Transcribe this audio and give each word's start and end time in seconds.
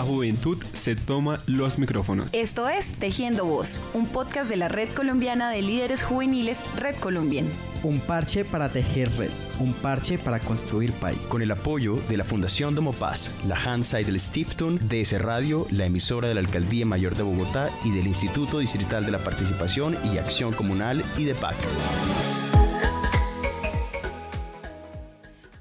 la 0.00 0.06
juventud 0.06 0.56
se 0.72 0.96
toma 0.96 1.40
los 1.46 1.78
micrófonos. 1.78 2.30
Esto 2.32 2.70
es 2.70 2.94
Tejiendo 2.94 3.44
Voz, 3.44 3.82
un 3.92 4.06
podcast 4.06 4.48
de 4.48 4.56
la 4.56 4.66
Red 4.68 4.94
Colombiana 4.94 5.50
de 5.50 5.60
Líderes 5.60 6.02
Juveniles 6.02 6.64
Red 6.78 6.94
Colombian. 7.00 7.46
Un 7.82 8.00
parche 8.00 8.46
para 8.46 8.70
tejer 8.70 9.14
red, 9.18 9.28
un 9.58 9.74
parche 9.74 10.16
para 10.16 10.38
construir 10.38 10.92
país. 10.94 11.18
Con 11.28 11.42
el 11.42 11.50
apoyo 11.50 11.96
de 12.08 12.16
la 12.16 12.24
Fundación 12.24 12.74
Domo 12.74 12.94
Paz, 12.94 13.30
la 13.46 13.56
Hansa 13.56 14.00
y 14.00 14.04
del 14.04 14.18
Stiftung, 14.18 14.78
DS 14.78 15.20
Radio, 15.20 15.66
la 15.70 15.84
emisora 15.84 16.28
de 16.28 16.34
la 16.34 16.40
Alcaldía 16.40 16.86
Mayor 16.86 17.14
de 17.14 17.22
Bogotá 17.22 17.68
y 17.84 17.90
del 17.90 18.06
Instituto 18.06 18.60
Distrital 18.60 19.04
de 19.04 19.12
la 19.12 19.18
Participación 19.18 19.98
y 20.14 20.16
Acción 20.16 20.54
Comunal 20.54 21.04
y 21.18 21.24
de 21.24 21.34
PAC. 21.34 21.58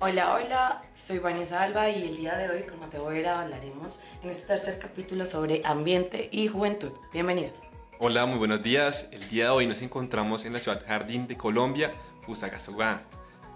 Hola, 0.01 0.33
hola, 0.33 0.81
soy 0.93 1.19
Vanessa 1.19 1.61
Alba 1.61 1.89
y 1.89 2.01
el 2.03 2.15
día 2.15 2.37
de 2.37 2.49
hoy 2.49 2.63
con 2.63 2.79
Mateo 2.79 3.07
Vera 3.07 3.41
hablaremos 3.41 3.99
en 4.23 4.29
este 4.29 4.47
tercer 4.47 4.79
capítulo 4.79 5.25
sobre 5.25 5.61
ambiente 5.65 6.29
y 6.31 6.47
juventud. 6.47 6.93
Bienvenidos. 7.11 7.63
Hola, 7.99 8.25
muy 8.25 8.37
buenos 8.37 8.63
días. 8.63 9.09
El 9.11 9.27
día 9.27 9.45
de 9.45 9.49
hoy 9.49 9.67
nos 9.67 9.81
encontramos 9.81 10.45
en 10.45 10.53
la 10.53 10.59
ciudad 10.59 10.81
Jardín 10.87 11.27
de 11.27 11.35
Colombia, 11.35 11.91
Fusagasugá. 12.21 13.01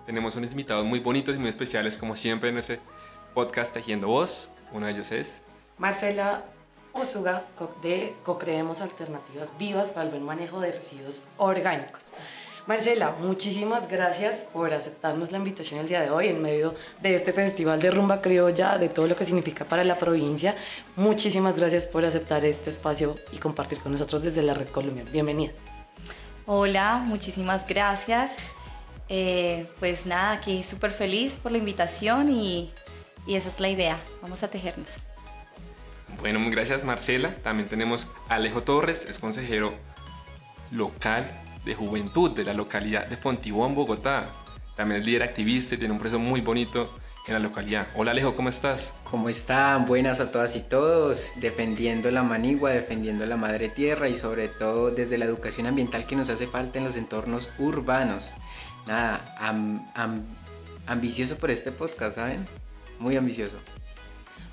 Tenemos 0.06 0.36
unos 0.36 0.52
invitados 0.52 0.84
muy 0.84 1.00
bonitos 1.00 1.34
y 1.34 1.40
muy 1.40 1.48
especiales 1.48 1.96
como 1.96 2.18
siempre 2.18 2.50
en 2.50 2.58
este 2.58 2.82
podcast 3.34 3.74
Tejiendo 3.74 4.08
Voz. 4.08 4.50
Uno 4.74 4.88
de 4.88 4.92
ellos 4.92 5.14
es 5.14 5.40
Marcela 5.78 6.44
Usuga 6.92 7.46
de 7.82 8.18
Co-Creemos 8.26 8.82
Alternativas 8.82 9.58
Vivas 9.58 9.92
para 9.92 10.08
el 10.08 10.10
Buen 10.10 10.24
Manejo 10.24 10.60
de 10.60 10.74
Residuos 10.74 11.24
Orgánicos. 11.38 12.12
Marcela, 12.66 13.14
muchísimas 13.20 13.90
gracias 13.90 14.48
por 14.54 14.74
aceptarnos 14.74 15.34
la 15.34 15.38
invitación 15.38 15.82
el 15.82 15.88
día 15.90 16.02
de 16.02 16.10
hoy 16.10 16.30
en 16.30 16.42
medio 16.42 16.74
de 17.02 17.14
este 17.14 17.34
festival 17.34 17.82
de 17.82 17.92
rumba 17.92 18.22
criolla, 18.22 18.78
de 18.78 18.88
todo 18.88 19.06
lo 19.06 19.18
que 19.18 19.26
significa 19.26 19.66
para 19.66 19.84
la 19.84 19.98
provincia. 19.98 20.56
Muchísimas 20.96 21.58
gracias 21.58 21.86
por 21.86 22.06
aceptar 22.06 22.46
este 22.46 22.70
espacio 22.70 23.18
y 23.34 23.38
compartir 23.38 23.80
con 23.80 23.92
nosotros 23.92 24.24
desde 24.24 24.42
la 24.44 24.54
Red 24.54 24.70
Colombia. 24.70 25.04
Bienvenida. 25.12 25.52
Hola, 26.46 27.00
muchísimas 27.06 27.68
gracias. 27.68 28.36
Eh, 29.10 29.68
pues 29.82 30.06
nada, 30.06 30.32
aquí 30.32 30.64
súper 30.64 30.92
feliz 30.92 31.34
por 31.34 31.52
la 31.52 31.58
invitación 31.58 32.30
y, 32.32 32.72
y 33.28 33.36
esa 33.36 33.50
es 33.50 33.60
la 33.60 33.68
idea. 33.68 33.98
Vamos 34.22 34.42
a 34.42 34.48
tejernos. 34.48 34.88
Bueno, 36.22 36.40
muy 36.40 36.52
gracias 36.52 36.86
Marcela. 36.86 37.36
También 37.44 37.68
tenemos 37.68 38.08
a 38.30 38.36
Alejo 38.36 38.64
Torres, 38.64 39.06
es 39.10 39.20
consejero 39.20 39.74
local 40.72 41.26
de 41.66 41.76
juventud 41.76 42.32
de 42.32 42.44
la 42.44 42.54
localidad 42.54 43.08
de 43.08 43.18
Fontibón, 43.18 43.76
Bogotá. 43.76 44.26
También 44.76 45.02
es 45.02 45.06
líder 45.06 45.24
activista 45.24 45.76
y 45.76 45.78
tiene 45.78 45.94
un 45.94 46.00
proceso 46.00 46.20
muy 46.20 46.42
bonito 46.42 46.90
en 47.28 47.34
la 47.34 47.40
localidad. 47.40 47.88
Hola 47.96 48.12
Alejo, 48.12 48.36
¿cómo 48.36 48.50
estás? 48.50 48.92
¿Cómo 49.04 49.30
están? 49.30 49.86
Buenas 49.86 50.20
a 50.20 50.32
todas 50.32 50.56
y 50.56 50.62
todos, 50.62 51.34
defendiendo 51.38 52.12
la 52.12 52.24
manigua, 52.24 52.72
defendiendo 52.72 53.26
la 53.26 53.38
madre 53.38 53.70
tierra 53.70 54.10
y 54.10 54.16
sobre 54.16 54.50
todo 54.50 54.92
desde 54.92 55.18
la 55.18 55.26
educación 55.26 55.68
ambiental 55.68 56.06
que 56.06 56.16
nos 56.16 56.30
hace 56.30 56.48
falta 56.48 56.80
en 56.80 56.86
los 56.86 56.98
entornos 56.98 57.50
urbanos. 57.60 58.34
Nada, 58.88 59.24
ambicioso 60.86 61.38
por 61.38 61.50
este 61.50 61.72
podcast, 61.72 62.16
¿saben? 62.16 62.46
Muy 63.00 63.16
ambicioso. 63.16 63.56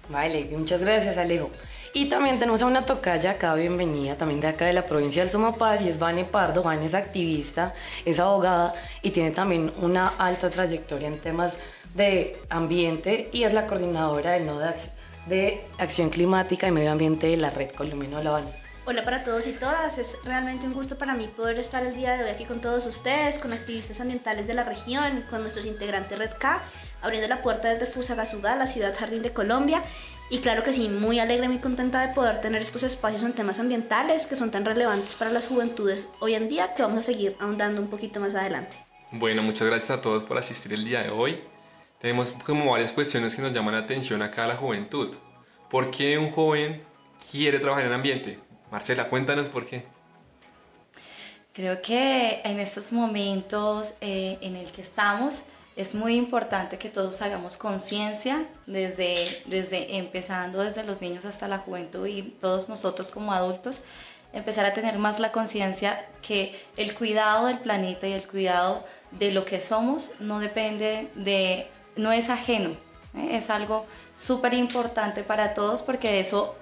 Vale, 0.08 0.48
muchas 0.56 0.80
gracias 0.80 1.18
Alejo. 1.18 1.50
Y 1.92 2.08
también 2.08 2.38
tenemos 2.38 2.62
a 2.62 2.66
una 2.66 2.82
tocaya 2.82 3.32
acá, 3.32 3.52
bienvenida, 3.56 4.14
también 4.14 4.40
de 4.40 4.46
acá 4.46 4.64
de 4.64 4.72
la 4.72 4.86
provincia 4.86 5.22
del 5.22 5.30
Somapaz, 5.30 5.82
y 5.82 5.88
es 5.88 5.98
Vane 5.98 6.24
Pardo. 6.24 6.62
Vane 6.62 6.86
es 6.86 6.94
activista, 6.94 7.74
es 8.04 8.20
abogada 8.20 8.74
y 9.02 9.10
tiene 9.10 9.32
también 9.32 9.72
una 9.82 10.06
alta 10.06 10.50
trayectoria 10.50 11.08
en 11.08 11.18
temas 11.18 11.58
de 11.94 12.36
ambiente 12.48 13.28
y 13.32 13.42
es 13.42 13.52
la 13.52 13.66
coordinadora 13.66 14.32
del 14.32 14.46
Nodo 14.46 14.72
de 15.26 15.64
Acción 15.78 16.10
Climática 16.10 16.68
y 16.68 16.70
Medio 16.70 16.92
Ambiente 16.92 17.26
de 17.26 17.36
la 17.36 17.50
Red 17.50 17.72
Colombiana 17.72 18.22
La 18.22 18.30
Vane. 18.30 18.52
Hola 18.86 19.04
para 19.04 19.24
todos 19.24 19.48
y 19.48 19.52
todas, 19.52 19.98
es 19.98 20.16
realmente 20.24 20.66
un 20.66 20.72
gusto 20.72 20.96
para 20.96 21.14
mí 21.14 21.28
poder 21.36 21.58
estar 21.58 21.84
el 21.84 21.94
día 21.94 22.16
de 22.16 22.24
hoy 22.24 22.30
aquí 22.30 22.44
con 22.44 22.60
todos 22.60 22.86
ustedes, 22.86 23.40
con 23.40 23.52
activistas 23.52 24.00
ambientales 24.00 24.46
de 24.46 24.54
la 24.54 24.62
región 24.62 25.24
con 25.28 25.40
nuestros 25.40 25.66
integrantes 25.66 26.16
Red 26.16 26.32
K, 26.38 26.60
abriendo 27.02 27.28
la 27.28 27.42
puerta 27.42 27.68
desde 27.68 27.86
Fusagasugá, 27.86 28.54
la 28.56 28.68
ciudad 28.68 28.94
jardín 28.96 29.22
de 29.22 29.32
Colombia, 29.32 29.82
y 30.30 30.38
claro 30.38 30.62
que 30.62 30.72
sí, 30.72 30.88
muy 30.88 31.18
alegre, 31.18 31.48
muy 31.48 31.58
contenta 31.58 32.06
de 32.06 32.14
poder 32.14 32.40
tener 32.40 32.62
estos 32.62 32.84
espacios 32.84 33.24
en 33.24 33.32
temas 33.32 33.58
ambientales 33.58 34.26
que 34.28 34.36
son 34.36 34.52
tan 34.52 34.64
relevantes 34.64 35.16
para 35.16 35.32
las 35.32 35.48
juventudes 35.48 36.08
hoy 36.20 36.34
en 36.34 36.48
día 36.48 36.74
que 36.74 36.82
vamos 36.82 36.98
a 36.98 37.02
seguir 37.02 37.36
ahondando 37.40 37.82
un 37.82 37.88
poquito 37.88 38.20
más 38.20 38.36
adelante. 38.36 38.76
Bueno, 39.10 39.42
muchas 39.42 39.66
gracias 39.66 39.90
a 39.90 40.00
todos 40.00 40.22
por 40.22 40.38
asistir 40.38 40.72
el 40.72 40.84
día 40.84 41.02
de 41.02 41.10
hoy. 41.10 41.40
Tenemos 41.98 42.30
como 42.46 42.70
varias 42.70 42.92
cuestiones 42.92 43.34
que 43.34 43.42
nos 43.42 43.52
llaman 43.52 43.74
la 43.74 43.80
atención 43.80 44.22
acá 44.22 44.44
a 44.44 44.48
la 44.48 44.56
juventud. 44.56 45.14
¿Por 45.68 45.90
qué 45.90 46.16
un 46.16 46.30
joven 46.30 46.80
quiere 47.30 47.58
trabajar 47.58 47.86
en 47.86 47.92
ambiente? 47.92 48.38
Marcela, 48.70 49.08
cuéntanos 49.08 49.48
por 49.48 49.66
qué. 49.66 49.84
Creo 51.52 51.82
que 51.82 52.40
en 52.44 52.60
estos 52.60 52.92
momentos 52.92 53.94
eh, 54.00 54.38
en 54.40 54.54
el 54.54 54.70
que 54.70 54.82
estamos, 54.82 55.40
es 55.80 55.94
muy 55.94 56.16
importante 56.16 56.76
que 56.76 56.90
todos 56.90 57.22
hagamos 57.22 57.56
conciencia 57.56 58.44
desde, 58.66 59.14
desde 59.46 59.96
empezando 59.96 60.60
desde 60.60 60.84
los 60.84 61.00
niños 61.00 61.24
hasta 61.24 61.48
la 61.48 61.56
juventud 61.56 62.06
y 62.06 62.22
todos 62.22 62.68
nosotros 62.68 63.10
como 63.10 63.32
adultos 63.32 63.80
empezar 64.34 64.66
a 64.66 64.74
tener 64.74 64.98
más 64.98 65.18
la 65.20 65.32
conciencia 65.32 66.06
que 66.20 66.54
el 66.76 66.94
cuidado 66.94 67.46
del 67.46 67.60
planeta 67.60 68.06
y 68.06 68.12
el 68.12 68.28
cuidado 68.28 68.84
de 69.12 69.32
lo 69.32 69.46
que 69.46 69.62
somos 69.62 70.10
no 70.20 70.38
depende 70.38 71.10
de 71.14 71.66
no 71.96 72.12
es 72.12 72.28
ajeno 72.28 72.70
¿eh? 73.16 73.38
es 73.38 73.48
algo 73.48 73.86
súper 74.14 74.52
importante 74.52 75.24
para 75.24 75.54
todos 75.54 75.80
porque 75.80 76.10
de 76.10 76.20
eso 76.20 76.56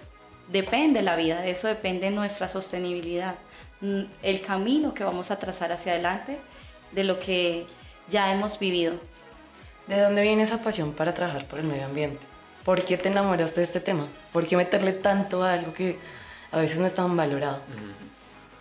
depende 0.46 1.02
la 1.02 1.16
vida 1.16 1.40
de 1.40 1.50
eso 1.50 1.66
depende 1.66 2.12
nuestra 2.12 2.46
sostenibilidad 2.46 3.34
mm, 3.80 4.02
el 4.22 4.40
camino 4.42 4.94
que 4.94 5.02
vamos 5.02 5.32
a 5.32 5.40
trazar 5.40 5.72
hacia 5.72 5.94
adelante 5.94 6.38
de 6.92 7.02
lo 7.02 7.18
que 7.18 7.66
ya 8.10 8.32
hemos 8.32 8.58
vivido. 8.58 8.94
¿De 9.86 10.00
dónde 10.00 10.22
viene 10.22 10.42
esa 10.42 10.62
pasión 10.62 10.92
para 10.92 11.14
trabajar 11.14 11.46
por 11.46 11.58
el 11.58 11.64
medio 11.64 11.86
ambiente? 11.86 12.20
¿Por 12.64 12.82
qué 12.82 12.98
te 12.98 13.08
enamoraste 13.08 13.60
de 13.60 13.64
este 13.64 13.80
tema? 13.80 14.06
¿Por 14.32 14.46
qué 14.46 14.56
meterle 14.56 14.92
tanto 14.92 15.42
a 15.42 15.54
algo 15.54 15.72
que 15.72 15.98
a 16.50 16.58
veces 16.58 16.78
no 16.78 16.86
es 16.86 16.94
tan 16.94 17.16
valorado? 17.16 17.60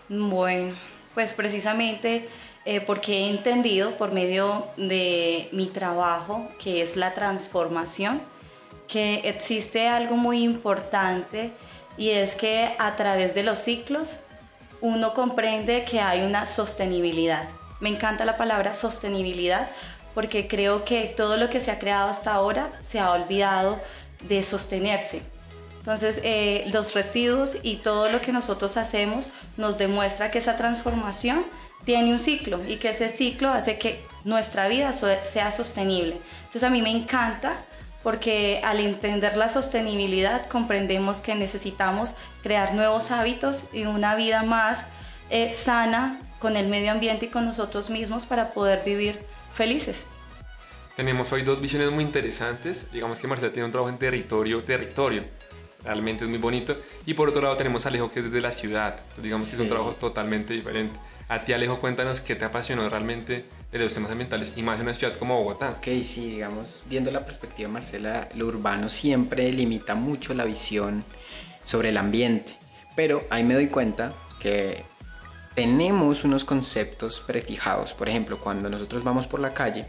Bueno, 0.07 0.73
pues 1.13 1.33
precisamente 1.33 2.29
eh, 2.63 2.81
porque 2.81 3.19
he 3.19 3.29
entendido 3.29 3.97
por 3.97 4.13
medio 4.13 4.67
de 4.77 5.49
mi 5.51 5.67
trabajo, 5.67 6.49
que 6.59 6.81
es 6.81 6.95
la 6.95 7.13
transformación, 7.13 8.21
que 8.87 9.21
existe 9.25 9.87
algo 9.87 10.15
muy 10.15 10.43
importante 10.43 11.51
y 11.97 12.09
es 12.09 12.35
que 12.35 12.75
a 12.79 12.95
través 12.95 13.35
de 13.35 13.43
los 13.43 13.59
ciclos 13.59 14.17
uno 14.79 15.13
comprende 15.13 15.83
que 15.83 15.99
hay 15.99 16.21
una 16.21 16.45
sostenibilidad. 16.45 17.43
Me 17.79 17.89
encanta 17.89 18.25
la 18.25 18.37
palabra 18.37 18.73
sostenibilidad 18.73 19.69
porque 20.13 20.47
creo 20.47 20.83
que 20.83 21.13
todo 21.15 21.37
lo 21.37 21.49
que 21.49 21.59
se 21.59 21.69
ha 21.69 21.79
creado 21.79 22.09
hasta 22.09 22.33
ahora 22.33 22.71
se 22.85 22.99
ha 22.99 23.11
olvidado 23.11 23.79
de 24.21 24.41
sostenerse. 24.41 25.21
Entonces, 25.77 26.19
eh, 26.23 26.65
los 26.73 26.93
residuos 26.93 27.57
y 27.63 27.77
todo 27.77 28.09
lo 28.09 28.19
que 28.19 28.31
nosotros 28.33 28.77
hacemos 28.77 29.29
nos 29.55 29.77
demuestra 29.77 30.31
que 30.31 30.39
esa 30.39 30.57
transformación 30.57 31.45
tiene 31.85 32.11
un 32.11 32.19
ciclo 32.19 32.59
y 32.67 32.77
que 32.77 32.89
ese 32.89 33.09
ciclo 33.09 33.49
hace 33.49 33.77
que 33.77 34.03
nuestra 34.25 34.67
vida 34.67 34.91
sea 34.91 35.51
sostenible. 35.51 36.17
Entonces, 36.39 36.63
a 36.63 36.69
mí 36.69 36.81
me 36.81 36.91
encanta 36.91 37.53
porque 38.03 38.59
al 38.63 38.79
entender 38.79 39.37
la 39.37 39.49
sostenibilidad 39.49 40.47
comprendemos 40.47 41.21
que 41.21 41.35
necesitamos 41.35 42.15
crear 42.43 42.73
nuevos 42.73 43.11
hábitos 43.11 43.65
y 43.71 43.85
una 43.85 44.15
vida 44.15 44.43
más 44.43 44.79
eh, 45.29 45.53
sana 45.53 46.19
con 46.39 46.55
el 46.55 46.67
medio 46.67 46.91
ambiente 46.91 47.25
y 47.25 47.29
con 47.29 47.45
nosotros 47.45 47.89
mismos 47.89 48.25
para 48.25 48.53
poder 48.53 48.83
vivir 48.83 49.19
felices. 49.53 50.05
Tenemos 50.95 51.31
hoy 51.31 51.43
dos 51.43 51.61
visiones 51.61 51.91
muy 51.91 52.03
interesantes. 52.03 52.91
Digamos 52.91 53.19
que 53.19 53.27
Marcela 53.27 53.53
tiene 53.53 53.65
un 53.65 53.71
trabajo 53.71 53.89
en 53.89 53.99
territorio, 53.99 54.63
territorio. 54.63 55.23
Realmente 55.83 56.23
es 56.23 56.29
muy 56.29 56.39
bonito. 56.39 56.75
Y 57.05 57.13
por 57.13 57.29
otro 57.29 57.41
lado 57.41 57.55
tenemos 57.55 57.85
a 57.85 57.89
Alejo 57.89 58.11
que 58.11 58.19
es 58.19 58.25
desde 58.25 58.41
la 58.41 58.51
ciudad. 58.51 58.99
digamos 59.21 59.45
que 59.45 59.55
es 59.55 59.61
un 59.61 59.67
trabajo 59.67 59.91
totalmente 59.91 60.53
diferente. 60.53 60.99
A 61.29 61.43
ti 61.43 61.53
Alejo, 61.53 61.79
cuéntanos 61.79 62.21
qué 62.21 62.35
te 62.35 62.45
apasionó 62.45 62.87
realmente 62.89 63.45
de 63.71 63.79
los 63.79 63.93
temas 63.93 64.09
ambientales 64.11 64.53
y 64.55 64.63
más 64.63 64.77
en 64.77 64.83
una 64.83 64.93
ciudad 64.93 65.15
como 65.17 65.37
Bogotá. 65.37 65.71
Ok, 65.77 66.01
sí, 66.01 66.31
digamos, 66.31 66.83
viendo 66.89 67.11
la 67.11 67.25
perspectiva 67.25 67.67
de 67.67 67.73
Marcela, 67.73 68.29
lo 68.33 68.47
urbano 68.47 68.89
siempre 68.89 69.51
limita 69.51 69.93
mucho 69.93 70.33
la 70.33 70.45
visión 70.45 71.03
sobre 71.63 71.89
el 71.89 71.97
ambiente. 71.97 72.55
Pero 72.95 73.23
ahí 73.29 73.43
me 73.43 73.53
doy 73.53 73.67
cuenta 73.67 74.13
que 74.39 74.83
tenemos 75.57 76.23
unos 76.23 76.45
conceptos 76.45 77.19
prefijados. 77.19 77.95
Por 77.95 78.07
ejemplo, 78.07 78.37
cuando 78.39 78.69
nosotros 78.69 79.03
vamos 79.03 79.25
por 79.25 79.39
la 79.39 79.55
calle 79.55 79.85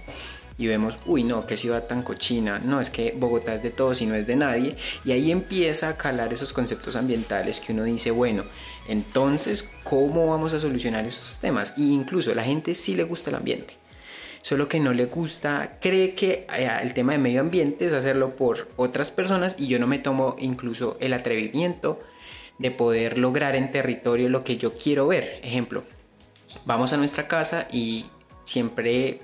y 0.56 0.66
vemos, 0.66 0.98
uy, 1.04 1.24
no, 1.24 1.46
qué 1.46 1.58
ciudad 1.58 1.86
tan 1.86 2.00
cochina, 2.00 2.58
no, 2.58 2.80
es 2.80 2.88
que 2.88 3.14
Bogotá 3.14 3.52
es 3.52 3.62
de 3.62 3.68
todos 3.68 4.00
y 4.00 4.06
no 4.06 4.14
es 4.14 4.26
de 4.26 4.34
nadie, 4.34 4.76
y 5.04 5.12
ahí 5.12 5.30
empieza 5.30 5.90
a 5.90 5.98
calar 5.98 6.32
esos 6.32 6.54
conceptos 6.54 6.96
ambientales 6.96 7.60
que 7.60 7.74
uno 7.74 7.84
dice, 7.84 8.10
bueno, 8.10 8.44
entonces, 8.88 9.70
¿cómo 9.84 10.28
vamos 10.28 10.54
a 10.54 10.60
solucionar 10.60 11.04
esos 11.04 11.38
temas? 11.38 11.74
Y 11.76 11.92
incluso 11.92 12.32
a 12.32 12.34
la 12.34 12.44
gente 12.44 12.72
sí 12.72 12.96
le 12.96 13.04
gusta 13.04 13.28
el 13.28 13.36
ambiente. 13.36 13.74
solo 14.40 14.68
que 14.68 14.80
no 14.80 14.94
le 14.94 15.04
gusta, 15.04 15.76
cree 15.82 16.14
que 16.14 16.46
eh, 16.50 16.70
el 16.80 16.94
tema 16.94 17.12
de 17.12 17.18
medio 17.18 17.42
ambiente 17.42 17.84
es 17.84 17.92
hacerlo 17.92 18.36
por 18.36 18.68
otras 18.76 19.10
personas 19.10 19.56
y 19.58 19.66
yo 19.66 19.78
no 19.78 19.86
me 19.86 19.98
tomo 19.98 20.34
incluso 20.38 20.96
el 21.00 21.12
atrevimiento 21.12 22.00
de 22.58 22.70
poder 22.70 23.18
lograr 23.18 23.56
en 23.56 23.70
territorio 23.70 24.28
lo 24.28 24.44
que 24.44 24.56
yo 24.56 24.74
quiero 24.74 25.06
ver. 25.06 25.40
Ejemplo, 25.42 25.84
vamos 26.64 26.92
a 26.92 26.96
nuestra 26.96 27.28
casa 27.28 27.68
y 27.72 28.06
siempre 28.44 29.20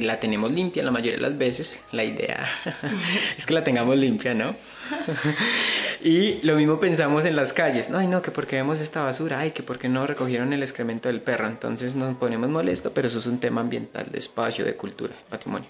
la 0.00 0.20
tenemos 0.20 0.50
limpia 0.50 0.82
la 0.82 0.90
mayoría 0.90 1.16
de 1.16 1.22
las 1.22 1.38
veces. 1.38 1.82
La 1.92 2.04
idea 2.04 2.46
es 3.38 3.46
que 3.46 3.54
la 3.54 3.64
tengamos 3.64 3.96
limpia, 3.96 4.34
¿no? 4.34 4.56
y 6.02 6.40
lo 6.42 6.56
mismo 6.56 6.80
pensamos 6.80 7.24
en 7.24 7.36
las 7.36 7.52
calles. 7.52 7.90
Ay, 7.92 8.06
no, 8.06 8.22
que 8.22 8.30
porque 8.30 8.56
vemos 8.56 8.80
esta 8.80 9.02
basura, 9.02 9.40
ay, 9.40 9.52
que 9.52 9.62
porque 9.62 9.88
no 9.88 10.06
recogieron 10.06 10.52
el 10.52 10.62
excremento 10.62 11.08
del 11.08 11.20
perro. 11.20 11.46
Entonces 11.46 11.94
nos 11.94 12.16
ponemos 12.16 12.48
molesto, 12.48 12.92
pero 12.92 13.08
eso 13.08 13.18
es 13.18 13.26
un 13.26 13.38
tema 13.38 13.60
ambiental, 13.60 14.10
de 14.10 14.18
espacio, 14.18 14.64
de 14.64 14.76
cultura, 14.76 15.14
patrimonio. 15.28 15.68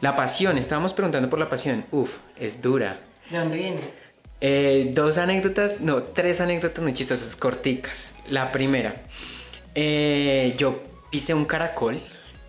La 0.00 0.16
pasión, 0.16 0.58
estábamos 0.58 0.92
preguntando 0.92 1.28
por 1.30 1.38
la 1.38 1.48
pasión. 1.48 1.84
Uf, 1.90 2.18
es 2.38 2.60
dura. 2.62 3.00
¿De 3.30 3.38
dónde 3.38 3.56
viene? 3.56 4.01
Eh, 4.44 4.90
dos 4.92 5.18
anécdotas, 5.18 5.80
no, 5.80 6.02
tres 6.02 6.40
anécdotas 6.40 6.82
muy 6.82 6.92
chistosas, 6.92 7.36
corticas. 7.36 8.16
La 8.28 8.50
primera, 8.50 9.02
eh, 9.72 10.52
yo 10.58 10.82
pisé 11.10 11.32
un 11.32 11.44
caracol 11.44 12.00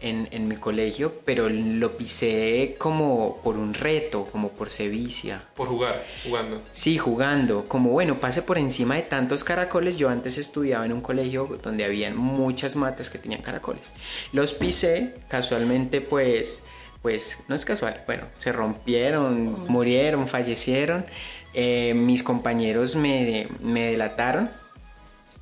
en, 0.02 0.48
mi 0.48 0.56
colegio, 0.56 1.14
pero 1.24 1.50
lo 1.50 1.96
pisé 1.96 2.76
como 2.80 3.38
por 3.44 3.58
un 3.58 3.76
reto, 3.76 4.26
como 4.26 4.50
por 4.50 4.72
sevicia. 4.72 5.44
Por 5.56 5.68
jugar, 5.68 6.04
jugando. 6.26 6.64
Sí, 6.72 6.98
jugando. 6.98 7.66
Como 7.68 7.92
bueno, 7.92 8.16
pase 8.16 8.42
por 8.42 8.58
encima 8.58 8.96
de 8.96 9.04
tantos 9.04 9.44
caracoles. 9.44 9.96
Yo 9.96 10.10
antes 10.10 10.40
estudiaba 10.40 10.86
en 10.86 10.94
un 10.94 11.02
colegio 11.02 11.60
donde 11.62 11.86
habían 11.86 12.18
muchas 12.18 12.76
matas 12.76 13.12
que 13.12 13.20
tenían 13.20 13.44
caracoles. 13.44 13.94
Los 14.32 14.54
pisé, 14.54 15.14
casualmente 15.28 16.02
pues, 16.02 16.64
pues 17.04 17.38
no 17.48 17.54
es 17.54 17.64
casual, 17.64 18.04
bueno, 18.08 18.24
se 18.40 18.52
rompieron, 18.52 19.68
murieron, 19.70 20.28
fallecieron. 20.28 21.06
Eh, 21.54 21.94
mis 21.94 22.24
compañeros 22.24 22.96
me, 22.96 23.48
me 23.62 23.92
delataron 23.92 24.50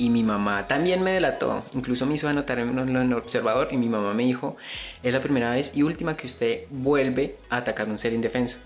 y 0.01 0.09
mi 0.09 0.23
mamá 0.23 0.67
también 0.67 1.03
me 1.03 1.11
delató, 1.13 1.63
incluso 1.73 2.07
me 2.07 2.15
hizo 2.15 2.27
anotar 2.27 2.57
en 2.57 2.77
el 2.79 3.13
observador 3.13 3.67
y 3.71 3.77
mi 3.77 3.87
mamá 3.87 4.15
me 4.15 4.23
dijo, 4.23 4.57
es 5.03 5.13
la 5.13 5.21
primera 5.21 5.51
vez 5.51 5.73
y 5.75 5.83
última 5.83 6.17
que 6.17 6.25
usted 6.25 6.61
vuelve 6.71 7.35
a 7.49 7.57
atacar 7.57 7.87
un 7.87 7.99
ser 7.99 8.13
indefenso. 8.13 8.57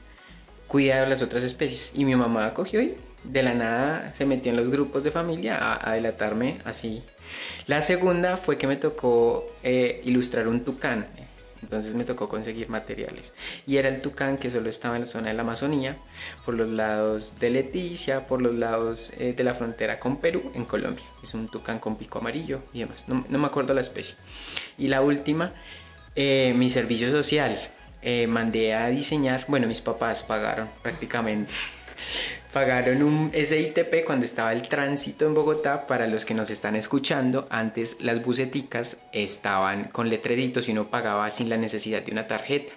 Cuida 0.67 1.01
de 1.01 1.07
las 1.07 1.21
otras 1.21 1.43
especies. 1.43 1.91
Y 1.95 2.05
mi 2.05 2.15
mamá 2.15 2.53
cogió 2.53 2.81
y 2.81 2.95
de 3.25 3.43
la 3.43 3.53
nada 3.53 4.13
se 4.13 4.25
metió 4.25 4.51
en 4.51 4.57
los 4.57 4.69
grupos 4.69 5.03
de 5.03 5.11
familia 5.11 5.57
a, 5.59 5.93
delatarme 5.93 6.59
así. 6.63 7.03
La 7.67 7.81
segunda 7.81 8.37
fue 8.37 8.57
que 8.57 8.67
me 8.67 8.77
tocó 8.77 9.45
eh, 9.61 10.01
ilustrar 10.05 10.47
un 10.47 10.63
tucán 10.63 11.05
entonces 11.65 11.95
me 11.95 12.03
tocó 12.03 12.29
conseguir 12.29 12.69
materiales. 12.69 13.33
Y 13.65 13.77
era 13.77 13.89
el 13.89 13.99
tucán 13.99 14.37
que 14.37 14.51
solo 14.51 14.69
estaba 14.69 14.95
en 14.95 15.01
la 15.01 15.07
zona 15.07 15.29
de 15.29 15.33
la 15.33 15.41
Amazonía, 15.41 15.97
por 16.45 16.53
los 16.53 16.69
lados 16.69 17.39
de 17.39 17.49
Leticia, 17.49 18.27
por 18.27 18.39
los 18.39 18.53
lados 18.53 19.13
eh, 19.17 19.33
de 19.33 19.43
la 19.43 19.55
frontera 19.55 19.99
con 19.99 20.17
Perú, 20.17 20.51
en 20.53 20.65
Colombia. 20.65 21.03
Es 21.23 21.33
un 21.33 21.47
tucán 21.47 21.79
con 21.79 21.95
pico 21.95 22.19
amarillo 22.19 22.61
y 22.71 22.79
demás. 22.79 23.05
No, 23.07 23.25
me 23.27 23.47
acuerdo 23.47 23.73
la 23.73 23.81
especie. 23.81 24.15
Y 24.77 24.89
la 24.89 25.01
última, 25.01 25.53
eh, 26.15 26.53
mi 26.55 26.69
servicio 26.69 27.09
social. 27.09 27.59
Eh, 28.03 28.27
mandé 28.27 28.75
a 28.75 28.87
diseñar, 28.89 29.45
bueno, 29.47 29.65
mis 29.65 29.81
papás 29.81 30.21
pagaron 30.21 30.69
prácticamente 30.83 31.51
pagaron 32.55 33.03
un 33.03 33.31
SITP 33.33 34.05
cuando 34.05 34.23
estaba 34.23 34.53
el 34.53 34.69
tránsito 34.69 35.25
en 35.25 35.33
Bogotá. 35.33 35.87
Para 35.87 36.07
los 36.07 36.23
que 36.23 36.33
nos 36.33 36.49
están 36.49 36.77
escuchando, 36.77 37.47
antes 37.49 37.97
las 37.99 38.23
buseticas 38.23 38.99
estaban 39.11 39.89
con 39.89 40.09
letreritos 40.09 40.69
y 40.69 40.71
uno 40.71 40.89
pagaba 40.89 41.29
sin 41.31 41.49
la 41.49 41.57
necesidad 41.57 42.01
de 42.01 42.13
una 42.13 42.27
tarjeta 42.27 42.71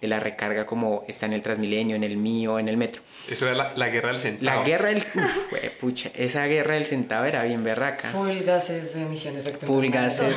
de 0.00 0.06
la 0.06 0.20
recarga 0.20 0.66
como 0.66 1.04
está 1.08 1.26
en 1.26 1.32
el 1.32 1.42
Transmilenio, 1.42 1.96
en 1.96 2.04
el 2.04 2.16
mío, 2.16 2.60
en 2.60 2.68
el 2.68 2.76
metro. 2.76 3.02
Eso 3.28 3.48
era 3.48 3.74
la, 3.74 3.88
guerra 3.88 4.10
del 4.10 4.20
centavo. 4.20 4.44
La 4.44 4.62
guerra 4.62 4.90
del 4.90 5.02
pucha, 5.80 6.10
esa 6.14 6.46
guerra 6.46 6.74
del 6.74 6.84
centavo 6.84 7.24
era 7.24 7.42
bien 7.42 7.64
berraca. 7.64 8.10
Full 8.10 8.38
gases 8.44 8.94
de 8.94 9.02
emisión 9.02 9.34
de 9.34 9.40
efecto 9.40 9.66
Full 9.66 9.88
gases, 9.88 10.36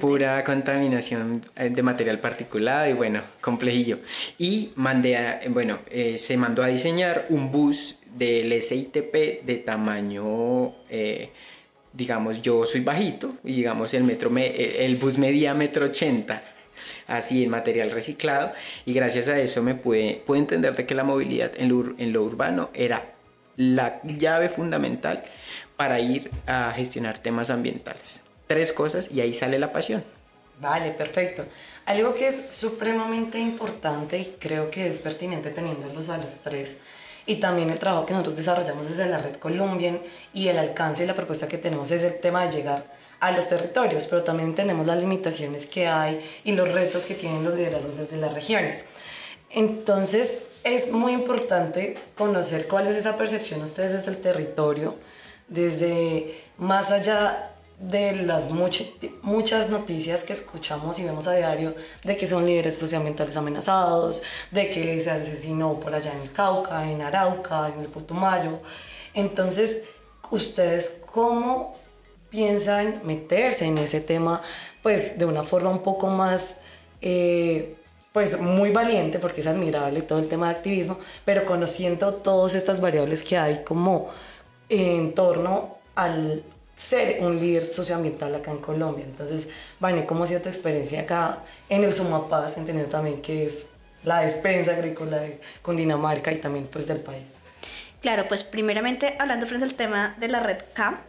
pura 0.00 0.42
contaminación 0.42 1.44
eh, 1.54 1.70
de 1.70 1.82
material 1.82 2.18
particulado 2.18 2.88
y 2.88 2.92
bueno, 2.94 3.22
complejillo. 3.40 3.98
Y 4.36 4.72
mandé 4.74 5.16
a, 5.16 5.40
bueno, 5.48 5.78
eh, 5.90 6.18
se 6.18 6.36
mandó 6.36 6.64
a 6.64 6.66
diseñar 6.66 7.26
un 7.28 7.52
bus 7.52 7.98
del 8.14 8.62
SITP 8.62 9.44
de 9.44 9.62
tamaño, 9.64 10.74
eh, 10.88 11.30
digamos, 11.92 12.42
yo 12.42 12.64
soy 12.66 12.80
bajito 12.80 13.36
y 13.44 13.56
digamos 13.56 13.94
el, 13.94 14.04
metro 14.04 14.30
me, 14.30 14.46
el 14.84 14.96
bus 14.96 15.18
medía 15.18 15.54
metro 15.54 15.86
ochenta, 15.86 16.42
así 17.06 17.44
en 17.44 17.50
material 17.50 17.90
reciclado 17.90 18.52
y 18.86 18.92
gracias 18.92 19.28
a 19.28 19.38
eso 19.38 19.62
me 19.62 19.74
pude, 19.74 20.22
pude 20.26 20.38
entender 20.38 20.74
de 20.74 20.86
que 20.86 20.94
la 20.94 21.04
movilidad 21.04 21.52
en 21.56 21.68
lo, 21.68 21.94
en 21.98 22.12
lo 22.12 22.22
urbano 22.22 22.70
era 22.74 23.14
la 23.56 24.00
llave 24.02 24.48
fundamental 24.48 25.22
para 25.76 26.00
ir 26.00 26.30
a 26.46 26.72
gestionar 26.72 27.18
temas 27.18 27.50
ambientales. 27.50 28.22
Tres 28.46 28.72
cosas 28.72 29.10
y 29.10 29.20
ahí 29.20 29.34
sale 29.34 29.58
la 29.58 29.72
pasión. 29.72 30.04
Vale, 30.60 30.92
perfecto. 30.92 31.44
Algo 31.86 32.14
que 32.14 32.28
es 32.28 32.54
supremamente 32.54 33.38
importante 33.38 34.18
y 34.18 34.36
creo 34.38 34.70
que 34.70 34.86
es 34.86 35.00
pertinente 35.00 35.50
teniéndolos 35.50 36.08
a 36.08 36.18
los 36.18 36.40
tres 36.42 36.82
y 37.26 37.36
también 37.36 37.70
el 37.70 37.78
trabajo 37.78 38.06
que 38.06 38.12
nosotros 38.12 38.36
desarrollamos 38.36 38.88
desde 38.88 39.06
la 39.06 39.18
red 39.18 39.36
Colombian 39.36 40.00
y 40.32 40.48
el 40.48 40.58
alcance 40.58 41.04
y 41.04 41.06
la 41.06 41.14
propuesta 41.14 41.48
que 41.48 41.58
tenemos 41.58 41.90
es 41.90 42.02
el 42.02 42.20
tema 42.20 42.46
de 42.46 42.52
llegar 42.52 42.84
a 43.20 43.30
los 43.30 43.48
territorios, 43.48 44.06
pero 44.08 44.24
también 44.24 44.54
tenemos 44.54 44.84
las 44.86 44.98
limitaciones 44.98 45.66
que 45.66 45.86
hay 45.86 46.20
y 46.42 46.52
los 46.52 46.68
retos 46.72 47.04
que 47.04 47.14
tienen 47.14 47.44
los 47.44 47.54
liderazgos 47.54 47.96
desde 47.96 48.16
las 48.16 48.34
regiones. 48.34 48.86
Entonces 49.50 50.42
es 50.64 50.90
muy 50.92 51.12
importante 51.12 51.96
conocer 52.16 52.66
cuál 52.66 52.88
es 52.88 52.96
esa 52.96 53.16
percepción 53.16 53.60
de 53.60 53.66
ustedes 53.66 53.92
desde 53.92 54.10
el 54.10 54.16
territorio, 54.18 54.96
desde 55.46 56.42
más 56.58 56.90
allá 56.90 57.51
de 57.82 58.14
las 58.14 58.52
muchas 58.52 59.70
noticias 59.70 60.22
que 60.22 60.32
escuchamos 60.32 61.00
y 61.00 61.04
vemos 61.04 61.26
a 61.26 61.34
diario 61.34 61.74
de 62.04 62.16
que 62.16 62.28
son 62.28 62.46
líderes 62.46 62.78
socioambientales 62.78 63.36
amenazados, 63.36 64.22
de 64.52 64.70
que 64.70 65.00
se 65.00 65.10
asesinó 65.10 65.80
por 65.80 65.92
allá 65.92 66.12
en 66.12 66.20
el 66.20 66.32
Cauca, 66.32 66.88
en 66.88 67.02
Arauca, 67.02 67.72
en 67.74 67.80
el 67.80 67.88
Putumayo. 67.88 68.60
Entonces, 69.14 69.82
¿ustedes 70.30 71.02
cómo 71.10 71.74
piensan 72.30 73.00
meterse 73.04 73.66
en 73.66 73.78
ese 73.78 74.00
tema? 74.00 74.42
Pues 74.82 75.18
de 75.18 75.24
una 75.24 75.42
forma 75.42 75.70
un 75.70 75.82
poco 75.82 76.06
más, 76.06 76.60
eh, 77.00 77.74
pues 78.12 78.40
muy 78.40 78.70
valiente, 78.70 79.18
porque 79.18 79.40
es 79.40 79.48
admirable 79.48 80.02
todo 80.02 80.20
el 80.20 80.28
tema 80.28 80.50
de 80.50 80.54
activismo, 80.54 80.98
pero 81.24 81.46
conociendo 81.46 82.14
todas 82.14 82.54
estas 82.54 82.80
variables 82.80 83.22
que 83.24 83.36
hay 83.36 83.64
como 83.64 84.10
en 84.68 85.14
torno 85.14 85.78
al 85.96 86.44
ser 86.76 87.22
un 87.22 87.38
líder 87.38 87.62
socioambiental 87.62 88.34
acá 88.34 88.50
en 88.50 88.58
Colombia. 88.58 89.04
Entonces, 89.04 89.48
Vane, 89.78 90.06
¿cómo 90.06 90.24
ha 90.24 90.26
sido 90.26 90.40
tu 90.40 90.48
experiencia 90.48 91.02
acá 91.02 91.38
en 91.68 91.84
el 91.84 91.92
Sumapaz, 91.92 92.58
entendiendo 92.58 92.90
también 92.90 93.22
que 93.22 93.46
es 93.46 93.72
la 94.04 94.20
despensa 94.20 94.72
agrícola 94.72 95.18
de 95.18 95.40
Cundinamarca 95.62 96.32
y 96.32 96.36
también 96.36 96.66
pues 96.66 96.86
del 96.86 96.98
país? 96.98 97.24
Claro, 98.00 98.26
pues 98.26 98.42
primeramente 98.42 99.16
hablando 99.18 99.46
frente 99.46 99.64
al 99.64 99.74
tema 99.74 100.16
de 100.18 100.28
la 100.28 100.40
red 100.40 100.58
K, 100.72 101.00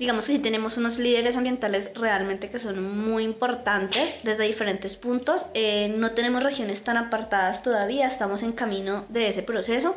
digamos 0.00 0.24
que 0.24 0.32
sí 0.32 0.38
tenemos 0.40 0.76
unos 0.78 0.98
líderes 0.98 1.36
ambientales 1.36 1.92
realmente 1.94 2.50
que 2.50 2.58
son 2.58 2.82
muy 2.82 3.22
importantes 3.22 4.16
desde 4.24 4.44
diferentes 4.44 4.96
puntos. 4.96 5.46
Eh, 5.54 5.94
no 5.96 6.10
tenemos 6.10 6.42
regiones 6.42 6.82
tan 6.82 6.96
apartadas 6.96 7.62
todavía, 7.62 8.06
estamos 8.06 8.42
en 8.42 8.52
camino 8.52 9.04
de 9.10 9.28
ese 9.28 9.42
proceso. 9.42 9.96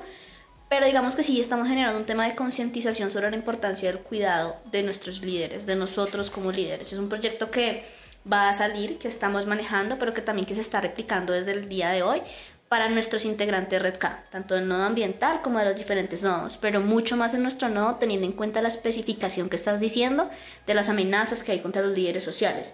Pero 0.73 0.87
digamos 0.87 1.15
que 1.15 1.21
sí 1.21 1.39
estamos 1.39 1.67
generando 1.67 1.99
un 1.99 2.07
tema 2.07 2.27
de 2.27 2.33
concientización 2.33 3.11
sobre 3.11 3.29
la 3.29 3.35
importancia 3.35 3.91
del 3.91 4.01
cuidado 4.01 4.55
de 4.71 4.81
nuestros 4.81 5.21
líderes, 5.21 5.67
de 5.67 5.75
nosotros 5.75 6.31
como 6.31 6.51
líderes. 6.51 6.91
Es 6.91 6.97
un 6.97 7.09
proyecto 7.09 7.51
que 7.51 7.83
va 8.29 8.49
a 8.49 8.55
salir, 8.55 8.97
que 8.97 9.07
estamos 9.07 9.45
manejando, 9.45 9.99
pero 9.99 10.15
que 10.15 10.23
también 10.23 10.47
que 10.47 10.55
se 10.55 10.61
está 10.61 10.81
replicando 10.81 11.31
desde 11.31 11.51
el 11.51 11.69
día 11.69 11.89
de 11.89 12.01
hoy 12.01 12.23
para 12.69 12.89
nuestros 12.89 13.23
integrantes 13.25 13.79
Red 13.79 13.99
K, 13.99 14.23
tanto 14.31 14.55
del 14.55 14.67
nodo 14.67 14.81
ambiental 14.81 15.43
como 15.43 15.59
de 15.59 15.65
los 15.65 15.75
diferentes 15.75 16.23
nodos, 16.23 16.57
pero 16.57 16.81
mucho 16.81 17.17
más 17.17 17.35
en 17.35 17.43
nuestro 17.43 17.69
nodo 17.69 17.97
teniendo 17.97 18.25
en 18.25 18.31
cuenta 18.31 18.63
la 18.63 18.69
especificación 18.69 19.49
que 19.49 19.57
estás 19.57 19.79
diciendo 19.79 20.31
de 20.65 20.73
las 20.73 20.89
amenazas 20.89 21.43
que 21.43 21.51
hay 21.51 21.59
contra 21.59 21.83
los 21.83 21.95
líderes 21.95 22.23
sociales. 22.23 22.73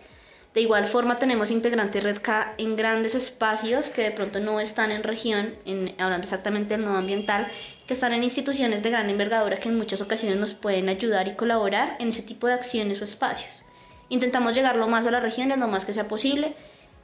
De 0.54 0.62
igual 0.62 0.88
forma 0.88 1.20
tenemos 1.20 1.52
integrantes 1.52 2.04
Red 2.04 2.22
K 2.22 2.56
en 2.58 2.76
grandes 2.76 3.14
espacios 3.14 3.90
que 3.90 4.04
de 4.04 4.12
pronto 4.12 4.40
no 4.40 4.62
están 4.62 4.92
en 4.92 5.04
región, 5.04 5.54
en, 5.66 5.94
hablando 6.00 6.24
exactamente 6.24 6.76
del 6.76 6.86
nodo 6.86 6.98
ambiental, 6.98 7.48
que 7.90 7.96
están 7.96 8.14
en 8.14 8.24
instituciones 8.24 8.84
de 8.84 8.92
gran 8.92 9.10
envergadura 9.10 9.58
que 9.58 9.68
en 9.68 9.76
muchas 9.76 10.00
ocasiones 10.00 10.38
nos 10.38 10.54
pueden 10.54 10.90
ayudar 10.90 11.28
y 11.28 11.34
colaborar 11.34 11.96
en 11.98 12.10
ese 12.10 12.22
tipo 12.22 12.46
de 12.46 12.54
acciones 12.54 13.02
o 13.02 13.04
espacios. 13.04 13.64
Intentamos 14.10 14.54
llegar 14.54 14.76
lo 14.76 14.88
más 14.88 15.08
a 15.08 15.12
las 15.12 15.24
regiones, 15.24 15.58
lo 15.58 15.68
más 15.68 15.86
que 15.86 15.94
sea 15.94 16.08
posible. 16.08 16.54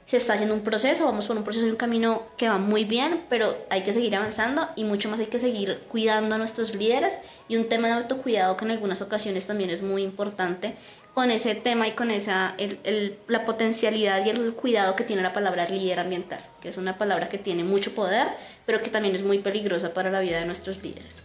Se 0.04 0.16
está 0.16 0.34
haciendo 0.34 0.54
un 0.54 0.60
proceso, 0.60 1.04
vamos 1.04 1.26
por 1.26 1.36
un 1.36 1.42
proceso 1.42 1.66
y 1.66 1.70
un 1.70 1.76
camino 1.76 2.22
que 2.36 2.48
va 2.48 2.58
muy 2.58 2.84
bien, 2.84 3.24
pero 3.28 3.66
hay 3.68 3.82
que 3.82 3.92
seguir 3.92 4.14
avanzando 4.14 4.68
y 4.76 4.84
mucho 4.84 5.10
más 5.10 5.18
hay 5.18 5.26
que 5.26 5.40
seguir 5.40 5.82
cuidando 5.88 6.36
a 6.36 6.38
nuestros 6.38 6.72
líderes 6.76 7.20
y 7.48 7.56
un 7.56 7.68
tema 7.68 7.88
de 7.88 7.94
autocuidado 7.94 8.56
que 8.56 8.64
en 8.64 8.70
algunas 8.70 9.02
ocasiones 9.02 9.44
también 9.44 9.70
es 9.70 9.82
muy 9.82 10.04
importante 10.04 10.76
con 11.16 11.30
ese 11.30 11.54
tema 11.54 11.88
y 11.88 11.92
con 11.92 12.10
esa, 12.10 12.54
el, 12.58 12.78
el, 12.84 13.18
la 13.26 13.46
potencialidad 13.46 14.22
y 14.26 14.28
el 14.28 14.52
cuidado 14.52 14.94
que 14.96 15.02
tiene 15.02 15.22
la 15.22 15.32
palabra 15.32 15.66
líder 15.66 15.98
ambiental, 15.98 16.44
que 16.60 16.68
es 16.68 16.76
una 16.76 16.98
palabra 16.98 17.30
que 17.30 17.38
tiene 17.38 17.64
mucho 17.64 17.94
poder, 17.94 18.26
pero 18.66 18.82
que 18.82 18.90
también 18.90 19.16
es 19.16 19.22
muy 19.22 19.38
peligrosa 19.38 19.94
para 19.94 20.10
la 20.10 20.20
vida 20.20 20.38
de 20.38 20.44
nuestros 20.44 20.82
líderes. 20.82 21.22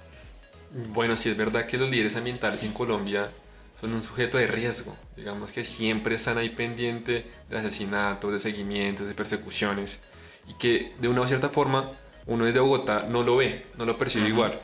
Bueno, 0.94 1.18
sí 1.18 1.28
es 1.28 1.36
verdad 1.36 1.66
que 1.66 1.78
los 1.78 1.90
líderes 1.90 2.16
ambientales 2.16 2.64
en 2.64 2.72
Colombia 2.72 3.28
son 3.82 3.92
un 3.92 4.02
sujeto 4.02 4.38
de 4.38 4.48
riesgo, 4.48 4.96
digamos 5.18 5.52
que 5.52 5.66
siempre 5.66 6.16
están 6.16 6.38
ahí 6.38 6.52
pendiente 6.52 7.30
de 7.50 7.58
asesinatos, 7.58 8.32
de 8.32 8.40
seguimientos, 8.40 9.08
de 9.08 9.14
persecuciones, 9.14 10.00
y 10.48 10.54
que 10.54 10.94
de 11.02 11.10
una 11.10 11.28
cierta 11.28 11.50
forma 11.50 11.92
uno 12.28 12.46
desde 12.46 12.62
Bogotá 12.62 13.08
no 13.10 13.24
lo 13.24 13.36
ve, 13.36 13.66
no 13.78 13.84
lo 13.84 13.98
percibe 13.98 14.30
igual. 14.30 14.58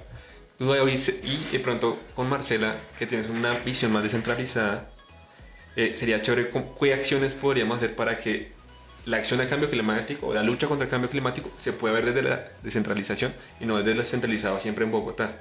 Y 0.57 1.37
de 1.51 1.59
pronto 1.59 1.97
con 2.15 2.29
Marcela, 2.29 2.77
que 2.97 3.05
tienes 3.05 3.27
una 3.27 3.55
visión 3.55 3.91
más 3.91 4.03
descentralizada, 4.03 4.89
eh, 5.77 5.95
sería 5.95 6.21
chévere 6.21 6.49
qué 6.79 6.93
acciones 6.93 7.35
podríamos 7.35 7.77
hacer 7.77 7.95
para 7.95 8.17
que 8.17 8.51
la 9.05 9.17
acción 9.17 9.39
del 9.39 9.47
cambio 9.47 9.69
climático 9.69 10.27
o 10.27 10.33
la 10.33 10.41
lucha 10.41 10.67
contra 10.67 10.85
el 10.85 10.91
cambio 10.91 11.07
climático 11.07 11.51
se 11.59 11.71
pueda 11.71 11.93
ver 11.93 12.05
desde 12.05 12.23
la 12.23 12.47
descentralización 12.63 13.31
y 13.59 13.65
no 13.65 13.77
desde 13.77 13.93
lo 13.93 14.03
centralizado 14.03 14.59
siempre 14.59 14.85
en 14.85 14.91
Bogotá. 14.91 15.39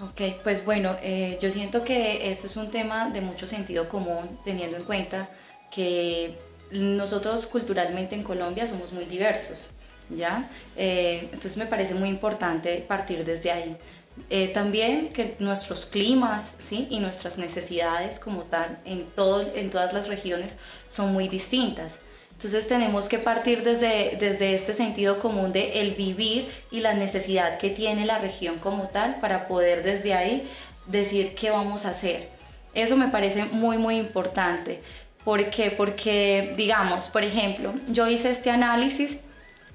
Ok, 0.00 0.40
pues 0.44 0.62
bueno, 0.64 0.94
eh, 1.02 1.38
yo 1.40 1.50
siento 1.50 1.84
que 1.84 2.30
eso 2.30 2.46
es 2.46 2.56
un 2.56 2.70
tema 2.70 3.08
de 3.08 3.22
mucho 3.22 3.48
sentido 3.48 3.88
común, 3.88 4.38
teniendo 4.44 4.76
en 4.76 4.84
cuenta 4.84 5.28
que 5.72 6.36
nosotros 6.70 7.46
culturalmente 7.46 8.14
en 8.14 8.22
Colombia 8.22 8.66
somos 8.66 8.92
muy 8.92 9.06
diversos, 9.06 9.70
¿ya? 10.10 10.50
Eh, 10.76 11.20
entonces 11.32 11.56
me 11.56 11.64
parece 11.64 11.94
muy 11.94 12.10
importante 12.10 12.84
partir 12.86 13.24
desde 13.24 13.50
ahí. 13.50 13.76
Eh, 14.30 14.48
también 14.48 15.08
que 15.08 15.36
nuestros 15.38 15.86
climas 15.86 16.54
¿sí? 16.58 16.86
y 16.90 17.00
nuestras 17.00 17.38
necesidades 17.38 18.18
como 18.18 18.42
tal 18.42 18.78
en, 18.84 19.04
todo, 19.14 19.46
en 19.54 19.70
todas 19.70 19.92
las 19.92 20.08
regiones 20.08 20.56
son 20.88 21.12
muy 21.12 21.28
distintas. 21.28 21.94
Entonces 22.32 22.68
tenemos 22.68 23.08
que 23.08 23.18
partir 23.18 23.64
desde, 23.64 24.16
desde 24.20 24.54
este 24.54 24.72
sentido 24.72 25.18
común 25.18 25.52
de 25.52 25.80
el 25.80 25.94
vivir 25.94 26.48
y 26.70 26.80
la 26.80 26.94
necesidad 26.94 27.58
que 27.58 27.70
tiene 27.70 28.06
la 28.06 28.18
región 28.18 28.58
como 28.58 28.84
tal 28.84 29.16
para 29.20 29.48
poder 29.48 29.82
desde 29.82 30.14
ahí 30.14 30.48
decir 30.86 31.34
qué 31.34 31.50
vamos 31.50 31.84
a 31.84 31.90
hacer. 31.90 32.28
Eso 32.74 32.96
me 32.96 33.08
parece 33.08 33.44
muy 33.46 33.76
muy 33.76 33.96
importante. 33.96 34.80
¿Por 35.24 35.50
qué? 35.50 35.72
Porque 35.72 36.54
digamos, 36.56 37.08
por 37.08 37.24
ejemplo, 37.24 37.74
yo 37.88 38.06
hice 38.06 38.30
este 38.30 38.50
análisis 38.50 39.18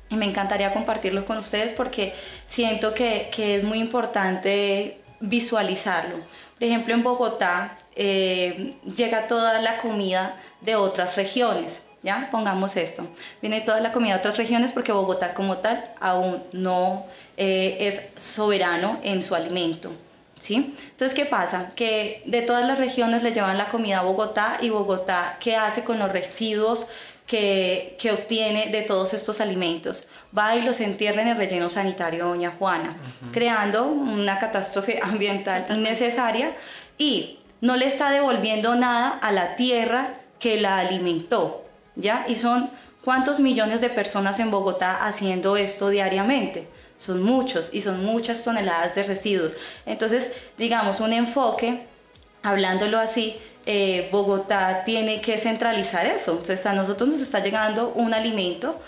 y 0.09 0.15
me 0.15 0.25
encantaría 0.25 0.73
compartirlo 0.73 1.25
con 1.25 1.37
ustedes 1.37 1.73
porque 1.73 2.13
siento 2.47 2.93
que, 2.93 3.29
que 3.33 3.55
es 3.55 3.63
muy 3.63 3.79
importante 3.79 4.99
visualizarlo. 5.19 6.17
Por 6.17 6.63
ejemplo, 6.63 6.93
en 6.93 7.03
Bogotá 7.03 7.77
eh, 7.95 8.71
llega 8.95 9.27
toda 9.27 9.61
la 9.61 9.77
comida 9.77 10.37
de 10.61 10.75
otras 10.75 11.15
regiones. 11.15 11.83
¿Ya? 12.03 12.27
Pongamos 12.31 12.75
esto. 12.75 13.07
Viene 13.41 13.61
toda 13.61 13.79
la 13.79 13.93
comida 13.93 14.15
de 14.15 14.19
otras 14.19 14.37
regiones 14.37 14.73
porque 14.73 14.91
Bogotá 14.91 15.33
como 15.33 15.59
tal 15.59 15.89
aún 16.01 16.43
no 16.51 17.05
eh, 17.37 17.77
es 17.79 18.09
soberano 18.21 18.99
en 19.03 19.23
su 19.23 19.35
alimento. 19.35 19.89
¿Sí? 20.37 20.75
Entonces, 20.91 21.13
¿qué 21.13 21.25
pasa? 21.25 21.71
Que 21.75 22.21
de 22.25 22.41
todas 22.41 22.67
las 22.67 22.77
regiones 22.77 23.23
le 23.23 23.31
llevan 23.31 23.57
la 23.57 23.69
comida 23.69 23.99
a 23.99 24.03
Bogotá 24.03 24.57
y 24.59 24.69
Bogotá, 24.69 25.37
¿qué 25.39 25.55
hace 25.55 25.85
con 25.85 25.97
los 25.97 26.11
residuos 26.11 26.89
que, 27.27 27.95
que, 27.99 28.11
obtiene 28.11 28.67
de 28.67 28.81
todos 28.81 29.13
estos 29.13 29.39
alimentos. 29.41 30.07
Va 30.37 30.55
y 30.55 30.61
los 30.61 30.79
entierra 30.81 31.21
en 31.21 31.29
el 31.29 31.37
relleno 31.37 31.69
sanitario 31.69 32.27
Doña 32.27 32.51
Juana, 32.51 32.97
creando 33.31 33.85
una 33.87 34.39
catástrofe 34.39 34.99
ambiental 35.01 35.65
innecesaria 35.69 36.55
y 36.97 37.39
no 37.61 37.77
le 37.77 37.85
está 37.85 38.11
devolviendo 38.11 38.75
nada 38.75 39.09
a 39.09 39.31
la 39.31 39.55
tierra 39.55 40.15
que 40.37 40.59
la 40.59 40.79
alimentó, 40.79 41.63
¿ya? 41.95 42.25
Y 42.27 42.35
son 42.35 42.69
cuántos 43.01 43.39
millones 43.39 43.79
de 43.79 43.89
personas 43.89 44.39
en 44.39 44.51
Bogotá 44.51 45.05
haciendo 45.05 45.55
esto 45.55 45.87
diariamente. 45.89 46.67
Son 46.97 47.23
muchos 47.23 47.69
y 47.73 47.81
son 47.81 48.03
muchas 48.03 48.43
toneladas 48.43 48.95
de 48.95 49.03
residuos. 49.03 49.53
Entonces, 49.85 50.33
digamos, 50.57 50.99
un 50.99 51.13
enfoque, 51.13 51.87
hablándolo 52.41 52.99
así, 52.99 53.37
eh, 53.65 54.09
Bogotá 54.11 54.83
tiene 54.85 55.21
que 55.21 55.37
centralizar 55.37 56.05
eso. 56.05 56.31
Entonces 56.31 56.65
a 56.65 56.73
nosotros 56.73 57.09
nos 57.09 57.21
está 57.21 57.39
llegando 57.39 57.93
un 57.95 58.13
alimento. 58.13 58.79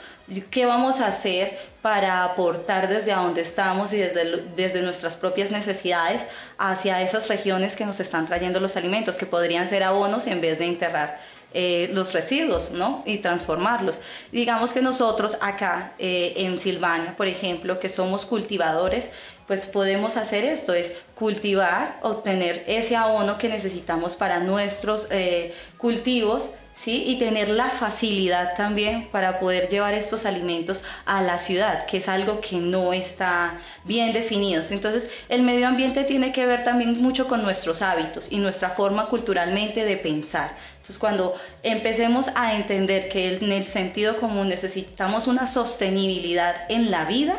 ¿Qué 0.50 0.66
vamos 0.66 1.00
a 1.00 1.08
hacer 1.08 1.58
para 1.82 2.24
aportar 2.24 2.90
desde 2.90 3.14
donde 3.14 3.42
estamos 3.42 3.94
y 3.94 3.98
desde, 3.98 4.44
desde 4.56 4.82
nuestras 4.82 5.18
propias 5.18 5.52
necesidades 5.52 6.26
hacia 6.58 7.02
esas 7.02 7.28
regiones 7.28 7.76
que 7.76 7.86
nos 7.86 8.00
están 8.00 8.26
trayendo 8.26 8.60
los 8.60 8.76
alimentos, 8.76 9.18
que 9.18 9.28
podrían 9.28 9.68
ser 9.68 9.84
abonos 9.84 10.26
en 10.26 10.42
vez 10.42 10.58
de 10.58 10.66
enterrar 10.66 11.20
eh, 11.58 11.90
los 11.94 12.12
residuos 12.12 12.72
¿no? 12.72 13.02
y 13.06 13.20
transformarlos. 13.20 14.02
Digamos 14.34 14.74
que 14.74 14.82
nosotros 14.82 15.38
acá 15.40 15.94
eh, 16.00 16.34
en 16.36 16.60
Silvania, 16.60 17.16
por 17.16 17.28
ejemplo, 17.28 17.80
que 17.80 17.88
somos 17.88 18.26
cultivadores, 18.26 19.06
pues 19.48 19.68
podemos 19.68 20.18
hacer 20.18 20.44
esto, 20.44 20.74
es 20.74 20.94
cultivar, 21.14 22.00
obtener 22.02 22.64
ese 22.68 22.96
abono 22.96 23.38
que 23.38 23.50
necesitamos 23.50 24.16
para 24.16 24.40
nuestros 24.40 25.08
eh, 25.12 25.54
cultivos, 25.78 26.50
¿sí? 26.76 27.04
Y 27.08 27.20
tener 27.20 27.50
la 27.50 27.70
facilidad 27.70 28.56
también 28.56 29.08
para 29.12 29.40
poder 29.40 29.70
llevar 29.70 29.94
estos 29.94 30.26
alimentos 30.26 30.84
a 31.06 31.22
la 31.22 31.38
ciudad, 31.38 31.86
que 31.86 31.98
es 31.98 32.10
algo 32.10 32.42
que 32.42 32.58
no 32.58 32.92
está 32.92 33.60
bien 33.84 34.14
definido. 34.14 34.64
Entonces, 34.70 35.10
el 35.30 35.44
medio 35.44 35.68
ambiente 35.68 36.04
tiene 36.04 36.32
que 36.32 36.46
ver 36.46 36.64
también 36.64 37.02
mucho 37.02 37.28
con 37.28 37.44
nuestros 37.44 37.82
hábitos 37.82 38.32
y 38.32 38.40
nuestra 38.40 38.72
forma 38.72 39.08
culturalmente 39.08 39.86
de 39.86 39.98
pensar. 39.98 40.56
Entonces, 40.78 40.98
cuando 40.98 41.36
empecemos 41.64 42.30
a 42.36 42.56
entender 42.56 43.10
que 43.10 43.38
en 43.38 43.52
el 43.52 43.64
sentido 43.64 44.18
común 44.18 44.50
necesitamos 44.50 45.28
una 45.28 45.48
sostenibilidad 45.48 46.56
en 46.70 46.92
la 46.92 47.06
vida, 47.06 47.36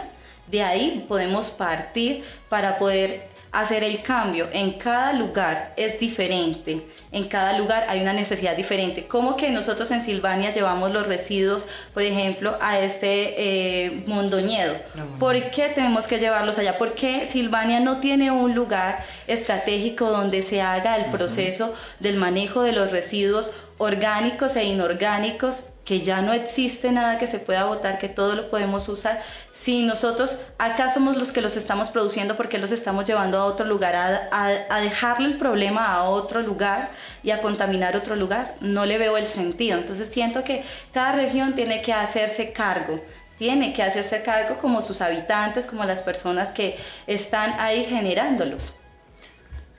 de 0.47 0.62
ahí 0.62 1.05
podemos 1.09 1.50
partir 1.50 2.25
para 2.49 2.79
poder 2.79 3.37
hacer 3.57 3.83
el 3.85 4.03
cambio. 4.03 4.49
En 4.53 4.73
cada 4.73 5.15
lugar 5.15 5.73
es 5.76 5.99
diferente, 5.99 6.83
en 7.11 7.25
cada 7.25 7.59
lugar 7.59 7.87
hay 7.88 8.03
una 8.03 8.12
necesidad 8.12 8.55
diferente. 8.55 9.07
¿Cómo 9.07 9.37
que 9.37 9.49
nosotros 9.50 9.91
en 9.93 10.03
Silvania 10.03 10.53
llevamos 10.53 10.93
los 10.93 11.07
residuos, 11.07 11.67
por 11.95 12.03
ejemplo, 12.03 12.59
a 12.61 12.79
este 12.79 13.35
eh, 13.38 14.03
Mondoñedo? 14.07 14.75
¿Por 15.19 15.41
qué 15.50 15.69
tenemos 15.69 16.07
que 16.07 16.19
llevarlos 16.19 16.59
allá? 16.59 16.76
¿Por 16.76 16.95
qué 16.95 17.26
Silvania 17.26 17.81
no 17.81 17.99
tiene 17.99 18.31
un 18.31 18.55
lugar 18.55 19.03
estratégico 19.26 20.11
donde 20.11 20.43
se 20.43 20.61
haga 20.61 20.97
el 20.97 21.07
proceso 21.07 21.75
del 21.99 22.17
manejo 22.17 22.62
de 22.62 22.73
los 22.73 22.91
residuos 22.91 23.53
orgánicos 23.78 24.56
e 24.56 24.64
inorgánicos 24.64 25.64
que 25.85 26.00
ya 26.00 26.21
no 26.21 26.33
existe 26.33 26.90
nada 26.90 27.16
que 27.16 27.28
se 27.28 27.38
pueda 27.38 27.64
votar, 27.64 27.99
que 27.99 28.09
todo 28.09 28.35
lo 28.35 28.50
podemos 28.50 28.88
usar. 28.88 29.23
Si 29.52 29.85
nosotros 29.85 30.40
acá 30.59 30.92
somos 30.92 31.16
los 31.16 31.30
que 31.30 31.40
los 31.40 31.56
estamos 31.56 31.90
produciendo, 31.90 32.37
porque 32.37 32.59
los 32.59 32.73
estamos 32.73 33.04
llevando 33.04 33.38
a 33.38 33.45
otro 33.45 33.64
lugar, 33.66 33.95
a, 34.33 34.80
dejarle 34.80 35.28
el 35.28 35.38
problema 35.38 35.92
a 35.92 36.04
otro 36.04 36.42
lugar 36.42 36.90
y 37.23 37.30
a 37.30 37.40
contaminar 37.40 37.97
otro 37.97 38.16
lugar, 38.16 38.56
no 38.61 38.85
le 38.85 38.99
veo 38.99 39.16
el 39.16 39.28
sentido. 39.28 39.78
Entonces 39.78 40.09
siento 40.09 40.42
que 40.42 40.64
cada 40.92 41.12
región 41.12 41.54
tiene 41.54 41.80
que 41.83 41.92
hacerse 41.92 42.52
cargo 42.52 43.00
tiene 43.38 43.75
que 43.75 43.83
hacerse 43.83 44.23
cargo 44.23 44.56
como 44.56 44.80
sus 44.80 45.02
habitantes, 45.02 45.66
como 45.66 45.85
las 45.85 46.00
personas 46.00 46.52
que 46.52 46.78
están 47.06 47.61
ahí 47.61 47.85
generándolos. 47.85 48.73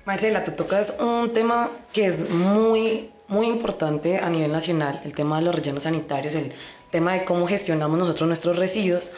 Marcela, 0.05 0.43
tú 0.43 0.51
tocas 0.51 0.97
un 0.99 1.33
tema 1.33 1.71
que 1.91 2.05
es 2.05 2.29
muy 2.29 3.09
muy 3.27 3.47
importante 3.47 4.17
a 4.17 4.29
nivel 4.29 4.51
nacional, 4.51 5.01
el 5.03 5.13
tema 5.13 5.37
de 5.37 5.45
los 5.45 5.55
rellenos 5.55 5.83
sanitarios, 5.83 6.33
el 6.33 6.53
tema 6.91 7.13
de 7.13 7.25
cómo 7.25 7.47
gestionamos 7.47 7.99
nosotros 7.99 8.27
nuestros 8.27 8.57
residuos. 8.57 9.11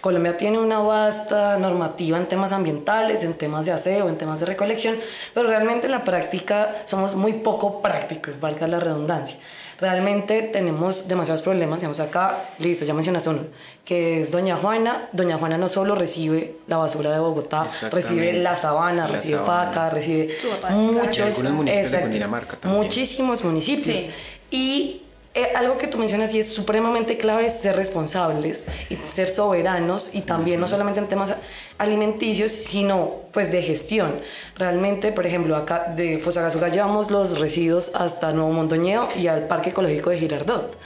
Colombia 0.00 0.36
tiene 0.36 0.58
una 0.58 0.78
vasta 0.78 1.58
normativa 1.58 2.18
en 2.18 2.26
temas 2.26 2.52
ambientales, 2.52 3.24
en 3.24 3.34
temas 3.34 3.66
de 3.66 3.72
aseo, 3.72 4.08
en 4.08 4.16
temas 4.16 4.40
de 4.40 4.46
recolección, 4.46 4.96
pero 5.34 5.48
realmente 5.48 5.86
en 5.86 5.92
la 5.92 6.04
práctica 6.04 6.82
somos 6.84 7.16
muy 7.16 7.32
poco 7.34 7.82
prácticos, 7.82 8.38
valga 8.38 8.68
la 8.68 8.78
redundancia. 8.78 9.38
Realmente 9.80 10.42
tenemos 10.42 11.06
demasiados 11.06 11.42
problemas, 11.42 11.78
digamos 11.78 12.00
acá, 12.00 12.36
listo, 12.58 12.84
ya 12.84 12.94
mencionaste 12.94 13.30
uno, 13.30 13.42
que 13.84 14.20
es 14.20 14.32
Doña 14.32 14.56
Juana. 14.56 15.08
Doña 15.12 15.38
Juana 15.38 15.56
no 15.56 15.68
solo 15.68 15.94
recibe 15.94 16.56
la 16.66 16.78
basura 16.78 17.12
de 17.12 17.20
Bogotá, 17.20 17.68
recibe 17.92 18.32
la 18.32 18.56
sabana, 18.56 19.06
recibe 19.06 19.38
Faca, 19.38 19.88
recibe 19.90 20.36
muchos, 20.70 21.42
muchísimos 22.64 23.44
municipios. 23.44 24.06
Y 24.50 25.02
eh, 25.38 25.52
algo 25.54 25.78
que 25.78 25.86
tú 25.86 25.98
mencionas 25.98 26.34
y 26.34 26.40
es 26.40 26.52
supremamente 26.52 27.16
clave 27.16 27.46
es 27.46 27.60
ser 27.60 27.76
responsables 27.76 28.68
y 28.88 28.96
ser 28.96 29.28
soberanos 29.28 30.12
y 30.12 30.22
también 30.22 30.58
no 30.58 30.66
solamente 30.66 30.98
en 30.98 31.06
temas 31.06 31.36
alimenticios, 31.78 32.50
sino 32.50 33.22
pues 33.32 33.52
de 33.52 33.62
gestión. 33.62 34.20
Realmente, 34.56 35.12
por 35.12 35.26
ejemplo, 35.26 35.54
acá 35.54 35.92
de 35.94 36.18
Fosagasuga 36.18 36.70
llevamos 36.70 37.12
los 37.12 37.38
residuos 37.38 37.94
hasta 37.94 38.32
Nuevo 38.32 38.50
Mondoñedo 38.50 39.08
y 39.16 39.28
al 39.28 39.46
Parque 39.46 39.70
Ecológico 39.70 40.10
de 40.10 40.18
Girardot 40.18 40.76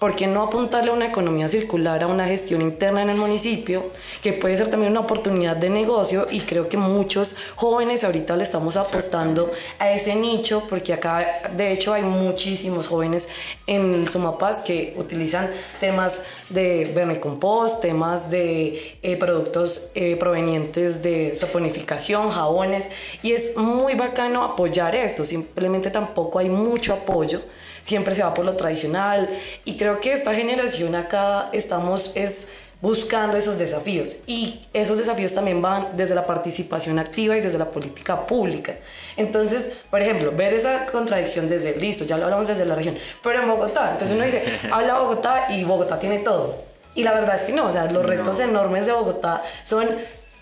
¿por 0.00 0.16
qué 0.16 0.26
no 0.26 0.42
apuntarle 0.42 0.90
a 0.90 0.94
una 0.94 1.06
economía 1.06 1.50
circular, 1.50 2.02
a 2.02 2.06
una 2.06 2.24
gestión 2.24 2.62
interna 2.62 3.02
en 3.02 3.10
el 3.10 3.18
municipio, 3.18 3.84
que 4.22 4.32
puede 4.32 4.56
ser 4.56 4.70
también 4.70 4.92
una 4.92 5.00
oportunidad 5.00 5.56
de 5.56 5.68
negocio? 5.68 6.26
Y 6.30 6.40
creo 6.40 6.70
que 6.70 6.78
muchos 6.78 7.36
jóvenes 7.54 8.02
ahorita 8.02 8.34
le 8.34 8.42
estamos 8.42 8.78
apostando 8.78 9.52
a 9.78 9.92
ese 9.92 10.16
nicho, 10.16 10.64
porque 10.70 10.94
acá 10.94 11.42
de 11.54 11.72
hecho 11.72 11.92
hay 11.92 12.02
muchísimos 12.02 12.88
jóvenes 12.88 13.30
en 13.66 14.06
Sumapaz 14.06 14.62
que 14.62 14.94
utilizan 14.96 15.50
temas 15.80 16.24
de 16.48 16.90
vermicompost, 16.94 17.82
temas 17.82 18.30
de 18.30 18.96
eh, 19.02 19.16
productos 19.18 19.90
eh, 19.94 20.16
provenientes 20.16 21.02
de 21.02 21.36
saponificación, 21.36 22.30
jabones, 22.30 22.90
y 23.22 23.32
es 23.32 23.58
muy 23.58 23.96
bacano 23.96 24.44
apoyar 24.44 24.96
esto, 24.96 25.26
simplemente 25.26 25.90
tampoco 25.90 26.38
hay 26.38 26.48
mucho 26.48 26.94
apoyo 26.94 27.42
siempre 27.82 28.14
se 28.14 28.22
va 28.22 28.34
por 28.34 28.44
lo 28.44 28.56
tradicional 28.56 29.28
y 29.64 29.76
creo 29.76 30.00
que 30.00 30.12
esta 30.12 30.34
generación 30.34 30.94
acá 30.94 31.48
estamos 31.52 32.12
es 32.14 32.52
buscando 32.80 33.36
esos 33.36 33.58
desafíos 33.58 34.22
y 34.26 34.62
esos 34.72 34.96
desafíos 34.96 35.34
también 35.34 35.60
van 35.60 35.88
desde 35.96 36.14
la 36.14 36.26
participación 36.26 36.98
activa 36.98 37.36
y 37.36 37.40
desde 37.40 37.58
la 37.58 37.66
política 37.66 38.26
pública. 38.26 38.76
Entonces, 39.16 39.78
por 39.90 40.00
ejemplo, 40.00 40.32
ver 40.32 40.54
esa 40.54 40.86
contradicción 40.86 41.48
desde, 41.48 41.76
listo, 41.76 42.04
ya 42.04 42.16
lo 42.16 42.24
hablamos 42.24 42.46
desde 42.46 42.64
la 42.64 42.74
región, 42.74 42.96
pero 43.22 43.42
en 43.42 43.48
Bogotá, 43.48 43.92
entonces 43.92 44.16
uno 44.16 44.24
dice, 44.24 44.42
habla 44.72 44.98
Bogotá 44.98 45.46
y 45.50 45.64
Bogotá 45.64 45.98
tiene 45.98 46.20
todo. 46.20 46.70
Y 46.94 47.02
la 47.02 47.12
verdad 47.12 47.36
es 47.36 47.42
que 47.42 47.52
no, 47.52 47.66
o 47.66 47.72
sea, 47.72 47.84
los 47.90 48.04
retos 48.04 48.40
enormes 48.40 48.86
de 48.86 48.92
Bogotá 48.92 49.42
son 49.64 49.88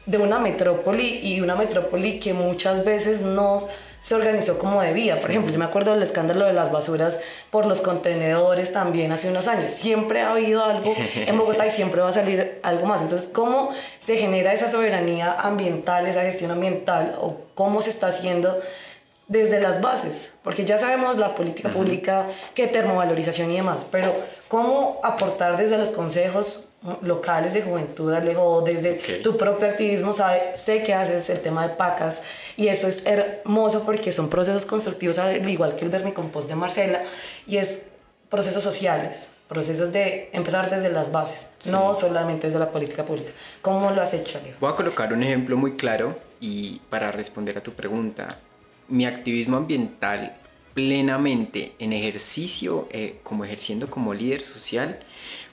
de 0.07 0.17
una 0.17 0.39
metrópoli 0.39 1.21
y 1.23 1.41
una 1.43 1.55
metrópoli 1.55 2.19
que 2.19 2.33
muchas 2.33 2.85
veces 2.85 3.23
no 3.23 3.69
se 4.09 4.15
organizó 4.15 4.59
como 4.59 4.81
debía. 4.81 5.17
Por 5.17 5.31
ejemplo, 5.31 5.53
yo 5.53 5.59
me 5.59 5.67
acuerdo 5.67 5.93
del 5.93 6.03
escándalo 6.03 6.47
de 6.47 6.55
las 6.55 6.73
basuras 6.73 7.23
por 7.51 7.67
los 7.67 7.83
contenedores 7.83 8.73
también 8.73 9.13
hace 9.13 9.29
unos 9.29 9.49
años. 9.49 9.71
Siempre 9.71 10.23
ha 10.23 10.31
habido 10.31 10.65
algo 10.65 10.95
en 11.15 11.37
Bogotá 11.37 11.67
y 11.67 11.71
siempre 11.71 12.01
va 12.01 12.09
a 12.09 12.13
salir 12.15 12.59
algo 12.63 12.87
más. 12.87 13.03
Entonces, 13.03 13.29
¿cómo 13.29 13.69
se 13.99 14.17
genera 14.17 14.55
esa 14.55 14.71
soberanía 14.71 15.35
ambiental, 15.39 16.07
esa 16.07 16.23
gestión 16.23 16.51
ambiental 16.51 17.19
o 17.21 17.37
cómo 17.55 17.83
se 17.83 17.91
está 17.91 18.07
haciendo? 18.07 18.59
desde 19.27 19.61
las 19.61 19.83
bases, 19.83 20.41
porque 20.43 20.65
ya 20.65 20.79
sabemos 20.79 21.19
la 21.19 21.35
política 21.35 21.69
pública, 21.69 22.29
qué 22.55 22.67
termovalorización 22.67 23.51
y 23.51 23.57
demás, 23.57 23.87
pero 23.93 24.11
cómo 24.49 25.01
aportar 25.05 25.59
desde 25.59 25.77
los 25.77 25.91
consejos 25.91 26.68
locales 27.03 27.55
de 27.55 27.63
juventud, 27.63 28.13
Alejo, 28.13 28.63
desde 28.63 29.21
tu 29.23 29.37
propio 29.37 29.69
activismo, 29.69 30.13
sabe, 30.13 30.57
sé 30.57 30.83
que 30.83 30.95
haces 30.95 31.29
el 31.31 31.41
tema 31.41 31.67
de 31.67 31.75
pacas 31.75 32.23
y 32.57 32.69
eso 32.69 32.87
es 32.87 33.05
hermoso 33.07 33.85
porque 33.85 34.13
son 34.13 34.31
procesos 34.31 34.65
constructivos 34.65 35.19
al 35.19 35.49
igual 35.49 35.75
que 35.75 35.85
el 35.85 35.91
vermicompost 35.91 36.49
de 36.49 36.55
Marcela 36.55 37.03
y 37.47 37.57
es 37.57 37.87
procesos 38.29 38.63
sociales, 38.63 39.33
procesos 39.49 39.93
de 39.93 40.31
empezar 40.33 40.71
desde 40.71 40.91
las 40.91 41.11
bases, 41.11 41.53
no 41.71 41.95
solamente 41.95 42.47
desde 42.47 42.61
la 42.61 42.71
política 42.71 43.05
pública. 43.05 43.33
¿Cómo 43.61 43.91
lo 43.91 44.01
has 44.01 44.15
hecho, 44.15 44.39
Alejo? 44.39 44.59
Voy 44.61 44.73
a 44.73 44.77
colocar 44.77 45.13
un 45.13 45.23
ejemplo 45.23 45.57
muy 45.57 45.73
claro 45.73 46.17
y 46.41 46.81
para 46.91 47.11
responder 47.11 47.59
a 47.59 47.63
tu 47.63 47.73
pregunta, 47.73 48.39
mi 48.87 49.05
activismo 49.05 49.57
ambiental 49.57 50.37
plenamente 50.75 51.73
en 51.81 51.93
ejercicio, 51.93 52.87
eh, 52.93 53.19
como 53.25 53.45
ejerciendo 53.45 53.91
como 53.91 54.15
líder 54.15 54.41
social, 54.41 55.01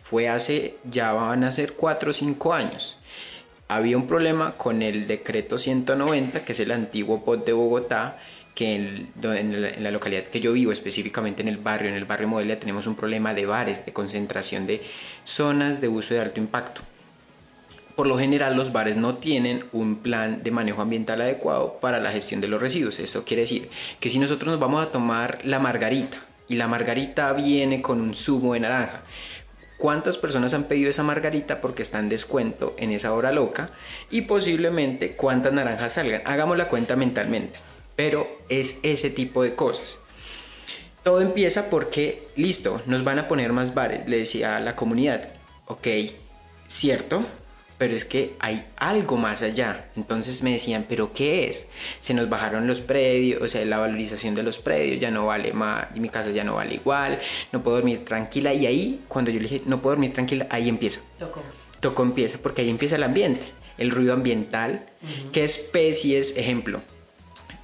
fue 0.06 0.30
hace, 0.30 0.76
ya 0.90 1.14
van 1.14 1.44
a 1.44 1.52
ser 1.52 1.74
4 1.74 2.12
o 2.12 2.14
5 2.14 2.54
años. 2.54 3.00
Había 3.68 3.98
un 3.98 4.06
problema 4.06 4.56
con 4.56 4.84
el 4.84 5.08
decreto 5.08 5.58
190, 5.58 6.46
que 6.46 6.52
es 6.52 6.60
el 6.60 6.72
antiguo 6.72 7.26
POT 7.26 7.44
de 7.48 7.54
Bogotá, 7.54 8.20
que 8.54 8.76
en, 8.76 9.10
en, 9.24 9.84
la, 9.84 9.90
localidad 9.90 10.26
que 10.26 10.40
yo 10.40 10.54
vivo, 10.54 10.72
específicamente 10.72 11.42
en 11.42 11.48
el 11.48 11.58
barrio, 11.58 11.90
en 11.90 11.96
el 11.96 12.06
barrio 12.06 12.28
Modelia, 12.28 12.60
tenemos 12.60 12.86
un 12.86 12.96
problema 12.96 13.34
de 13.34 13.48
bares, 13.48 13.84
de 13.84 13.94
concentración 13.94 14.68
de 14.68 14.84
zonas 15.24 15.82
de 15.82 15.88
uso 15.88 16.14
de 16.14 16.22
alto 16.22 16.40
impacto. 16.40 16.82
Por 17.96 18.06
lo 18.06 18.20
general 18.20 18.56
los 18.56 18.72
bares 18.72 18.98
no 18.98 19.16
tienen 19.16 19.66
un 19.72 19.98
plan 19.98 20.44
de 20.44 20.52
manejo 20.52 20.84
ambiental 20.84 21.22
adecuado 21.22 21.80
para 21.82 22.00
la 22.00 22.12
gestión 22.12 22.42
de 22.42 22.48
los 22.48 22.62
residuos. 22.62 23.00
Eso 23.00 23.26
quiere 23.26 23.42
decir 23.42 23.70
que 24.00 24.12
si 24.12 24.20
nosotros 24.20 24.52
nos 24.52 24.60
vamos 24.60 24.86
a 24.86 24.92
tomar 24.92 25.40
la 25.44 25.58
margarita 25.58 26.18
y 26.48 26.56
la 26.56 26.68
margarita 26.68 27.34
viene 27.34 27.82
con 27.82 28.02
un 28.02 28.14
zumo 28.14 28.54
de 28.54 28.60
naranja, 28.60 29.02
¿cuántas 29.78 30.18
personas 30.18 30.54
han 30.54 30.66
pedido 30.66 30.90
esa 30.90 31.04
margarita 31.04 31.62
porque 31.62 31.84
está 31.84 32.00
en 32.00 32.10
descuento 32.10 32.76
en 32.78 32.92
esa 32.92 33.14
hora 33.14 33.32
loca? 33.32 33.72
Y 34.10 34.22
posiblemente 34.22 35.16
cuántas 35.16 35.54
naranjas 35.54 35.94
salgan. 35.94 36.22
Hagamos 36.26 36.58
la 36.58 36.68
cuenta 36.68 36.96
mentalmente. 36.96 37.60
Pero 37.96 38.28
es 38.50 38.80
ese 38.84 39.10
tipo 39.10 39.44
de 39.44 39.56
cosas. 39.56 40.00
Todo 41.04 41.22
empieza 41.22 41.70
porque, 41.70 42.28
listo, 42.36 42.82
nos 42.88 43.04
van 43.04 43.20
a 43.20 43.28
poner 43.28 43.54
más 43.54 43.74
bares, 43.74 44.08
le 44.10 44.18
decía 44.18 44.58
a 44.58 44.60
la 44.60 44.76
comunidad. 44.76 45.30
Ok, 45.68 45.88
cierto, 46.68 47.26
pero 47.78 47.96
es 47.96 48.06
que 48.06 48.36
hay 48.40 48.66
algo 48.78 49.18
más 49.18 49.42
allá. 49.42 49.90
Entonces 49.96 50.44
me 50.44 50.52
decían, 50.52 50.86
¿pero 50.88 51.14
qué 51.14 51.50
es? 51.50 51.68
Se 52.00 52.14
nos 52.14 52.30
bajaron 52.30 52.68
los 52.68 52.82
predios, 52.82 53.42
o 53.42 53.48
sea, 53.48 53.66
la 53.66 53.78
valorización 53.78 54.36
de 54.36 54.44
los 54.44 54.60
predios 54.60 55.00
ya 55.00 55.12
no 55.12 55.26
vale 55.26 55.54
más, 55.54 55.96
mi 55.96 56.10
casa 56.10 56.32
ya 56.32 56.44
no 56.44 56.56
vale 56.56 56.76
igual, 56.76 57.20
no 57.52 57.62
puedo 57.64 57.78
dormir 57.78 58.06
tranquila. 58.06 58.54
Y 58.54 58.66
ahí, 58.66 59.02
cuando 59.08 59.32
yo 59.32 59.40
le 59.40 59.50
dije, 59.50 59.62
no 59.66 59.82
puedo 59.82 59.96
dormir 59.96 60.14
tranquila, 60.14 60.48
ahí 60.50 60.70
empieza. 60.70 61.02
Tocó. 61.20 61.44
Tocó 61.80 62.04
empieza, 62.04 62.38
porque 62.38 62.62
ahí 62.62 62.70
empieza 62.70 62.96
el 62.96 63.04
ambiente, 63.04 63.46
el 63.78 63.92
ruido 63.92 64.14
ambiental, 64.14 64.86
qué 65.32 65.44
especies, 65.44 66.38
ejemplo. 66.38 66.82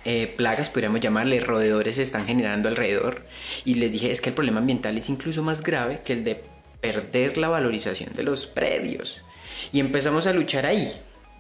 Eh, 0.04 0.34
plagas, 0.36 0.69
podríamos 0.69 1.00
llamarle, 1.00 1.39
roedores 1.39 1.95
se 1.95 2.02
están 2.02 2.26
generando 2.26 2.69
alrededor. 2.69 3.24
Y 3.65 3.76
les 3.76 3.91
dije, 3.91 4.12
es 4.12 4.19
que 4.19 4.30
el 4.30 4.36
problema 4.36 4.60
ambiental 4.60 4.97
es 4.97 5.10
incluso 5.10 5.43
más 5.43 5.62
grave 5.62 6.02
que 6.04 6.13
el 6.13 6.24
de 6.24 6.43
perder 6.82 7.38
la 7.38 7.50
valorización 7.50 8.13
de 8.13 8.24
los 8.24 8.47
predios. 8.47 9.24
Y 9.71 9.80
empezamos 9.80 10.28
a 10.28 10.34
luchar 10.34 10.65
ahí. 10.65 10.93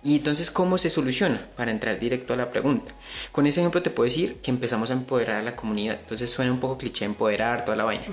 Y 0.03 0.15
entonces, 0.15 0.49
¿cómo 0.49 0.77
se 0.77 0.89
soluciona? 0.89 1.47
Para 1.55 1.71
entrar 1.71 1.99
directo 1.99 2.33
a 2.33 2.37
la 2.37 2.49
pregunta. 2.51 2.93
Con 3.31 3.45
ese 3.45 3.59
ejemplo 3.59 3.83
te 3.83 3.91
puedo 3.91 4.09
decir 4.09 4.37
que 4.41 4.49
empezamos 4.49 4.89
a 4.89 4.93
empoderar 4.93 5.41
a 5.41 5.43
la 5.43 5.55
comunidad. 5.55 5.99
Entonces 6.01 6.29
suena 6.29 6.51
un 6.51 6.59
poco 6.59 6.77
cliché 6.77 7.05
empoderar 7.05 7.65
toda 7.65 7.77
la 7.77 7.83
vaina. 7.83 8.05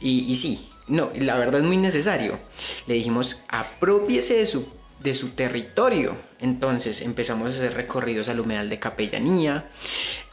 Y, 0.00 0.30
y 0.30 0.36
sí, 0.36 0.68
no, 0.88 1.10
la 1.14 1.36
verdad 1.36 1.60
es 1.60 1.66
muy 1.66 1.76
necesario. 1.76 2.38
Le 2.86 2.94
dijimos, 2.94 3.40
apropiese 3.48 4.34
de 4.34 4.46
su 4.46 4.78
de 5.00 5.14
su 5.14 5.30
territorio. 5.30 6.16
Entonces 6.40 7.02
empezamos 7.02 7.52
a 7.52 7.56
hacer 7.56 7.74
recorridos 7.74 8.28
al 8.28 8.40
humedal 8.40 8.68
de 8.68 8.78
Capellanía. 8.78 9.66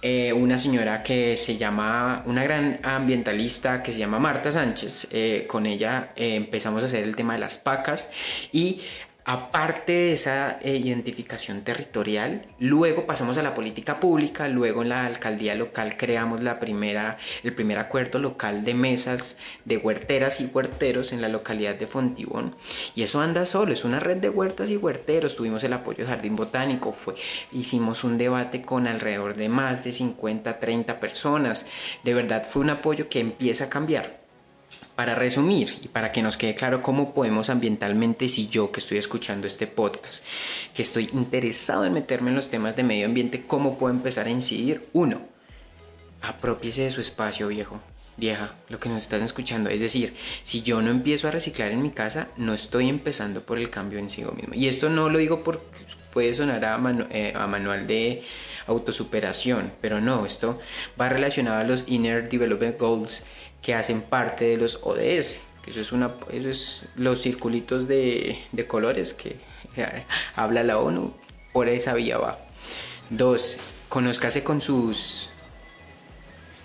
Eh, 0.02 0.34
una 0.34 0.58
señora 0.58 1.04
que 1.04 1.38
se 1.38 1.58
llama, 1.58 2.24
una 2.26 2.44
gran 2.44 2.80
ambientalista 2.84 3.82
que 3.82 3.92
se 3.92 4.00
llama 4.00 4.20
Marta 4.20 4.52
Sánchez, 4.52 5.08
eh, 5.12 5.46
con 5.48 5.66
ella 5.66 6.14
eh, 6.16 6.36
empezamos 6.36 6.84
a 6.84 6.86
hacer 6.86 7.04
el 7.04 7.16
tema 7.16 7.34
de 7.34 7.40
las 7.40 7.58
pacas 7.58 8.12
y 8.52 8.82
Aparte 9.28 9.92
de 9.92 10.14
esa 10.14 10.60
eh, 10.62 10.76
identificación 10.78 11.64
territorial, 11.64 12.46
luego 12.60 13.08
pasamos 13.08 13.40
a 13.40 13.42
la 13.42 13.56
política 13.56 14.00
pública, 14.00 14.48
luego 14.48 14.84
en 14.84 14.90
la 14.90 15.08
alcaldía 15.08 15.56
local 15.56 15.98
creamos 15.98 16.44
la 16.44 16.60
primera, 16.60 17.18
el 17.42 17.52
primer 17.56 17.80
acuerdo 17.80 18.20
local 18.20 18.64
de 18.64 18.76
mesas 18.76 19.40
de 19.66 19.78
huerteras 19.78 20.42
y 20.42 20.52
huerteros 20.54 21.12
en 21.12 21.22
la 21.22 21.30
localidad 21.30 21.74
de 21.74 21.88
Fontibón. 21.88 22.56
Y 22.94 23.02
eso 23.02 23.20
anda 23.20 23.48
solo, 23.48 23.74
es 23.74 23.84
una 23.84 24.00
red 24.00 24.18
de 24.18 24.30
huertas 24.30 24.70
y 24.70 24.78
huerteros. 24.78 25.36
Tuvimos 25.36 25.64
el 25.64 25.74
apoyo 25.74 26.04
de 26.04 26.12
Jardín 26.12 26.36
Botánico, 26.36 26.92
fue, 26.92 27.16
hicimos 27.52 28.04
un 28.04 28.20
debate 28.20 28.62
con 28.62 28.86
alrededor 28.86 29.36
de 29.36 29.50
más 29.50 29.84
de 29.84 29.92
50, 29.92 30.60
30 30.60 31.00
personas. 31.00 31.66
De 32.04 32.14
verdad 32.14 32.46
fue 32.48 32.62
un 32.62 32.70
apoyo 32.70 33.10
que 33.10 33.22
empieza 33.22 33.64
a 33.64 33.70
cambiar. 33.70 34.25
Para 34.96 35.14
resumir 35.14 35.80
y 35.84 35.90
para 35.90 36.12
que 36.12 36.22
nos 36.22 36.38
quede 36.38 36.56
claro 36.56 36.82
cómo 36.82 37.14
podemos 37.14 37.50
ambientalmente, 37.50 38.30
si 38.30 38.48
yo 38.48 38.72
que 38.72 38.80
estoy 38.80 38.98
escuchando 38.98 39.46
este 39.46 39.68
podcast, 39.68 40.24
que 40.74 40.82
estoy 40.82 41.10
interesado 41.12 41.86
en 41.86 41.94
meterme 41.94 42.30
en 42.30 42.38
los 42.38 42.50
temas 42.50 42.76
de 42.78 42.84
medio 42.84 43.06
ambiente, 43.06 43.44
cómo 43.46 43.78
puedo 43.78 43.94
empezar 43.94 44.28
a 44.28 44.30
incidir. 44.30 44.88
Uno, 44.94 45.22
apropiese 46.22 46.84
de 46.84 46.92
su 46.92 47.02
espacio 47.02 47.50
viejo, 47.50 47.82
vieja, 48.18 48.56
lo 48.70 48.80
que 48.80 48.88
nos 48.88 49.04
están 49.04 49.22
escuchando. 49.22 49.70
Es 49.70 49.82
decir, 49.82 50.16
si 50.44 50.62
yo 50.62 50.82
no 50.82 50.92
empiezo 50.92 51.28
a 51.28 51.32
reciclar 51.32 51.72
en 51.72 51.82
mi 51.82 51.92
casa, 51.92 52.30
no 52.38 52.54
estoy 52.54 52.88
empezando 52.88 53.42
por 53.42 53.58
el 53.58 53.70
cambio 53.70 54.00
en 54.00 54.10
sí 54.10 54.24
mismo. 54.24 54.54
Y 54.54 54.68
esto 54.68 54.90
no 54.90 55.10
lo 55.10 55.20
digo 55.20 55.44
porque 55.44 55.66
puede 56.14 56.34
sonar 56.34 56.64
a, 56.64 56.80
eh, 57.12 57.34
a 57.36 57.46
manual 57.48 57.86
de 57.88 58.24
autosuperación, 58.68 59.74
pero 59.82 60.00
no, 60.02 60.26
esto 60.26 60.60
va 61.00 61.10
relacionado 61.10 61.60
a 61.60 61.64
los 61.64 61.84
Inner 61.88 62.30
Development 62.30 62.80
Goals 62.80 63.26
que 63.65 63.73
hacen 63.73 64.04
parte 64.04 64.45
de 64.45 64.58
los 64.58 64.82
ODS. 64.84 65.41
Eso 65.65 65.82
es, 65.82 65.91
una, 65.91 66.12
eso 66.32 66.49
es 66.49 66.84
los 66.95 67.19
circulitos 67.19 67.88
de, 67.88 68.43
de 68.51 68.67
colores 68.67 69.15
que 69.15 69.38
habla 70.36 70.63
la 70.63 70.78
ONU. 70.78 71.12
Por 71.51 71.67
esa 71.67 71.95
vía 71.95 72.19
va. 72.19 72.38
Dos, 73.10 73.58
conózcase 73.89 74.43
con 74.43 74.62
sus 74.62 75.30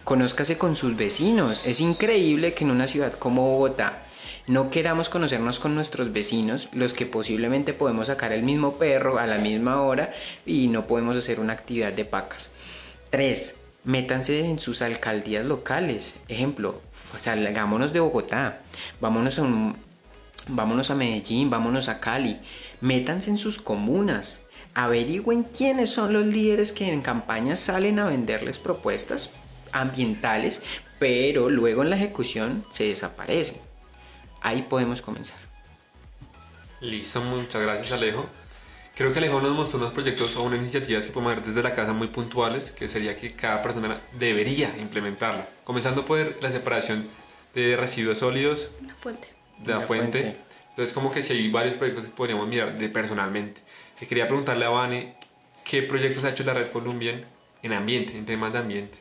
conózcase 0.05 0.59
con 0.59 0.77
sus 0.77 0.97
vecinos. 0.97 1.65
Es 1.65 1.81
increíble 1.81 2.53
que 2.53 2.65
en 2.65 2.71
una 2.73 2.87
ciudad 2.87 3.15
como 3.15 3.49
Bogotá 3.49 4.03
no 4.47 4.69
queramos 4.69 5.09
conocernos 5.09 5.61
con 5.61 5.75
nuestros 5.75 6.13
vecinos, 6.13 6.69
los 6.73 6.93
que 6.93 7.07
posiblemente 7.07 7.73
podemos 7.73 8.09
sacar 8.09 8.33
el 8.33 8.43
mismo 8.43 8.77
perro 8.77 9.19
a 9.19 9.27
la 9.27 9.39
misma 9.39 9.81
hora 9.83 10.13
y 10.45 10.67
no 10.67 10.87
podemos 10.87 11.17
hacer 11.17 11.41
una 11.41 11.53
actividad 11.53 11.93
de 11.93 12.05
pacas. 12.05 12.51
Tres, 13.11 13.60
métanse 13.85 14.45
en 14.45 14.59
sus 14.59 14.83
alcaldías 14.83 15.45
locales. 15.45 16.17
Ejemplo, 16.29 16.81
salgámonos 17.17 17.93
de 17.93 18.01
Bogotá, 18.01 18.61
vámonos 19.01 19.39
a, 19.39 19.45
vámonos 20.49 20.91
a 20.91 20.95
Medellín, 20.95 21.51
vámonos 21.51 21.89
a 21.89 22.01
Cali, 22.01 22.39
métanse 22.81 23.31
en 23.31 23.39
sus 23.39 23.61
comunas, 23.61 24.43
averigüen 24.75 25.45
quiénes 25.45 25.91
son 25.91 26.13
los 26.13 26.27
líderes 26.27 26.73
que 26.73 26.93
en 26.93 27.03
campañas 27.03 27.61
salen 27.61 27.99
a 27.99 28.07
venderles 28.07 28.59
propuestas 28.59 29.33
ambientales, 29.73 30.63
pero 30.99 31.49
luego 31.49 31.83
en 31.83 31.91
la 31.91 31.97
ejecución 31.97 32.65
se 32.71 32.85
desaparecen. 32.85 33.59
Ahí 34.43 34.63
podemos 34.63 35.03
comenzar. 35.03 35.39
Listo, 36.81 37.21
muchas 37.23 37.61
gracias 37.61 37.93
Alejo. 37.93 38.27
Creo 39.01 39.15
que 39.15 39.19
Alejo 39.19 39.41
nos 39.41 39.57
mostró 39.57 39.79
unos 39.79 39.95
proyectos 39.95 40.37
o 40.37 40.43
unas 40.43 40.61
iniciativas 40.61 41.07
que 41.07 41.11
podemos 41.11 41.35
ver 41.35 41.43
desde 41.43 41.63
la 41.63 41.75
casa 41.75 41.95
muy 41.95 42.09
puntuales, 42.09 42.71
que 42.71 42.87
sería 42.87 43.17
que 43.17 43.33
cada 43.33 43.63
persona 43.63 43.99
debería 44.19 44.77
implementarlo. 44.79 45.43
Comenzando 45.65 46.05
por 46.05 46.19
la 46.43 46.51
separación 46.51 47.09
de 47.55 47.79
residuos 47.79 48.19
sólidos. 48.19 48.71
La 48.87 48.95
fuente. 48.95 49.29
De 49.57 49.73
la, 49.73 49.81
fuente. 49.81 50.37
Entonces, 50.69 50.95
como 50.95 51.11
que 51.11 51.23
si 51.23 51.33
hay 51.33 51.51
varios 51.51 51.77
proyectos 51.77 52.05
que 52.05 52.11
podríamos 52.11 52.47
mirar 52.47 52.77
de 52.77 52.91
personalmente. 52.91 53.63
Que 53.99 54.07
quería 54.07 54.29
preguntarle 54.29 54.67
a 54.67 54.69
Vane, 54.69 55.15
¿qué 55.65 55.81
proyectos 55.81 56.25
ha 56.25 56.29
hecho 56.33 56.45
la 56.45 56.53
Red 56.53 56.69
Colombian 56.69 57.25
en 57.63 57.73
ambiente, 57.73 58.19
en 58.19 58.27
temas 58.27 58.53
de 58.53 58.59
ambiente? 58.59 58.99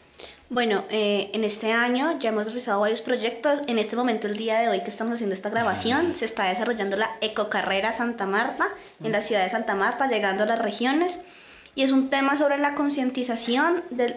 Bueno, 0.49 0.83
eh, 0.89 1.29
en 1.33 1.43
este 1.43 1.73
año 1.73 2.17
ya 2.17 2.29
hemos 2.29 2.45
realizado 2.45 2.79
varios 2.79 3.01
proyectos. 3.01 3.59
En 3.67 3.77
este 3.77 3.95
momento, 3.95 4.25
el 4.25 4.35
día 4.35 4.59
de 4.59 4.67
hoy 4.67 4.81
que 4.81 4.89
estamos 4.89 5.13
haciendo 5.13 5.35
esta 5.35 5.51
grabación, 5.51 6.15
se 6.15 6.25
está 6.25 6.45
desarrollando 6.45 6.97
la 6.97 7.11
Ecocarrera 7.21 7.93
Santa 7.93 8.25
Marta 8.25 8.67
en 9.03 9.11
la 9.11 9.21
ciudad 9.21 9.43
de 9.43 9.49
Santa 9.49 9.75
Marta, 9.75 10.07
llegando 10.07 10.43
a 10.43 10.45
las 10.47 10.59
regiones. 10.59 11.21
Y 11.75 11.83
es 11.83 11.91
un 11.91 12.09
tema 12.09 12.35
sobre 12.35 12.57
la 12.57 12.73
concientización 12.73 13.83
del 13.91 14.15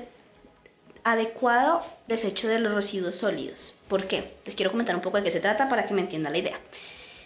adecuado 1.04 1.84
desecho 2.08 2.48
de 2.48 2.60
los 2.60 2.74
residuos 2.74 3.16
sólidos. 3.16 3.76
¿Por 3.88 4.06
qué? 4.06 4.32
Les 4.46 4.54
quiero 4.54 4.70
comentar 4.70 4.96
un 4.96 5.02
poco 5.02 5.18
de 5.18 5.24
qué 5.24 5.30
se 5.30 5.40
trata 5.40 5.68
para 5.68 5.84
que 5.84 5.92
me 5.92 6.00
entiendan 6.00 6.32
la 6.32 6.38
idea. 6.38 6.56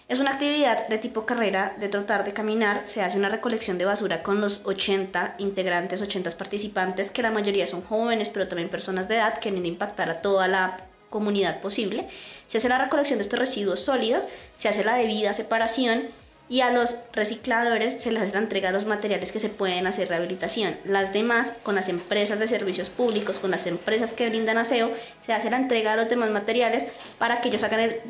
Es 0.08 0.20
una 0.20 0.34
actividad 0.34 0.86
de 0.86 0.98
tipo 0.98 1.26
carrera, 1.26 1.74
de 1.80 1.88
trotar, 1.88 2.24
de 2.24 2.32
caminar. 2.32 2.86
Se 2.86 3.02
hace 3.02 3.18
una 3.18 3.28
recolección 3.28 3.76
de 3.76 3.86
basura 3.86 4.22
con 4.22 4.40
los 4.40 4.60
80 4.64 5.34
integrantes, 5.38 6.00
80 6.00 6.30
participantes, 6.38 7.10
que 7.10 7.22
la 7.22 7.32
mayoría 7.32 7.66
son 7.66 7.82
jóvenes, 7.82 8.28
pero 8.28 8.46
también 8.46 8.68
personas 8.68 9.08
de 9.08 9.16
edad 9.16 9.38
que 9.38 9.50
vienen 9.50 9.64
a 9.64 9.74
impactar 9.74 10.08
a 10.08 10.22
toda 10.22 10.46
la 10.46 10.76
comunidad 11.10 11.60
posible. 11.60 12.06
Se 12.46 12.58
hace 12.58 12.68
la 12.68 12.78
recolección 12.78 13.18
de 13.18 13.24
estos 13.24 13.40
residuos 13.40 13.80
sólidos, 13.80 14.28
se 14.54 14.68
hace 14.68 14.84
la 14.84 14.94
debida 14.94 15.34
separación 15.34 16.04
y 16.48 16.61
a 16.61 16.70
los 16.70 17.00
recicladores 17.12 18.00
se 18.00 18.12
les 18.12 18.22
hace 18.22 18.32
la 18.32 18.38
entrega 18.38 18.68
de 18.68 18.74
los 18.74 18.87
materiales 18.87 19.32
que 19.32 19.40
se 19.40 19.48
pueden 19.48 19.87
hacer 19.87 20.09
rehabilitación. 20.09 20.76
Las 20.85 21.12
demás, 21.12 21.54
con 21.62 21.74
las 21.74 21.88
empresas 21.88 22.38
de 22.38 22.48
servicios 22.48 22.88
públicos, 22.88 23.38
con 23.38 23.50
las 23.50 23.66
empresas 23.66 24.14
que 24.14 24.28
brindan 24.28 24.59
aseo, 24.59 24.90
se 25.24 25.32
hace 25.32 25.50
la 25.50 25.56
entrega 25.56 25.92
de 25.92 26.02
los 26.02 26.09
demás 26.09 26.30
materiales 26.30 26.87
para 27.18 27.40
que 27.40 27.48
ellos 27.48 27.64
hagan 27.64 27.80
el, 27.80 28.00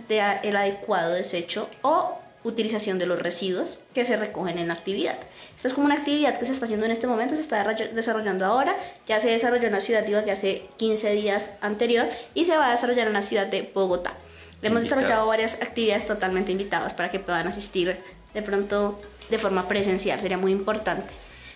el 0.43 0.57
adecuado 0.57 1.15
desecho 1.15 1.69
o 1.83 2.19
utilización 2.45 2.99
de 2.99 3.07
los 3.07 3.21
residuos 3.21 3.81
que 3.93 4.05
se 4.05 4.17
recogen 4.17 4.59
en 4.59 4.69
la 4.69 4.75
actividad. 4.75 5.17
Esta 5.57 5.69
es 5.69 5.75
como 5.75 5.87
una 5.87 5.97
actividad 5.97 6.39
que 6.39 6.47
se 6.47 6.53
está 6.53 6.67
haciendo 6.67 6.87
en 6.87 6.93
este 6.93 7.07
momento, 7.07 7.35
se 7.35 7.41
está 7.41 7.65
desarrollando 7.93 8.45
ahora, 8.45 8.77
ya 9.07 9.19
se 9.19 9.31
desarrolló 9.31 9.67
en 9.67 9.73
la 9.73 9.81
ciudad 9.81 10.05
de 10.05 10.11
Ibagué 10.11 10.31
hace 10.31 10.63
15 10.77 11.13
días 11.13 11.55
anterior 11.61 12.07
y 12.35 12.45
se 12.45 12.57
va 12.57 12.69
a 12.69 12.71
desarrollar 12.71 13.09
en 13.09 13.15
la 13.15 13.23
ciudad 13.23 13.47
de 13.47 13.71
Bogotá. 13.75 14.15
Hemos 14.63 14.83
desarrollado 14.83 15.27
varias 15.27 15.61
actividades 15.61 16.07
totalmente 16.07 16.51
invitadas 16.51 16.95
para 16.95 17.11
que 17.11 17.21
puedan 17.21 17.47
asistir 17.47 17.99
de 18.37 18.43
pronto 18.43 19.01
de 19.31 19.39
forma 19.39 19.67
presencial, 19.67 20.21
sería 20.21 20.37
muy 20.37 20.53
importante. 20.53 21.13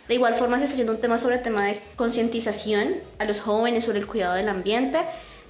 De 0.08 0.14
igual 0.14 0.34
forma 0.34 0.56
se 0.56 0.64
está 0.64 0.72
haciendo 0.72 0.94
un 0.94 1.00
tema 1.00 1.18
sobre 1.18 1.36
el 1.36 1.42
tema 1.42 1.66
de 1.66 1.78
concientización 1.94 2.96
a 3.18 3.26
los 3.26 3.40
jóvenes 3.40 3.84
sobre 3.84 3.98
el 3.98 4.06
cuidado 4.06 4.34
del 4.34 4.48
ambiente. 4.48 4.98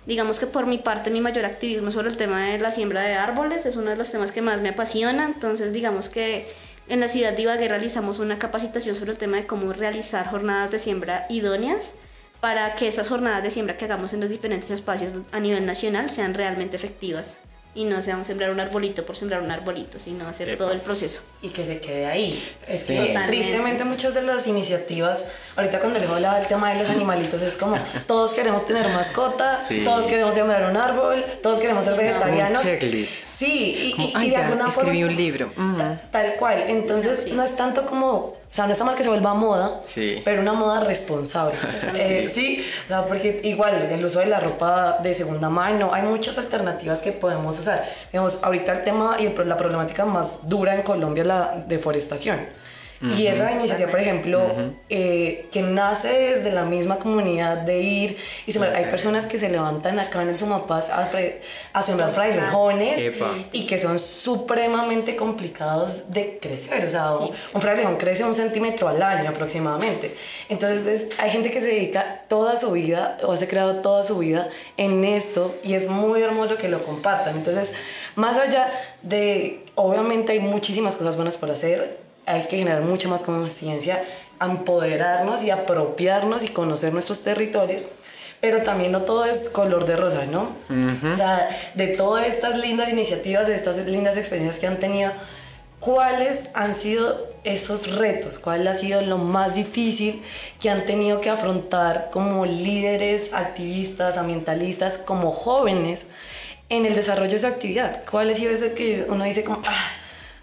Digamos 0.06 0.40
que 0.40 0.46
por 0.46 0.66
mi 0.66 0.78
parte 0.78 1.10
mi 1.10 1.20
mayor 1.20 1.44
activismo 1.44 1.92
sobre 1.92 2.08
el 2.08 2.16
tema 2.16 2.48
de 2.48 2.58
la 2.58 2.72
siembra 2.72 3.02
de 3.02 3.14
árboles 3.14 3.64
es 3.64 3.76
uno 3.76 3.90
de 3.90 3.96
los 3.96 4.10
temas 4.10 4.32
que 4.32 4.42
más 4.42 4.60
me 4.60 4.70
apasiona, 4.70 5.24
entonces 5.24 5.72
digamos 5.72 6.08
que 6.08 6.48
en 6.88 6.98
la 6.98 7.08
ciudad 7.08 7.32
de 7.32 7.42
Ibagué 7.42 7.68
realizamos 7.68 8.18
una 8.18 8.40
capacitación 8.40 8.96
sobre 8.96 9.12
el 9.12 9.18
tema 9.18 9.36
de 9.36 9.46
cómo 9.46 9.72
realizar 9.72 10.28
jornadas 10.28 10.72
de 10.72 10.80
siembra 10.80 11.26
idóneas 11.30 11.94
para 12.40 12.74
que 12.74 12.88
estas 12.88 13.08
jornadas 13.08 13.44
de 13.44 13.50
siembra 13.50 13.76
que 13.76 13.84
hagamos 13.84 14.14
en 14.14 14.20
los 14.20 14.30
diferentes 14.30 14.72
espacios 14.72 15.12
a 15.30 15.38
nivel 15.38 15.64
nacional 15.64 16.10
sean 16.10 16.34
realmente 16.34 16.74
efectivas 16.74 17.38
y 17.74 17.84
no 17.84 18.02
sea 18.02 18.22
sembrar 18.24 18.50
un 18.50 18.58
arbolito 18.58 19.04
por 19.04 19.16
sembrar 19.16 19.42
un 19.42 19.50
arbolito, 19.50 19.98
sino 19.98 20.26
hacer 20.26 20.56
todo 20.58 20.72
el 20.72 20.80
proceso. 20.80 21.22
Y 21.40 21.50
que 21.50 21.64
se 21.64 21.78
quede 21.78 22.06
ahí. 22.06 22.42
Es 22.66 22.84
que 22.84 23.16
tristemente 23.26 23.84
muchas 23.84 24.14
de 24.14 24.22
las 24.22 24.46
iniciativas, 24.46 25.28
ahorita 25.56 25.80
cuando 25.80 25.98
les 25.98 26.08
hablaba 26.08 26.38
del 26.38 26.46
tema 26.46 26.72
de 26.72 26.80
los 26.80 26.90
animalitos, 26.90 27.42
es 27.42 27.56
como 27.56 27.76
todos 28.06 28.32
queremos 28.32 28.66
tener 28.66 28.88
mascotas, 28.88 29.68
todos 29.84 30.06
queremos 30.06 30.34
sembrar 30.34 30.70
un 30.70 30.76
árbol, 30.76 31.24
todos 31.42 31.58
queremos 31.58 31.84
ser 31.84 31.96
vegetarianos. 31.96 32.62
Sí, 33.08 33.94
y, 33.96 34.18
y, 34.18 34.30
de 34.30 34.36
alguna 34.36 34.68
escribí 34.68 35.04
un 35.04 35.14
libro. 35.14 35.52
Tal 36.10 36.34
cual. 36.34 36.64
Entonces 36.66 37.32
no 37.32 37.42
es 37.42 37.56
tanto 37.56 37.86
como 37.86 38.40
o 38.50 38.52
sea, 38.52 38.66
no 38.66 38.72
está 38.72 38.84
mal 38.84 38.96
que 38.96 39.04
se 39.04 39.08
vuelva 39.08 39.32
moda, 39.32 39.78
pero 40.24 40.42
una 40.42 40.52
moda 40.52 40.80
responsable. 40.80 41.54
Eh, 42.00 42.30
sí, 42.32 42.64
porque 43.08 43.40
igual 43.44 43.74
el 43.74 44.04
uso 44.04 44.20
de 44.20 44.26
la 44.26 44.40
ropa 44.40 44.98
de 45.02 45.12
segunda 45.12 45.48
mano, 45.48 45.92
hay 45.92 46.02
muchas 46.02 46.38
alternativas 46.38 47.00
que 47.00 47.12
podemos 47.12 47.58
usar. 47.58 47.84
Digamos, 48.10 48.42
ahorita 48.42 48.72
el 48.72 48.84
tema 48.84 49.16
y 49.18 49.28
la 49.44 49.56
problemática 49.56 50.04
más 50.04 50.48
dura 50.48 50.74
en 50.74 50.82
Colombia 50.82 51.22
es 51.22 51.26
la 51.26 51.64
deforestación. 51.66 52.38
Y 53.02 53.26
esa 53.28 53.50
iniciativa, 53.52 53.90
por 53.90 54.00
ejemplo, 54.00 54.42
eh, 54.90 55.46
que 55.50 55.62
nace 55.62 56.08
desde 56.08 56.52
la 56.52 56.66
misma 56.66 56.98
comunidad 56.98 57.58
de 57.58 57.80
ir, 57.80 58.16
y 58.46 58.52
se, 58.52 58.62
hay 58.62 58.84
personas 58.86 59.26
que 59.26 59.38
se 59.38 59.48
levantan 59.48 59.98
acá 59.98 60.20
en 60.20 60.28
el 60.28 60.36
Sumapaz 60.36 60.90
a, 60.90 61.08
a 61.72 61.82
sembrar 61.82 62.12
frailejones 62.12 63.14
y 63.52 63.66
que 63.66 63.78
son 63.78 63.98
supremamente 63.98 65.16
complicados 65.16 66.10
de 66.10 66.38
crecer. 66.42 66.84
O 66.84 66.90
sea, 66.90 67.06
un 67.54 67.60
frailejón 67.62 67.96
crece 67.96 68.22
un 68.24 68.34
centímetro 68.34 68.86
al 68.86 69.02
año 69.02 69.30
aproximadamente. 69.30 70.14
Entonces, 70.50 71.10
hay 71.18 71.30
gente 71.30 71.50
que 71.50 71.62
se 71.62 71.68
dedica 71.68 72.24
toda 72.28 72.58
su 72.58 72.72
vida 72.72 73.16
o 73.22 73.34
se 73.34 73.46
ha 73.46 73.48
creado 73.48 73.76
toda 73.76 74.04
su 74.04 74.18
vida 74.18 74.50
en 74.76 75.06
esto 75.06 75.54
y 75.64 75.72
es 75.72 75.88
muy 75.88 76.20
hermoso 76.20 76.58
que 76.58 76.68
lo 76.68 76.84
compartan. 76.84 77.36
Entonces, 77.36 77.72
más 78.14 78.36
allá 78.36 78.70
de, 79.00 79.64
obviamente 79.74 80.32
hay 80.32 80.40
muchísimas 80.40 80.96
cosas 80.96 81.16
buenas 81.16 81.38
por 81.38 81.50
hacer, 81.50 82.09
hay 82.30 82.42
que 82.44 82.58
generar 82.58 82.82
mucha 82.82 83.08
más 83.08 83.22
conciencia, 83.22 84.02
empoderarnos 84.40 85.42
y 85.42 85.50
apropiarnos 85.50 86.44
y 86.44 86.48
conocer 86.48 86.92
nuestros 86.92 87.22
territorios. 87.22 87.92
Pero 88.40 88.62
también 88.62 88.92
no 88.92 89.02
todo 89.02 89.26
es 89.26 89.50
color 89.50 89.84
de 89.84 89.96
rosa, 89.96 90.24
¿no? 90.24 90.48
O 91.10 91.14
sea, 91.14 91.50
de 91.74 91.88
todas 91.88 92.26
estas 92.26 92.56
lindas 92.56 92.88
iniciativas, 92.88 93.46
de 93.46 93.54
estas 93.54 93.84
lindas 93.86 94.16
experiencias 94.16 94.58
que 94.58 94.66
han 94.66 94.78
tenido, 94.78 95.12
¿cuáles 95.78 96.52
han 96.54 96.72
sido 96.72 97.28
esos 97.44 97.96
retos? 97.96 98.38
¿Cuál 98.38 98.66
ha 98.66 98.72
sido 98.72 99.02
lo 99.02 99.18
más 99.18 99.56
difícil 99.56 100.22
que 100.58 100.70
han 100.70 100.86
tenido 100.86 101.20
que 101.20 101.28
afrontar 101.28 102.08
como 102.10 102.46
líderes, 102.46 103.34
activistas, 103.34 104.16
ambientalistas, 104.16 104.96
como 104.96 105.30
jóvenes 105.30 106.08
en 106.70 106.86
el 106.86 106.94
desarrollo 106.94 107.32
de 107.32 107.38
su 107.40 107.46
actividad? 107.46 108.04
¿Cuál 108.10 108.30
ha 108.30 108.34
sido 108.34 108.52
ese 108.52 108.72
que 108.72 109.04
uno 109.06 109.24
dice 109.24 109.44
como, 109.44 109.60
ah, 109.66 109.99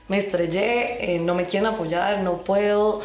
me 0.08 0.17
estrellé, 0.17 1.15
eh, 1.15 1.20
no 1.20 1.36
me 1.36 1.46
quieren 1.46 1.67
apoyar, 1.67 2.20
no 2.20 2.39
puedo. 2.43 3.02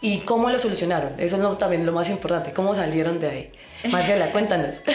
¿Y 0.00 0.18
cómo 0.18 0.50
lo 0.50 0.58
solucionaron? 0.58 1.14
Eso 1.18 1.36
es 1.36 1.58
también 1.58 1.86
lo 1.86 1.92
más 1.92 2.10
importante, 2.10 2.52
¿cómo 2.52 2.74
salieron 2.74 3.18
de 3.18 3.28
ahí? 3.28 3.52
Marcela, 3.90 4.30
cuéntanos. 4.30 4.80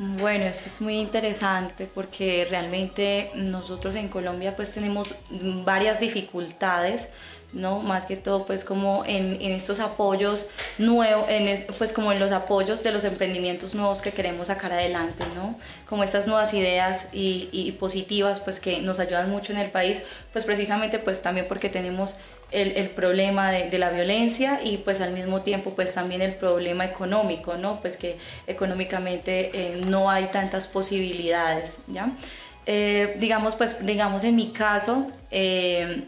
Bueno, 0.00 0.44
esto 0.44 0.68
es 0.68 0.80
muy 0.80 1.00
interesante 1.00 1.88
porque 1.92 2.46
realmente 2.48 3.32
nosotros 3.34 3.96
en 3.96 4.06
Colombia 4.06 4.54
pues 4.54 4.72
tenemos 4.72 5.16
varias 5.64 5.98
dificultades 5.98 7.08
¿no? 7.52 7.80
Más 7.80 8.06
que 8.06 8.16
todo, 8.16 8.46
pues 8.46 8.64
como 8.64 9.04
en, 9.06 9.40
en 9.40 9.52
estos 9.52 9.80
apoyos 9.80 10.48
nuevos, 10.76 11.26
pues 11.78 11.92
como 11.92 12.12
en 12.12 12.20
los 12.20 12.32
apoyos 12.32 12.82
de 12.82 12.92
los 12.92 13.04
emprendimientos 13.04 13.74
nuevos 13.74 14.02
que 14.02 14.12
queremos 14.12 14.48
sacar 14.48 14.72
adelante, 14.72 15.24
¿no? 15.34 15.58
Como 15.88 16.04
estas 16.04 16.26
nuevas 16.26 16.52
ideas 16.54 17.06
y, 17.12 17.48
y 17.52 17.72
positivas, 17.72 18.40
pues 18.40 18.60
que 18.60 18.80
nos 18.80 19.00
ayudan 19.00 19.30
mucho 19.30 19.52
en 19.52 19.58
el 19.58 19.70
país, 19.70 20.02
pues 20.32 20.44
precisamente 20.44 20.98
pues 20.98 21.22
también 21.22 21.48
porque 21.48 21.68
tenemos 21.68 22.16
el, 22.50 22.72
el 22.72 22.88
problema 22.90 23.50
de, 23.50 23.68
de, 23.70 23.78
la 23.78 23.90
violencia 23.90 24.60
y 24.64 24.78
pues 24.78 25.00
al 25.00 25.12
mismo 25.12 25.42
tiempo 25.42 25.74
pues 25.74 25.92
también 25.94 26.22
el 26.22 26.34
problema 26.34 26.84
económico, 26.84 27.56
¿no? 27.56 27.80
Pues 27.80 27.96
que 27.96 28.18
económicamente 28.46 29.50
eh, 29.52 29.82
no 29.86 30.10
hay 30.10 30.26
tantas 30.26 30.66
posibilidades, 30.66 31.78
¿ya? 31.86 32.10
Eh, 32.70 33.16
digamos, 33.18 33.54
pues, 33.54 33.84
digamos 33.86 34.24
en 34.24 34.36
mi 34.36 34.50
caso, 34.50 35.06
eh, 35.30 36.04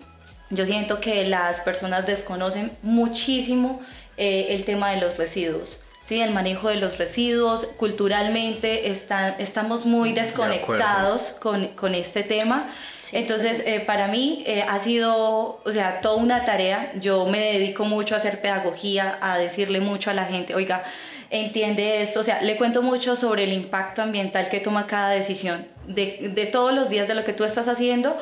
yo 0.50 0.66
siento 0.66 1.00
que 1.00 1.24
las 1.24 1.60
personas 1.60 2.06
desconocen 2.06 2.72
muchísimo 2.82 3.80
eh, 4.16 4.48
el 4.50 4.64
tema 4.64 4.90
de 4.90 5.00
los 5.00 5.16
residuos. 5.16 5.80
¿sí? 6.04 6.20
El 6.20 6.32
manejo 6.32 6.68
de 6.68 6.76
los 6.76 6.98
residuos, 6.98 7.66
culturalmente 7.76 8.90
están, 8.90 9.36
estamos 9.38 9.86
muy 9.86 10.12
desconectados 10.12 11.36
con, 11.40 11.68
con, 11.68 11.94
este 11.94 12.24
tema. 12.24 12.68
Entonces, 13.12 13.62
eh, 13.64 13.80
para 13.80 14.08
mí 14.08 14.42
eh, 14.46 14.64
ha 14.68 14.78
sido, 14.80 15.60
o 15.64 15.72
sea, 15.72 16.00
toda 16.00 16.16
una 16.16 16.44
tarea. 16.44 16.92
Yo 17.00 17.26
me 17.26 17.52
dedico 17.52 17.84
mucho 17.84 18.14
a 18.14 18.18
hacer 18.18 18.40
pedagogía, 18.40 19.18
a 19.20 19.38
decirle 19.38 19.80
mucho 19.80 20.10
a 20.10 20.14
la 20.14 20.24
gente, 20.24 20.54
oiga, 20.54 20.82
entiende 21.30 22.02
esto, 22.02 22.20
o 22.20 22.24
sea, 22.24 22.42
le 22.42 22.56
cuento 22.56 22.82
mucho 22.82 23.14
sobre 23.14 23.44
el 23.44 23.52
impacto 23.52 24.02
ambiental 24.02 24.48
que 24.48 24.58
toma 24.58 24.88
cada 24.88 25.10
decisión, 25.10 25.64
de, 25.86 26.32
de 26.34 26.46
todos 26.46 26.74
los 26.74 26.88
días 26.88 27.06
de 27.06 27.14
lo 27.14 27.24
que 27.24 27.32
tú 27.32 27.44
estás 27.44 27.68
haciendo, 27.68 28.16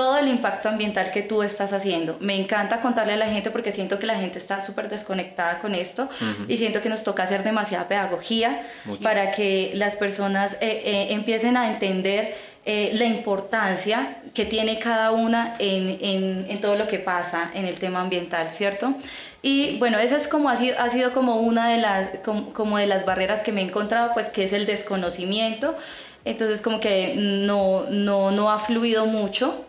todo 0.00 0.16
el 0.16 0.28
impacto 0.28 0.70
ambiental 0.70 1.12
que 1.12 1.20
tú 1.20 1.42
estás 1.42 1.74
haciendo. 1.74 2.16
Me 2.20 2.34
encanta 2.34 2.80
contarle 2.80 3.12
a 3.12 3.16
la 3.18 3.26
gente 3.26 3.50
porque 3.50 3.70
siento 3.70 3.98
que 3.98 4.06
la 4.06 4.14
gente 4.14 4.38
está 4.38 4.62
súper 4.62 4.88
desconectada 4.88 5.58
con 5.58 5.74
esto 5.74 6.08
y 6.48 6.56
siento 6.56 6.80
que 6.80 6.88
nos 6.88 7.04
toca 7.04 7.24
hacer 7.24 7.44
demasiada 7.44 7.86
pedagogía 7.86 8.62
para 9.02 9.30
que 9.30 9.72
las 9.74 9.96
personas 9.96 10.54
eh, 10.62 10.80
eh, 10.86 11.06
empiecen 11.10 11.58
a 11.58 11.70
entender 11.70 12.34
eh, 12.64 12.92
la 12.94 13.04
importancia 13.04 14.22
que 14.32 14.46
tiene 14.46 14.78
cada 14.78 15.10
una 15.10 15.54
en, 15.58 15.98
en, 16.00 16.46
en, 16.48 16.60
todo 16.62 16.76
lo 16.76 16.88
que 16.88 16.98
pasa 16.98 17.50
en 17.52 17.66
el 17.66 17.78
tema 17.78 18.00
ambiental, 18.00 18.50
¿cierto? 18.50 18.94
Y 19.42 19.76
bueno, 19.80 19.98
esa 19.98 20.16
es 20.16 20.28
como 20.28 20.48
ha 20.48 20.56
sido, 20.56 20.78
ha 20.78 20.88
sido 20.88 21.12
como 21.12 21.42
una 21.42 21.68
de 21.68 21.76
las, 21.76 22.08
como, 22.24 22.54
como 22.54 22.78
de 22.78 22.86
las 22.86 23.04
barreras 23.04 23.42
que 23.42 23.52
me 23.52 23.60
he 23.60 23.64
encontrado, 23.64 24.14
pues 24.14 24.30
que 24.30 24.44
es 24.44 24.54
el 24.54 24.64
desconocimiento. 24.64 25.76
Entonces 26.24 26.62
como 26.62 26.80
que 26.80 27.16
no, 27.16 27.84
no, 27.90 28.30
no 28.30 28.50
ha 28.50 28.58
fluido 28.58 29.04
mucho 29.04 29.66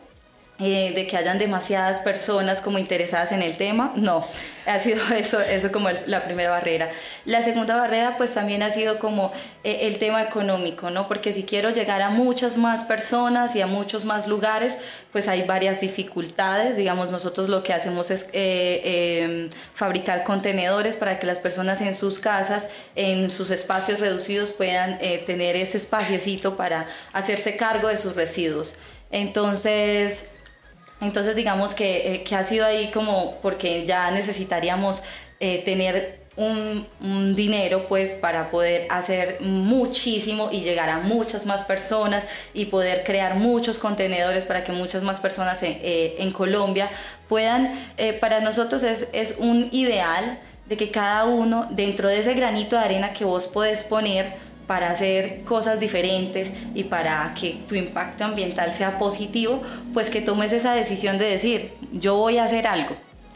eh, 0.64 0.92
de 0.94 1.08
que 1.08 1.18
hayan 1.18 1.40
demasiadas 1.40 2.02
personas 2.02 2.62
como 2.62 2.78
interesadas 2.78 3.32
en 3.32 3.42
el 3.42 3.58
tema, 3.58 3.94
no, 3.96 4.28
ha 4.68 4.80
sido 4.80 5.02
eso, 5.16 5.42
eso 5.42 5.72
como 5.72 5.90
la 5.90 6.24
primera 6.24 6.52
barrera. 6.52 6.92
La 7.26 7.42
segunda 7.42 7.76
barrera 7.76 8.16
pues 8.16 8.36
también 8.36 8.62
ha 8.62 8.70
sido 8.70 9.00
como 9.00 9.32
eh, 9.64 9.88
el 9.88 9.98
tema 9.98 10.22
económico, 10.22 10.92
¿no? 10.92 11.08
Porque 11.08 11.34
si 11.34 11.46
quiero 11.46 11.72
llegar 11.72 12.04
a 12.04 12.12
muchas 12.12 12.58
más 12.58 12.84
personas 12.84 13.56
y 13.56 13.62
a 13.62 13.66
muchos 13.66 14.06
más 14.06 14.28
lugares, 14.28 14.78
pues 15.12 15.28
hay 15.28 15.42
varias 15.48 15.82
dificultades, 15.82 16.78
digamos, 16.78 17.10
nosotros 17.10 17.50
lo 17.50 17.64
que 17.64 17.74
hacemos 17.74 18.12
es 18.12 18.28
eh, 18.32 19.24
em, 19.24 19.50
fabricar 19.74 20.24
contenedores 20.24 20.96
para 20.96 21.18
que 21.18 21.26
las 21.26 21.40
personas 21.40 21.82
en 21.82 21.96
sus 21.96 22.20
casas, 22.20 22.68
en 22.96 23.32
sus 23.32 23.50
espacios 23.50 24.00
reducidos 24.00 24.52
puedan 24.52 25.00
tener 25.26 25.56
ese 25.56 25.78
espaciecito 25.78 26.56
para 26.56 26.86
hacerse 27.14 27.56
cargo 27.56 27.88
de 27.88 27.98
sus 27.98 28.16
residuos. 28.16 28.76
Entonces, 29.10 30.28
entonces 31.02 31.36
digamos 31.36 31.74
que, 31.74 32.14
eh, 32.14 32.24
que 32.24 32.36
ha 32.36 32.44
sido 32.44 32.66
ahí 32.66 32.92
como 32.92 33.38
porque 33.42 33.86
ya 33.86 34.12
necesitaríamos 34.12 35.02
eh, 35.40 35.62
tener 35.66 36.22
un, 36.38 36.88
dinero 37.36 37.88
pues 37.90 38.16
para 38.16 38.50
poder 38.52 38.88
hacer 38.90 39.42
muchísimo 39.42 40.50
y 40.52 40.62
llegar 40.62 40.90
a 40.90 41.00
muchas 41.00 41.46
más 41.46 41.66
personas 41.66 42.24
y 42.54 42.66
poder 42.66 43.04
crear 43.04 43.36
muchos 43.36 43.80
contenedores 43.80 44.46
para 44.46 44.64
que 44.64 44.72
muchas 44.72 45.04
más 45.04 45.20
personas 45.20 45.62
en, 45.64 45.78
eh, 45.82 46.16
en 46.20 46.32
Colombia 46.32 46.90
puedan, 47.28 47.74
para 48.20 48.40
nosotros 48.40 48.84
es, 48.84 49.08
es 49.14 49.38
un 49.40 49.70
ideal 49.72 50.40
de 50.68 50.78
que 50.78 50.90
cada 50.90 51.26
uno 51.26 51.68
dentro 51.70 52.08
de 52.08 52.20
ese 52.20 52.34
granito 52.34 52.78
de 52.78 52.84
arena 52.84 53.14
que 53.14 53.26
vos 53.26 53.48
podés 53.48 53.84
poner 53.84 54.34
para 54.72 54.90
hacer 54.90 55.42
cosas 55.44 55.82
diferentes 55.82 56.50
y 56.74 56.86
para 56.86 57.34
que 57.38 57.58
tu 57.68 57.76
impacto 57.76 58.24
ambiental 58.24 58.72
sea 58.72 58.98
positivo, 58.98 59.62
pues 59.94 60.10
que 60.10 60.22
tomes 60.22 60.54
esa 60.54 60.74
decisión 60.74 61.18
de 61.18 61.26
decir, 61.26 61.74
yo 61.92 62.16
voy 62.16 62.38
a 62.38 62.46
hacer 62.46 62.68
algo. 62.68 62.96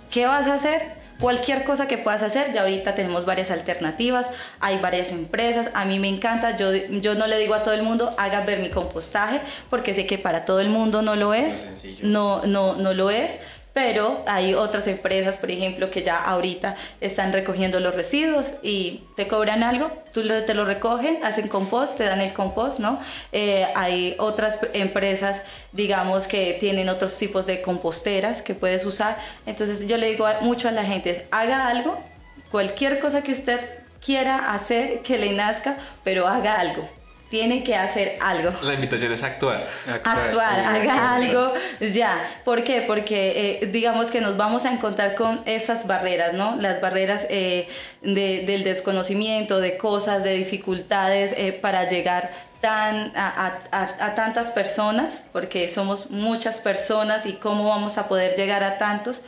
¿Qué 0.10 0.26
vas 0.28 0.48
a 0.48 0.54
hacer? 0.54 0.93
Cualquier 1.19 1.65
cosa 1.65 1.89
que 1.89 1.98
puedas 1.98 2.24
hacer, 2.24 2.54
ya 2.54 2.62
ahorita 2.62 2.95
tenemos 2.95 3.26
varias 3.26 3.52
alternativas, 3.52 4.28
hay 4.62 4.78
varias 4.78 5.12
empresas, 5.12 5.71
a 5.74 5.84
mí 5.84 6.00
me 6.00 6.08
encanta, 6.08 6.56
yo, 6.56 6.74
yo 6.74 7.15
no 7.15 7.28
le 7.28 7.38
digo 7.38 7.54
a 7.54 7.63
todo 7.63 7.74
el 7.74 7.84
mundo, 7.84 8.15
haga 8.17 8.39
ver 8.45 8.60
mi 8.60 8.69
compostaje, 8.69 9.41
porque 9.69 9.93
sé 9.93 10.06
que 10.06 10.17
para 10.17 10.45
todo 10.45 10.62
el 10.62 10.69
mundo 10.69 11.02
no 11.02 11.17
lo 11.17 11.34
es, 11.34 11.69
no, 12.02 12.43
no, 12.45 12.78
no 12.78 12.93
lo 12.93 13.10
es, 13.10 13.39
pero 13.75 14.23
hay 14.25 14.53
otras 14.53 14.88
empresas, 14.88 15.38
por 15.38 15.51
ejemplo, 15.51 15.91
que 15.91 16.01
ya 16.01 16.15
ahorita 16.15 16.77
están 17.01 17.33
recogiendo 17.33 17.81
los 17.81 17.93
residuos 17.93 18.53
y 18.63 19.03
te 19.17 19.27
cobran 19.27 19.63
algo, 19.63 19.91
tú 20.13 20.25
te 20.45 20.53
lo 20.53 20.63
recogen, 20.63 21.19
hacen 21.25 21.49
compost, 21.49 21.97
te 21.97 22.05
dan 22.05 22.21
el 22.21 22.31
compost, 22.31 22.79
¿no? 22.79 23.01
Eh, 23.33 23.67
hay 23.75 24.15
otras 24.17 24.61
empresas, 24.71 25.41
digamos, 25.73 26.25
que 26.25 26.55
tienen 26.57 26.88
otros 26.88 27.17
tipos 27.17 27.45
de 27.47 27.61
composteras 27.61 28.41
que 28.41 28.55
puedes 28.55 28.85
usar. 28.85 29.17
Entonces 29.45 29.85
yo 29.85 29.97
le 29.97 30.07
digo 30.09 30.25
mucho 30.39 30.69
a 30.69 30.71
la 30.71 30.85
gente, 30.85 31.27
haga 31.31 31.67
algo, 31.67 32.01
cualquier 32.51 33.01
cosa 33.01 33.23
que 33.23 33.33
usted 33.33 33.59
quiera 33.99 34.53
hacer, 34.53 35.01
que 35.01 35.17
le 35.17 35.33
nazca, 35.33 35.75
pero 36.05 36.29
haga 36.29 36.61
algo 36.61 36.88
tiene 37.29 37.63
que 37.63 37.75
hacer 37.75 38.17
algo. 38.21 38.51
La 38.61 38.73
invitación 38.73 39.11
es 39.11 39.23
actuar. 39.23 39.65
Actuar, 39.88 40.59
haga 40.59 41.15
algo 41.15 41.53
ya. 41.79 42.17
¿Por 42.43 42.63
qué? 42.63 42.83
Porque 42.85 43.59
eh, 43.61 43.67
digamos 43.67 44.11
que 44.11 44.21
nos 44.21 44.38
vamos 44.38 44.65
a 44.65 44.71
encontrar 44.71 45.15
con 45.15 45.41
esas 45.45 45.88
barreras, 45.88 46.33
¿no? 46.33 46.55
Las 46.55 46.81
barreras 46.81 47.25
eh, 47.29 47.67
del 48.01 48.63
desconocimiento, 48.63 49.59
de 49.59 49.77
cosas, 49.77 50.23
de 50.23 50.35
dificultades 50.35 51.33
eh, 51.38 51.51
para 51.51 51.89
llegar 51.89 52.31
tan, 52.61 53.11
a, 53.15 53.59
a, 53.71 54.15
tantas 54.15 54.51
personas, 54.51 55.25
porque 55.31 55.67
somos 55.69 56.11
muchas 56.11 56.61
personas 56.61 57.25
y 57.25 57.33
cómo 57.33 57.69
vamos 57.69 57.97
a 57.97 58.07
poder 58.07 58.35
llegar 58.35 58.63
a 58.63 58.77
tantos, 58.77 59.21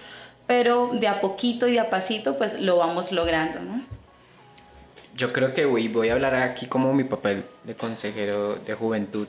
pero 0.45 0.91
de 0.93 1.07
a 1.07 1.19
poquito 1.19 1.67
y 1.67 1.73
de 1.73 1.79
a 1.79 1.89
pasito 1.89 2.38
pues 2.38 2.60
lo 2.60 2.77
vamos 2.77 3.12
logrando, 3.12 3.60
¿no? 3.60 3.96
Yo 5.17 5.34
creo 5.34 5.56
que 5.56 5.65
voy, 5.65 6.10
a 6.10 6.13
hablar 6.13 6.36
aquí 6.36 6.67
como 6.67 6.93
mi 6.93 7.03
papel 7.03 7.43
de 7.63 7.73
consejero 7.73 8.53
de 8.53 8.75
juventud 8.75 9.27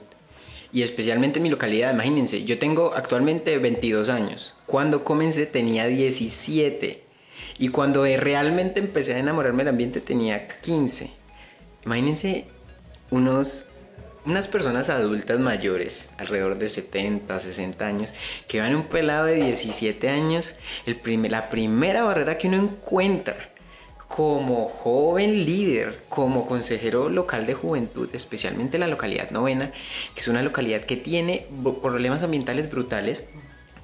y 0.71 0.83
especialmente 0.83 1.39
en 1.39 1.45
mi 1.45 1.49
localidad. 1.49 1.95
Imagínense, 1.95 2.45
yo 2.45 2.59
tengo 2.59 2.93
actualmente 2.95 3.57
22 3.57 4.11
años. 4.11 4.55
Cuando 4.67 5.03
comencé 5.03 5.47
tenía 5.47 5.87
17 5.87 7.03
y 7.59 7.69
cuando 7.69 8.05
realmente 8.05 8.81
empecé 8.81 9.15
a 9.15 9.19
enamorarme 9.19 9.65
del 9.65 9.69
ambiente 9.69 10.03
tenía 10.03 10.47
15. 10.61 11.11
Imagínense 11.87 12.45
unos 13.11 13.69
unas 14.27 14.47
personas 14.47 14.91
adultas 14.91 15.41
mayores, 15.41 16.11
alrededor 16.19 16.59
de 16.59 16.69
70, 16.69 17.41
60 17.41 17.87
años, 17.87 18.13
que 18.47 18.61
van 18.61 18.75
un 18.75 18.85
pelado 18.85 19.25
de 19.25 19.37
17 19.37 20.11
años, 20.11 20.57
el 20.85 20.97
primer, 20.97 21.31
la 21.31 21.49
primera 21.49 22.03
barrera 22.03 22.37
que 22.37 22.49
uno 22.49 22.59
encuentra 22.59 23.53
como 24.09 24.69
joven 24.69 25.45
líder, 25.45 26.01
como 26.09 26.47
consejero 26.47 27.09
local 27.09 27.47
de 27.47 27.55
juventud, 27.55 28.09
especialmente 28.13 28.77
en 28.77 28.81
la 28.81 28.89
localidad 28.89 29.31
novena, 29.31 29.71
que 30.15 30.21
es 30.23 30.29
una 30.29 30.43
localidad 30.43 30.81
que 30.81 30.97
tiene 30.97 31.47
problemas 31.83 32.23
ambientales 32.23 32.71
brutales, 32.71 33.29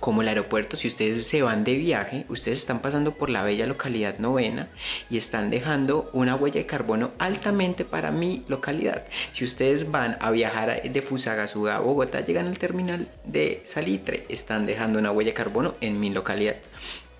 como 0.01 0.21
el 0.21 0.29
aeropuerto, 0.29 0.77
si 0.77 0.87
ustedes 0.89 1.27
se 1.27 1.41
van 1.41 1.65
de 1.65 1.79
viaje, 1.79 2.27
ustedes 2.29 2.59
están 2.59 2.81
pasando 2.81 3.13
por 3.13 3.31
la 3.31 3.43
bella 3.43 3.65
localidad 3.67 4.19
novena 4.19 4.69
y 5.09 5.17
están 5.17 5.49
dejando 5.49 6.11
una 6.13 6.37
huella 6.37 6.61
de 6.61 6.67
carbono 6.67 7.13
altamente 7.19 7.87
para 7.87 8.11
mi 8.11 8.45
localidad. 8.47 9.05
Si 9.33 9.47
ustedes 9.47 9.91
van 9.91 10.19
a 10.21 10.31
viajar 10.31 10.83
de 10.83 11.01
Fusagasugá 11.01 11.77
a 11.77 11.81
Bogotá, 11.81 12.21
llegan 12.21 12.49
al 12.49 12.59
terminal 12.59 13.09
de 13.25 13.63
Salitre, 13.65 14.27
están 14.29 14.67
dejando 14.67 14.99
una 14.99 15.11
huella 15.11 15.31
de 15.31 15.35
carbono 15.35 15.75
en 15.81 15.99
mi 15.99 16.11
localidad. 16.11 16.57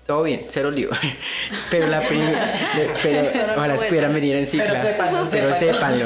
Todo 0.05 0.21
bien, 0.21 0.45
cero 0.49 0.69
lío. 0.69 0.89
Pero 1.71 1.87
la 1.87 2.01
primera. 2.01 2.53
Pero 3.03 3.27
ahora 3.59 3.75
pudieran 3.75 4.13
venir 4.13 4.35
en 4.35 4.47
cicla. 4.47 4.95
Pero 5.31 5.55
sépanlo. 5.55 6.05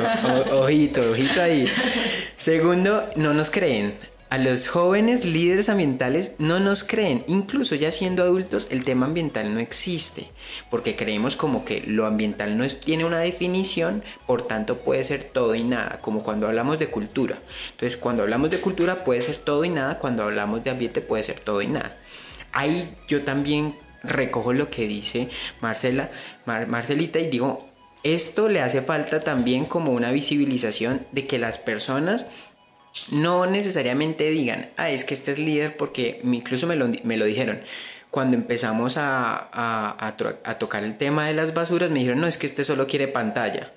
ojito, 0.54 1.02
ojito 1.12 1.42
ahí. 1.42 1.68
Segundo, 2.38 3.10
no 3.16 3.34
nos 3.34 3.50
creen. 3.50 3.94
A 4.30 4.38
los 4.38 4.68
jóvenes 4.68 5.26
líderes 5.26 5.70
ambientales 5.70 6.36
no 6.38 6.60
nos 6.60 6.84
creen. 6.84 7.26
Incluso 7.28 7.76
ya 7.76 7.92
siendo 7.92 8.24
adultos, 8.24 8.68
el 8.70 8.86
tema 8.86 9.08
ambiental 9.08 9.54
no 9.54 9.60
existe. 9.60 10.28
Porque 10.70 10.96
creemos 10.96 11.36
como 11.36 11.66
que 11.66 11.82
lo 11.86 12.06
ambiental 12.06 12.58
no 12.58 12.66
tiene 12.68 13.04
una 13.04 13.20
definición, 13.20 14.04
por 14.28 14.44
tanto 14.44 14.78
puede 14.78 15.04
ser 15.04 15.24
todo 15.24 15.56
y 15.56 15.64
nada. 15.64 15.98
Como 16.00 16.24
cuando 16.24 16.48
hablamos 16.48 16.80
de 16.80 16.90
cultura. 16.90 17.40
Entonces, 17.72 17.98
cuando 17.98 18.24
hablamos 18.24 18.50
de 18.52 18.60
cultura 18.60 19.04
puede 19.04 19.24
ser 19.24 19.38
todo 19.38 19.66
y 19.66 19.70
nada. 19.70 19.98
Cuando 19.98 20.24
hablamos 20.24 20.64
de 20.64 20.70
ambiente 20.70 21.02
puede 21.02 21.24
ser 21.24 21.40
todo 21.40 21.62
y 21.62 21.68
nada. 21.68 21.98
Ahí 22.52 22.96
yo 23.08 23.24
también 23.24 23.76
recojo 24.04 24.54
lo 24.54 24.70
que 24.70 24.88
dice 24.88 25.30
Marcela, 25.62 26.12
Marcelita 26.46 27.20
y 27.20 27.28
digo, 27.28 27.70
esto 28.04 28.48
le 28.48 28.62
hace 28.62 28.82
falta 28.82 29.24
también 29.24 29.66
como 29.66 29.92
una 29.92 30.12
visibilización 30.12 31.06
de 31.12 31.28
que 31.28 31.38
las 31.38 31.58
personas 31.58 32.28
no 33.12 33.46
necesariamente 33.46 34.30
digan, 34.30 34.70
ah, 34.78 34.90
es 34.90 35.04
que 35.04 35.14
este 35.14 35.32
es 35.32 35.40
líder 35.40 35.78
porque 35.78 36.22
incluso 36.24 36.68
me 36.68 36.76
lo, 36.76 36.90
me 37.04 37.18
lo 37.18 37.26
dijeron. 37.26 37.62
Cuando 38.10 38.36
empezamos 38.36 38.98
a, 38.98 39.50
a, 39.52 40.08
a, 40.44 40.58
tocar 40.58 40.84
el 40.84 40.98
tema 40.98 41.28
de 41.28 41.34
las 41.34 41.54
basuras, 41.54 41.92
me 41.92 42.00
dijeron, 42.00 42.20
no, 42.20 42.26
es 42.26 42.38
que 42.38 42.48
este 42.48 42.64
solo 42.64 42.88
quiere 42.88 43.08
pantalla. 43.08 43.72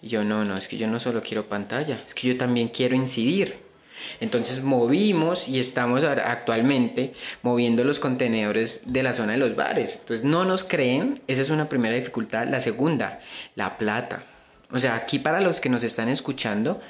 Y 0.00 0.08
yo, 0.08 0.22
no, 0.22 0.44
no, 0.44 0.56
es 0.56 0.68
que 0.68 0.76
yo 0.76 0.86
no 0.86 1.00
solo 1.00 1.20
quiero 1.20 1.46
pantalla, 1.46 2.00
es 2.06 2.14
que 2.14 2.28
yo 2.28 2.36
también 2.36 2.68
quiero 2.68 2.94
incidir. 2.94 3.71
Entonces 4.20 4.62
movimos 4.62 5.48
y 5.48 5.58
estamos 5.58 6.04
actualmente 6.04 7.12
moviendo 7.42 7.84
los 7.84 7.98
contenedores 7.98 8.82
de 8.86 9.02
la 9.02 9.14
zona 9.14 9.32
de 9.32 9.38
los 9.38 9.56
bares. 9.56 9.98
Entonces 10.00 10.24
no 10.24 10.44
nos 10.44 10.64
creen, 10.64 11.20
esa 11.26 11.42
es 11.42 11.50
una 11.50 11.68
primera 11.68 11.96
dificultad. 11.96 12.46
La 12.46 12.60
segunda, 12.60 13.20
la 13.54 13.78
plata. 13.78 14.24
O 14.70 14.78
sea, 14.78 14.96
aquí 14.96 15.18
para 15.18 15.40
los 15.40 15.60
que 15.60 15.68
nos 15.68 15.84
están 15.84 16.08
escuchando, 16.08 16.80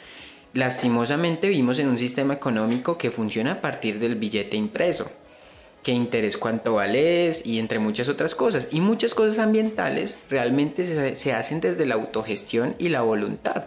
lastimosamente 0.54 1.48
vivimos 1.48 1.78
en 1.78 1.88
un 1.88 1.98
sistema 1.98 2.34
económico 2.34 2.96
que 2.96 3.10
funciona 3.10 3.52
a 3.52 3.60
partir 3.60 3.98
del 3.98 4.16
billete 4.16 4.56
impreso. 4.56 5.10
qué 5.82 5.90
interés 5.90 6.36
cuánto 6.36 6.74
vales 6.74 7.44
y 7.44 7.58
entre 7.58 7.80
muchas 7.80 8.08
otras 8.08 8.36
cosas. 8.36 8.68
Y 8.70 8.80
muchas 8.80 9.14
cosas 9.14 9.40
ambientales 9.40 10.16
realmente 10.30 10.84
se, 10.84 11.16
se 11.16 11.32
hacen 11.32 11.60
desde 11.60 11.86
la 11.86 11.94
autogestión 11.94 12.76
y 12.78 12.88
la 12.88 13.02
voluntad. 13.02 13.64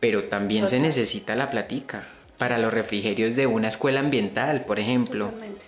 Pero 0.00 0.24
también 0.24 0.68
se 0.68 0.80
necesita 0.80 1.36
la 1.36 1.50
platica 1.50 2.06
para 2.38 2.58
los 2.58 2.72
refrigerios 2.72 3.36
de 3.36 3.46
una 3.46 3.68
escuela 3.68 4.00
ambiental, 4.00 4.64
por 4.64 4.78
ejemplo. 4.78 5.26
Totalmente. 5.26 5.64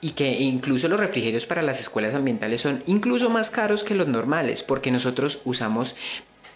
Y 0.00 0.10
que 0.10 0.30
incluso 0.40 0.88
los 0.88 1.00
refrigerios 1.00 1.44
para 1.44 1.62
las 1.62 1.80
escuelas 1.80 2.14
ambientales 2.14 2.60
son 2.60 2.82
incluso 2.86 3.30
más 3.30 3.50
caros 3.50 3.82
que 3.82 3.94
los 3.94 4.06
normales, 4.06 4.62
porque 4.62 4.92
nosotros 4.92 5.40
usamos 5.44 5.96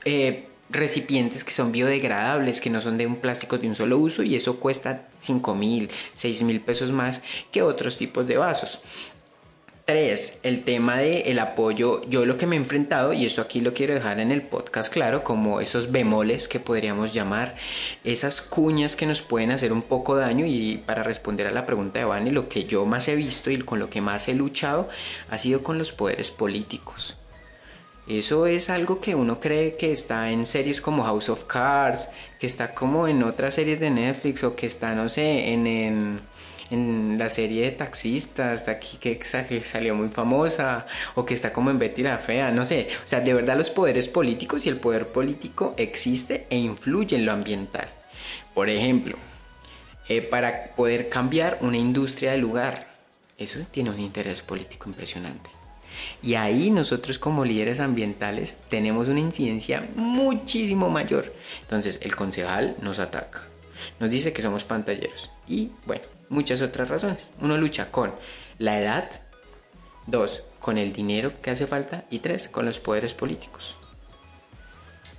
eh, 0.04 0.46
recipientes 0.70 1.44
que 1.44 1.52
son 1.52 1.72
biodegradables, 1.72 2.60
que 2.60 2.70
no 2.70 2.80
son 2.80 2.98
de 2.98 3.06
un 3.06 3.16
plástico 3.16 3.58
de 3.58 3.68
un 3.68 3.74
solo 3.74 3.98
uso, 3.98 4.22
y 4.22 4.36
eso 4.36 4.58
cuesta 4.58 5.08
5 5.20 5.54
mil, 5.54 5.90
6 6.14 6.42
mil 6.42 6.60
pesos 6.60 6.92
más 6.92 7.22
que 7.50 7.62
otros 7.62 7.96
tipos 7.98 8.26
de 8.26 8.38
vasos. 8.38 8.80
Tres, 9.92 10.40
el 10.42 10.64
tema 10.64 10.96
del 10.96 11.26
el 11.26 11.38
apoyo, 11.38 12.00
yo 12.08 12.24
lo 12.24 12.38
que 12.38 12.46
me 12.46 12.56
he 12.56 12.58
enfrentado, 12.58 13.12
y 13.12 13.26
eso 13.26 13.42
aquí 13.42 13.60
lo 13.60 13.74
quiero 13.74 13.92
dejar 13.92 14.20
en 14.20 14.32
el 14.32 14.40
podcast 14.40 14.90
claro, 14.90 15.22
como 15.22 15.60
esos 15.60 15.92
bemoles 15.92 16.48
que 16.48 16.60
podríamos 16.60 17.12
llamar, 17.12 17.56
esas 18.02 18.40
cuñas 18.40 18.96
que 18.96 19.04
nos 19.04 19.20
pueden 19.20 19.50
hacer 19.50 19.70
un 19.70 19.82
poco 19.82 20.16
daño, 20.16 20.46
y 20.46 20.78
para 20.78 21.02
responder 21.02 21.46
a 21.46 21.50
la 21.50 21.66
pregunta 21.66 21.98
de 21.98 22.06
Vani, 22.06 22.30
lo 22.30 22.48
que 22.48 22.64
yo 22.64 22.86
más 22.86 23.06
he 23.08 23.16
visto 23.16 23.50
y 23.50 23.58
con 23.58 23.80
lo 23.80 23.90
que 23.90 24.00
más 24.00 24.28
he 24.28 24.34
luchado 24.34 24.88
ha 25.28 25.36
sido 25.36 25.62
con 25.62 25.76
los 25.76 25.92
poderes 25.92 26.30
políticos. 26.30 27.18
Eso 28.08 28.46
es 28.46 28.70
algo 28.70 28.98
que 28.98 29.14
uno 29.14 29.40
cree 29.40 29.76
que 29.76 29.92
está 29.92 30.30
en 30.30 30.46
series 30.46 30.80
como 30.80 31.04
House 31.04 31.28
of 31.28 31.44
Cards, 31.44 32.08
que 32.40 32.46
está 32.46 32.74
como 32.74 33.06
en 33.06 33.22
otras 33.22 33.56
series 33.56 33.78
de 33.78 33.90
Netflix 33.90 34.42
o 34.42 34.56
que 34.56 34.66
está, 34.66 34.94
no 34.94 35.10
sé, 35.10 35.52
en, 35.52 35.66
en, 35.66 36.20
en 36.72 37.18
la 37.18 37.28
serie 37.28 37.64
de 37.64 37.72
taxistas 37.72 38.64
de 38.64 38.72
aquí 38.72 38.96
que, 38.96 39.18
que 39.18 39.62
salió 39.62 39.94
muy 39.94 40.08
famosa 40.08 40.86
o 41.14 41.24
que 41.24 41.34
está 41.34 41.52
como 41.52 41.70
en 41.70 41.78
Betty 41.78 42.02
la 42.02 42.16
Fea, 42.16 42.50
no 42.50 42.64
sé. 42.64 42.88
O 43.04 43.06
sea, 43.06 43.20
de 43.20 43.34
verdad 43.34 43.58
los 43.58 43.70
poderes 43.70 44.08
políticos 44.08 44.64
y 44.64 44.70
el 44.70 44.78
poder 44.78 45.08
político 45.08 45.74
existe 45.76 46.46
e 46.48 46.56
influye 46.56 47.16
en 47.16 47.26
lo 47.26 47.32
ambiental. 47.32 47.88
Por 48.54 48.70
ejemplo, 48.70 49.16
eh, 50.08 50.22
para 50.22 50.74
poder 50.74 51.10
cambiar 51.10 51.58
una 51.60 51.76
industria 51.76 52.32
de 52.32 52.38
lugar, 52.38 52.86
eso 53.36 53.60
tiene 53.70 53.90
un 53.90 54.00
interés 54.00 54.40
político 54.40 54.88
impresionante. 54.88 55.50
Y 56.22 56.36
ahí 56.36 56.70
nosotros 56.70 57.18
como 57.18 57.44
líderes 57.44 57.80
ambientales 57.80 58.60
tenemos 58.70 59.08
una 59.08 59.20
incidencia 59.20 59.86
muchísimo 59.94 60.88
mayor. 60.88 61.34
Entonces 61.60 62.00
el 62.00 62.16
concejal 62.16 62.76
nos 62.80 62.98
ataca, 62.98 63.42
nos 64.00 64.08
dice 64.10 64.32
que 64.32 64.40
somos 64.40 64.64
pantalleros 64.64 65.30
y 65.46 65.70
bueno, 65.84 66.11
muchas 66.32 66.62
otras 66.62 66.88
razones. 66.88 67.28
Uno 67.40 67.56
lucha 67.56 67.90
con 67.90 68.12
la 68.58 68.80
edad, 68.80 69.08
dos, 70.06 70.42
con 70.58 70.78
el 70.78 70.92
dinero 70.92 71.32
que 71.40 71.50
hace 71.50 71.66
falta 71.66 72.04
y 72.10 72.18
tres, 72.20 72.48
con 72.48 72.64
los 72.64 72.80
poderes 72.80 73.14
políticos. 73.14 73.76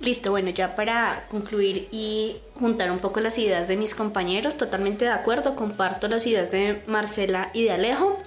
Listo, 0.00 0.32
bueno, 0.32 0.50
ya 0.50 0.74
para 0.74 1.26
concluir 1.30 1.88
y 1.92 2.36
juntar 2.58 2.90
un 2.90 2.98
poco 2.98 3.20
las 3.20 3.38
ideas 3.38 3.68
de 3.68 3.76
mis 3.76 3.94
compañeros, 3.94 4.56
totalmente 4.56 5.04
de 5.04 5.12
acuerdo, 5.12 5.54
comparto 5.54 6.08
las 6.08 6.26
ideas 6.26 6.50
de 6.50 6.82
Marcela 6.86 7.50
y 7.54 7.62
de 7.62 7.72
Alejo. 7.72 8.18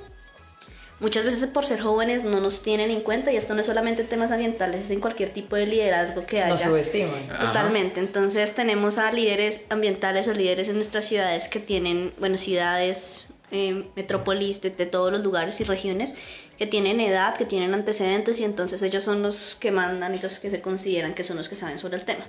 Muchas 1.00 1.26
veces 1.26 1.48
por 1.48 1.64
ser 1.64 1.80
jóvenes 1.80 2.24
no 2.24 2.40
nos 2.40 2.64
tienen 2.64 2.90
en 2.90 3.02
cuenta 3.02 3.32
y 3.32 3.38
esto 3.38 3.54
no 3.54 3.60
es 3.60 3.68
solamente 3.68 4.02
en 4.02 4.08
temas 4.08 4.32
ambientales, 4.32 4.82
es 4.82 4.92
en 4.92 5.00
cualquier 5.00 5.30
tipo 5.30 5.56
de 5.56 5.68
liderazgo 5.68 6.26
que 6.26 6.42
haya. 6.42 6.54
Nos 6.54 6.62
subestiman. 6.62 7.40
Totalmente. 7.40 8.00
Entonces 8.00 8.56
tenemos 8.56 8.98
a 8.98 9.12
líderes 9.12 9.66
ambientales 9.70 10.28
o 10.28 10.34
líderes 10.34 10.70
en 10.70 10.76
nuestras 10.76 11.06
ciudades 11.06 11.50
que 11.50 11.60
tienen, 11.60 12.14
bueno, 12.20 12.38
ciudades, 12.40 13.28
eh, 13.52 13.86
metrópolis 13.96 14.60
de, 14.62 14.72
de 14.72 14.88
todos 14.88 15.12
los 15.12 15.24
lugares 15.24 15.62
y 15.62 15.66
regiones 15.66 16.16
que 16.58 16.66
tienen 16.66 17.00
edad, 17.00 17.38
que 17.38 17.46
tienen 17.46 17.76
antecedentes 17.76 18.40
y 18.40 18.44
entonces 18.44 18.82
ellos 18.82 19.04
son 19.04 19.22
los 19.22 19.56
que 19.60 19.70
mandan 19.70 20.16
y 20.16 20.20
los 20.20 20.40
que 20.40 20.50
se 20.50 20.62
consideran 20.62 21.14
que 21.14 21.24
son 21.24 21.38
los 21.38 21.48
que 21.48 21.56
saben 21.56 21.78
sobre 21.78 21.98
el 21.98 22.06
tema. 22.06 22.26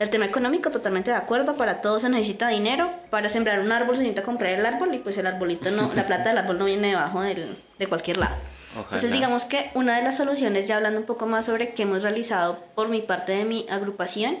El 0.00 0.08
tema 0.08 0.24
económico, 0.24 0.70
totalmente 0.70 1.10
de 1.10 1.16
acuerdo, 1.18 1.56
para 1.58 1.82
todo 1.82 1.98
se 1.98 2.08
necesita 2.08 2.48
dinero, 2.48 2.90
para 3.10 3.28
sembrar 3.28 3.60
un 3.60 3.70
árbol 3.70 3.96
se 3.96 4.02
necesita 4.02 4.22
comprar 4.22 4.50
el 4.52 4.64
árbol 4.64 4.94
y 4.94 4.98
pues 4.98 5.18
el 5.18 5.26
arbolito 5.26 5.70
no, 5.70 5.92
la 5.94 6.06
plata 6.06 6.30
del 6.30 6.38
árbol 6.38 6.58
no 6.58 6.64
viene 6.64 6.88
debajo 6.88 7.20
del, 7.20 7.58
de 7.78 7.86
cualquier 7.86 8.16
lado. 8.16 8.34
Entonces 8.74 9.04
Ojalá. 9.04 9.14
digamos 9.14 9.44
que 9.44 9.70
una 9.74 9.96
de 9.98 10.02
las 10.02 10.16
soluciones, 10.16 10.66
ya 10.66 10.76
hablando 10.76 11.00
un 11.00 11.06
poco 11.06 11.26
más 11.26 11.44
sobre 11.44 11.74
qué 11.74 11.82
hemos 11.82 12.02
realizado 12.02 12.64
por 12.74 12.88
mi 12.88 13.02
parte 13.02 13.32
de 13.32 13.44
mi 13.44 13.66
agrupación, 13.68 14.38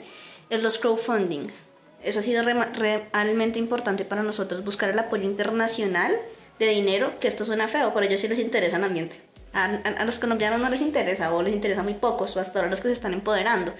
es 0.48 0.62
los 0.62 0.78
crowdfunding. 0.78 1.48
Eso 2.02 2.20
ha 2.20 2.22
sido 2.22 2.42
rema- 2.42 2.72
realmente 2.72 3.58
importante 3.58 4.06
para 4.06 4.22
nosotros, 4.22 4.64
buscar 4.64 4.88
el 4.88 4.98
apoyo 4.98 5.24
internacional 5.24 6.16
de 6.58 6.68
dinero, 6.68 7.20
que 7.20 7.28
esto 7.28 7.44
suena 7.44 7.68
feo, 7.68 7.92
pero 7.92 8.04
a 8.04 8.08
ellos 8.08 8.20
sí 8.20 8.28
les 8.28 8.38
interesa 8.38 8.78
el 8.78 8.84
ambiente. 8.84 9.20
A, 9.52 9.64
a- 9.66 10.00
a 10.00 10.04
los 10.06 10.18
colombianos 10.18 10.58
no 10.58 10.70
les 10.70 10.80
interesa 10.80 11.34
o 11.34 11.42
les 11.42 11.52
interesa 11.52 11.82
muy 11.82 11.94
pocos, 11.94 12.34
o 12.36 12.40
hasta 12.40 12.60
ahora 12.60 12.70
los 12.70 12.80
que 12.80 12.88
se 12.88 12.94
están 12.94 13.12
empoderando. 13.12 13.74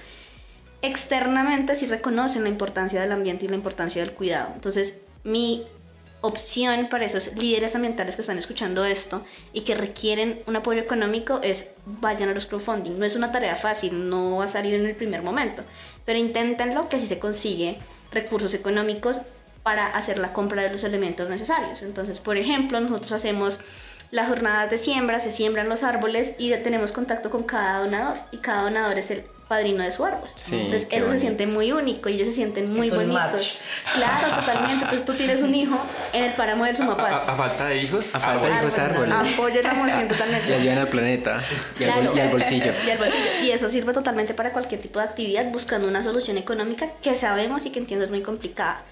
Externamente 0.83 1.77
sí 1.77 1.87
reconocen 1.87 2.43
la 2.43 2.49
importancia 2.49 3.01
del 3.01 3.13
ambiente 3.13 3.45
y 3.45 3.49
la 3.49 3.57
importancia 3.57 4.03
del 4.03 4.15
cuidado. 4.15 4.53
Entonces, 4.55 5.03
mi 5.25 5.67
opción 6.23 6.89
para 6.91 7.05
esos 7.07 7.35
líderes 7.37 7.75
ambientales 7.75 8.15
que 8.15 8.23
están 8.23 8.39
escuchando 8.39 8.85
esto 8.85 9.25
y 9.53 9.63
que 9.63 9.75
requieren 9.75 10.43
un 10.47 10.57
apoyo 10.57 10.81
económico 10.81 11.41
es 11.43 11.75
vayan 11.87 12.29
a 12.29 12.35
los 12.35 12.47
crowdfunding. 12.47 12.99
No 12.99 13.05
es 13.05 13.17
una 13.17 13.33
tarea 13.33 13.57
fácil, 13.57 14.09
no 14.09 14.37
va 14.37 14.45
a 14.45 14.49
salir 14.49 14.75
en 14.75 14.87
el 14.87 14.95
primer 14.95 15.23
momento, 15.23 15.63
pero 16.05 16.19
inténtenlo 16.19 16.89
que 16.89 16.97
así 16.97 17.07
se 17.07 17.19
consigue 17.19 17.79
recursos 18.13 18.55
económicos 18.55 19.23
para 19.63 19.87
hacer 19.87 20.19
la 20.19 20.33
compra 20.33 20.63
de 20.63 20.71
los 20.71 20.85
elementos 20.85 21.29
necesarios. 21.29 21.83
Entonces, 21.83 22.21
por 22.21 22.37
ejemplo, 22.37 22.81
nosotros 22.81 23.13
hacemos 23.13 23.61
las 24.11 24.29
jornadas 24.29 24.71
de 24.71 24.79
siembra, 24.79 25.21
se 25.21 25.31
siembran 25.31 25.69
los 25.69 25.83
árboles 25.83 26.35
y 26.39 26.51
tenemos 26.59 26.93
contacto 26.93 27.31
con 27.31 27.45
cada 27.45 27.79
donador 27.81 28.17
y 28.33 28.39
cada 28.39 28.63
donador 28.63 28.99
es 28.99 29.11
el 29.11 29.25
padrino 29.47 29.83
de 29.83 29.91
su 29.91 30.05
árbol. 30.05 30.29
Sí, 30.37 30.55
Entonces, 30.55 30.83
ellos 30.91 30.93
se 30.93 31.01
bonito. 31.07 31.21
sienten 31.21 31.53
muy 31.53 31.73
único 31.73 32.09
y 32.09 32.15
ellos 32.15 32.29
se 32.29 32.35
sienten 32.35 32.73
muy 32.73 32.87
Es 32.87 32.93
un 32.93 32.99
bonitos. 33.11 33.21
match. 33.33 33.47
Claro, 33.95 34.37
totalmente. 34.41 34.85
Entonces 34.85 35.05
tú 35.05 35.15
tienes 35.15 35.43
un 35.43 35.53
hijo 35.55 35.77
en 36.13 36.23
el 36.25 36.33
páramo 36.35 36.65
del 36.67 36.77
Sumapaz. 36.77 37.29
a- 37.29 37.33
a 37.33 37.37
falta 37.37 37.67
de 37.67 37.79
hijos, 37.83 38.07
A 38.15 38.21
falta 38.21 38.47
de 38.47 38.53
árboles. 38.53 38.77
hijos, 38.79 38.79
árboles. 38.91 39.15
Apoyo 39.35 39.63
la 39.63 39.75
moción 39.75 40.05
Y 40.05 40.09
totalmente. 40.09 40.55
ayudan 40.55 40.79
al 40.79 40.89
planeta 40.89 41.43
y, 41.81 41.85
al, 41.85 41.91
bol- 41.91 42.01
Claro. 42.03 42.17
y 42.17 42.21
al 42.21 42.29
bolsillo. 42.29 42.73
Y 42.87 42.91
al 42.91 42.99
bolsillo. 42.99 43.25
Y 43.43 43.51
eso 43.51 43.69
sirve 43.69 43.93
totalmente 43.93 44.35
para 44.35 44.53
cualquier 44.53 44.81
tipo 44.81 45.01
de 45.01 45.05
actividad, 45.07 45.45
buscando 45.51 45.89
una 45.89 46.05
solución 46.05 46.39
económica 46.39 46.89
que 47.03 47.17
sabemos 47.17 47.67
y 47.67 47.71
que 47.71 47.81
entiendo 47.81 48.05
es 48.05 48.11
muy 48.13 48.23
complicada. 48.23 48.83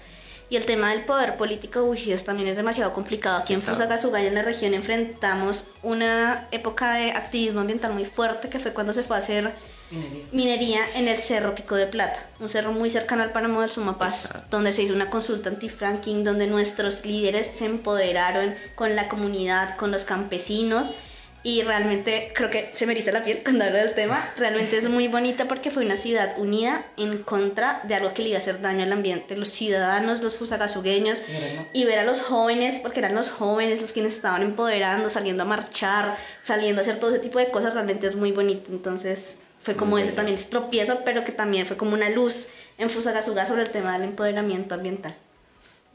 Y 0.49 0.55
el 0.55 0.65
tema 0.65 0.89
del 0.91 1.01
poder 1.01 1.37
político, 1.37 1.93
es- 1.93 2.23
también 2.25 2.47
es 2.49 2.55
demasiado 2.57 2.91
complicado. 2.93 3.37
Aquí 3.39 3.53
en. 3.53 3.61
Fusagasugay, 3.61 4.27
en 4.27 4.35
la 4.35 4.41
región, 4.41 4.73
enfrentamos 4.73 5.65
una 5.83 6.47
época 6.51 6.93
de 6.93 7.11
activismo 7.11 7.61
ambiental 7.61 7.93
muy 7.93 8.05
fuerte, 8.05 8.49
que 8.49 8.57
fue 8.59 8.73
cuando 8.73 8.93
se 8.93 9.03
fue 9.03 9.15
a 9.17 9.19
hacer 9.19 9.51
Minería. 9.91 10.25
minería 10.31 10.81
en 10.95 11.07
el 11.07 11.17
Cerro 11.17 11.53
Pico 11.55 11.75
de 11.75 11.85
Plata, 11.87 12.19
un 12.39 12.49
cerro 12.49 12.71
muy 12.71 12.89
cercano 12.89 13.21
al 13.23 13.31
páramo 13.31 13.61
del 13.61 13.69
Sumapaz, 13.69 14.29
donde 14.49 14.71
se 14.71 14.83
hizo 14.83 14.93
una 14.93 15.09
consulta 15.09 15.49
anti-fracking, 15.49 16.23
donde 16.23 16.47
nuestros 16.47 17.05
líderes 17.05 17.47
se 17.47 17.65
empoderaron 17.65 18.55
con 18.75 18.95
la 18.95 19.07
comunidad, 19.07 19.77
con 19.77 19.91
los 19.91 20.03
campesinos. 20.03 20.93
Y 21.41 21.61
realmente 21.61 22.31
creo 22.35 22.49
que 22.49 22.71
se 22.75 22.85
me 22.85 22.91
eriza 22.91 23.11
la 23.11 23.23
piel 23.23 23.41
cuando 23.43 23.65
hablo 23.65 23.77
del 23.77 23.93
tema. 23.93 24.21
Realmente 24.37 24.77
es 24.77 24.89
muy 24.89 25.07
bonita 25.07 25.47
porque 25.47 25.71
fue 25.71 25.85
una 25.85 25.97
ciudad 25.97 26.37
unida 26.37 26.85
en 26.97 27.19
contra 27.19 27.81
de 27.83 27.95
algo 27.95 28.13
que 28.13 28.23
le 28.23 28.29
iba 28.29 28.37
a 28.37 28.41
hacer 28.41 28.61
daño 28.61 28.83
al 28.83 28.91
ambiente. 28.91 29.35
Los 29.35 29.49
ciudadanos, 29.49 30.21
los 30.21 30.35
fusagasugueños, 30.35 31.21
y 31.73 31.85
ver 31.85 31.99
a 31.99 32.03
los 32.03 32.21
jóvenes, 32.21 32.79
porque 32.79 32.99
eran 32.99 33.15
los 33.15 33.29
jóvenes 33.29 33.81
los 33.81 33.93
quienes 33.93 34.13
estaban 34.13 34.41
empoderando, 34.41 35.09
saliendo 35.09 35.43
a 35.43 35.45
marchar, 35.45 36.17
saliendo 36.41 36.81
a 36.81 36.83
hacer 36.83 36.99
todo 36.99 37.11
ese 37.11 37.19
tipo 37.19 37.39
de 37.39 37.49
cosas, 37.49 37.73
realmente 37.73 38.07
es 38.07 38.15
muy 38.15 38.31
bonito. 38.31 38.71
Entonces 38.71 39.39
fue 39.61 39.75
como 39.75 39.97
ese 39.97 40.11
también 40.11 40.35
ese 40.35 40.49
tropiezo, 40.49 41.01
pero 41.05 41.23
que 41.23 41.31
también 41.31 41.65
fue 41.65 41.77
como 41.77 41.93
una 41.93 42.09
luz 42.09 42.49
en 42.77 42.89
Fusagasugá 42.89 43.45
sobre 43.45 43.63
el 43.63 43.69
tema 43.69 43.93
del 43.93 44.09
empoderamiento 44.09 44.75
ambiental. 44.75 45.15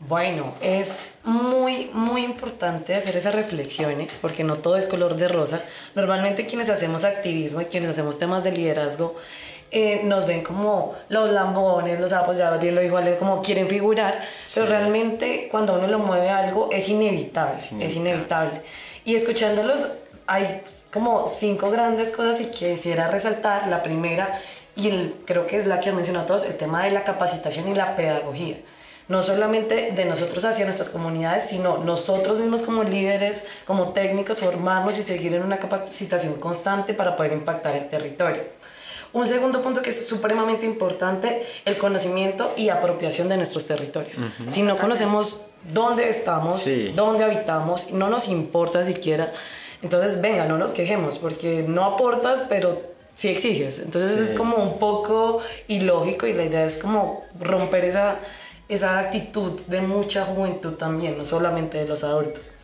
Bueno, 0.01 0.55
es 0.61 1.15
muy, 1.25 1.91
muy 1.95 2.25
importante 2.25 2.95
hacer 2.95 3.17
esas 3.17 3.35
reflexiones 3.35 4.19
porque 4.21 4.45
no 4.45 4.57
todo 4.57 4.77
es 4.77 4.87
color 4.87 5.17
de 5.17 5.29
rosa. 5.29 5.63
Normalmente 5.95 6.47
quienes 6.47 6.69
hacemos 6.69 7.05
activismo 7.05 7.61
y 7.63 7.67
quienes 7.67 7.91
hacemos 7.91 8.19
temas 8.19 8.45
de 8.45 8.53
liderazgo 8.53 9.15
eh, 9.71 10.03
nos 10.05 10.27
ven 10.27 10.43
como 10.43 10.95
los 11.09 11.31
lambones, 11.31 11.99
los 12.01 12.13
apoyados, 12.13 12.61
bien 12.61 12.75
lo 12.75 12.81
dijo 12.83 12.99
Ale, 12.99 13.17
como 13.17 13.41
quieren 13.41 13.67
figurar, 13.67 14.21
pero 14.55 14.67
realmente 14.67 15.49
cuando 15.51 15.75
uno 15.75 15.87
lo 15.87 15.99
mueve 15.99 16.29
algo 16.29 16.69
es 16.71 16.89
inevitable, 16.89 17.59
es 17.59 17.73
inevitable. 17.73 18.01
inevitable. 18.11 18.61
Y 19.07 19.15
escuchándolos 19.17 19.89
hay 20.27 20.61
como 20.93 21.29
cinco 21.29 21.71
grandes 21.71 22.13
cosas 22.13 22.41
y 22.41 22.47
quisiera 22.51 23.11
resaltar. 23.11 23.69
La 23.69 23.83
primera, 23.83 24.39
y 24.77 24.89
el- 24.89 25.15
creo 25.25 25.47
que 25.47 25.57
es 25.57 25.67
la 25.67 25.81
que 25.81 25.89
han 25.89 25.97
mencionado 25.97 26.27
todos, 26.27 26.45
el 26.45 26.57
tema 26.57 26.85
de 26.85 26.91
la 26.91 27.05
capacitación 27.05 27.69
y 27.69 27.75
la 27.75 27.97
pedagogía 27.97 28.57
no 29.09 29.23
solamente 29.23 29.93
de 29.93 30.05
nosotros 30.07 30.45
hacia 30.45 30.65
nuestras 30.65 30.89
comunidades, 30.89 31.45
sino 31.45 31.79
nosotros 31.79 32.39
mismos 32.39 32.63
como 32.63 32.85
líderes, 32.85 33.47
como 33.67 33.93
técnicos, 33.93 34.41
formarnos 34.41 34.99
y 34.99 35.03
seguir 35.03 35.35
en 35.35 35.43
una 35.43 35.59
capacitación 35.59 36.35
constante 36.35 36.95
para 36.95 37.15
poder 37.17 37.33
impactar 37.33 37.77
el 37.77 37.89
territorio. 37.89 38.43
Un 39.13 39.29
segundo 39.29 39.63
punto 39.63 39.81
que 39.83 39.91
es 39.91 40.07
supremamente 40.07 40.67
importante, 40.67 41.47
el 41.65 41.77
conocimiento 41.77 42.53
y 42.57 42.71
apropiación 42.71 43.29
de 43.29 43.37
nuestros 43.37 43.67
territorios. 43.67 44.23
Si 44.49 44.63
no 44.63 44.77
conocemos 44.77 45.43
dónde 45.73 46.09
estamos, 46.09 46.61
Sí. 46.61 46.93
dónde 46.97 47.23
habitamos, 47.25 47.93
no 47.93 48.09
nos 48.09 48.29
importa 48.29 48.83
siquiera. 48.85 49.33
Entonces, 49.83 50.21
venga, 50.21 50.47
no 50.47 50.59
nos 50.59 50.73
quejemos, 50.73 51.19
porque 51.19 51.65
no 51.69 51.85
aportas, 51.85 52.47
pero 52.49 52.81
sí 53.15 53.29
exiges. 53.29 53.79
Entonces 53.79 54.19
es 54.19 54.37
como 54.37 54.57
un 54.57 54.79
poco 54.79 55.41
ilógico 55.69 56.27
y 56.27 56.33
la 56.33 56.45
idea 56.45 56.65
es 56.65 56.79
como 56.79 57.23
romper 57.39 57.85
esa, 57.85 58.17
esa 58.69 58.99
actitud 58.99 59.61
de 59.67 59.81
mucha 59.83 60.25
juventud 60.25 60.75
también, 60.75 61.19
no 61.19 61.25
solamente 61.25 61.79
de 61.79 61.87
los 61.87 62.05
adultos. 62.05 62.55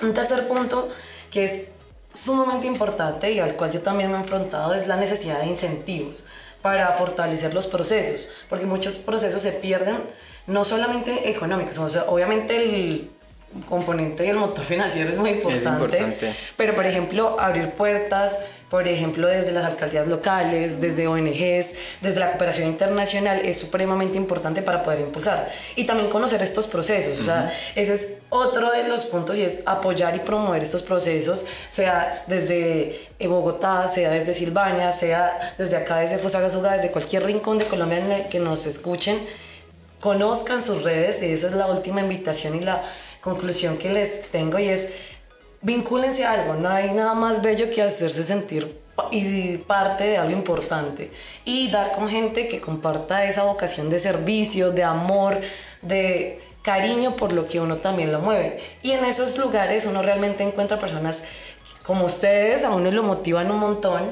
Un 0.00 0.14
tercer 0.14 0.48
punto 0.48 0.88
que 1.30 1.44
es 1.44 1.70
sumamente 2.12 2.66
importante 2.66 3.30
y 3.32 3.40
al 3.40 3.54
cual 3.54 3.72
yo 3.72 3.80
también 3.80 4.10
me 4.10 4.16
he 4.16 4.20
enfrentado 4.20 4.74
es 4.74 4.86
la 4.86 4.96
necesidad 4.96 5.40
de 5.40 5.46
incentivos 5.46 6.26
para 6.62 6.92
fortalecer 6.92 7.52
los 7.52 7.66
procesos, 7.66 8.30
porque 8.48 8.64
muchos 8.64 8.96
procesos 8.96 9.42
se 9.42 9.52
pierden 9.52 9.98
no 10.46 10.64
solamente 10.64 11.28
económicos, 11.28 11.78
obviamente 12.06 12.56
el 12.56 13.10
componente 13.68 14.24
del 14.24 14.36
motor 14.36 14.64
financiero 14.64 15.10
es 15.10 15.18
muy 15.18 15.30
importante, 15.30 15.68
importante. 15.68 16.36
pero 16.56 16.74
por 16.74 16.86
ejemplo 16.86 17.38
abrir 17.38 17.70
puertas, 17.70 18.40
por 18.68 18.88
ejemplo 18.88 19.28
desde 19.28 19.52
las 19.52 19.64
alcaldías 19.64 20.08
locales, 20.08 20.80
desde 20.80 21.06
ONGs, 21.06 21.76
desde 22.00 22.20
la 22.20 22.30
cooperación 22.30 22.68
internacional 22.68 23.40
es 23.44 23.56
supremamente 23.56 24.16
importante 24.16 24.62
para 24.62 24.82
poder 24.82 25.00
impulsar 25.00 25.50
y 25.76 25.84
también 25.84 26.10
conocer 26.10 26.42
estos 26.42 26.66
procesos, 26.66 27.20
o 27.20 27.24
sea, 27.24 27.52
ese 27.76 27.94
es 27.94 28.22
otro 28.30 28.72
de 28.72 28.88
los 28.88 29.04
puntos 29.04 29.36
y 29.36 29.42
es 29.42 29.66
apoyar 29.66 30.16
y 30.16 30.18
promover 30.18 30.62
estos 30.62 30.82
procesos, 30.82 31.46
sea 31.68 32.24
desde 32.26 33.08
eh, 33.18 33.26
Bogotá, 33.28 33.86
sea 33.86 34.10
desde 34.10 34.34
Silvania, 34.34 34.90
sea 34.92 35.54
desde 35.56 35.76
acá 35.76 35.98
desde 35.98 36.18
Fusagasugá, 36.18 36.72
desde 36.72 36.90
cualquier 36.90 37.24
rincón 37.24 37.58
de 37.58 37.66
Colombia 37.66 37.98
en 37.98 38.10
el 38.10 38.28
que 38.28 38.40
nos 38.40 38.66
escuchen, 38.66 39.18
conozcan 40.00 40.62
sus 40.62 40.82
redes 40.82 41.22
y 41.22 41.32
esa 41.32 41.46
es 41.46 41.52
la 41.54 41.66
última 41.66 42.00
invitación 42.00 42.56
y 42.56 42.60
la 42.60 42.82
conclusión 43.24 43.78
que 43.78 43.92
les 43.92 44.30
tengo 44.30 44.58
y 44.58 44.68
es 44.68 44.92
vincúlense 45.62 46.24
a 46.26 46.32
algo, 46.32 46.54
no 46.54 46.68
hay 46.68 46.92
nada 46.92 47.14
más 47.14 47.42
bello 47.42 47.70
que 47.70 47.82
hacerse 47.82 48.22
sentir 48.22 48.78
y 49.10 49.56
parte 49.56 50.04
de 50.04 50.18
algo 50.18 50.32
importante 50.32 51.10
y 51.44 51.70
dar 51.70 51.92
con 51.92 52.08
gente 52.08 52.46
que 52.46 52.60
comparta 52.60 53.24
esa 53.24 53.44
vocación 53.44 53.88
de 53.88 53.98
servicio, 53.98 54.70
de 54.70 54.84
amor, 54.84 55.40
de 55.80 56.38
cariño 56.62 57.16
por 57.16 57.32
lo 57.32 57.48
que 57.48 57.60
uno 57.60 57.76
también 57.76 58.12
lo 58.12 58.20
mueve. 58.20 58.60
Y 58.82 58.92
en 58.92 59.04
esos 59.04 59.38
lugares 59.38 59.86
uno 59.86 60.02
realmente 60.02 60.42
encuentra 60.42 60.78
personas 60.78 61.24
como 61.82 62.04
ustedes, 62.04 62.64
a 62.64 62.70
uno 62.70 62.90
lo 62.90 63.02
motivan 63.02 63.50
un 63.50 63.58
montón, 63.58 64.02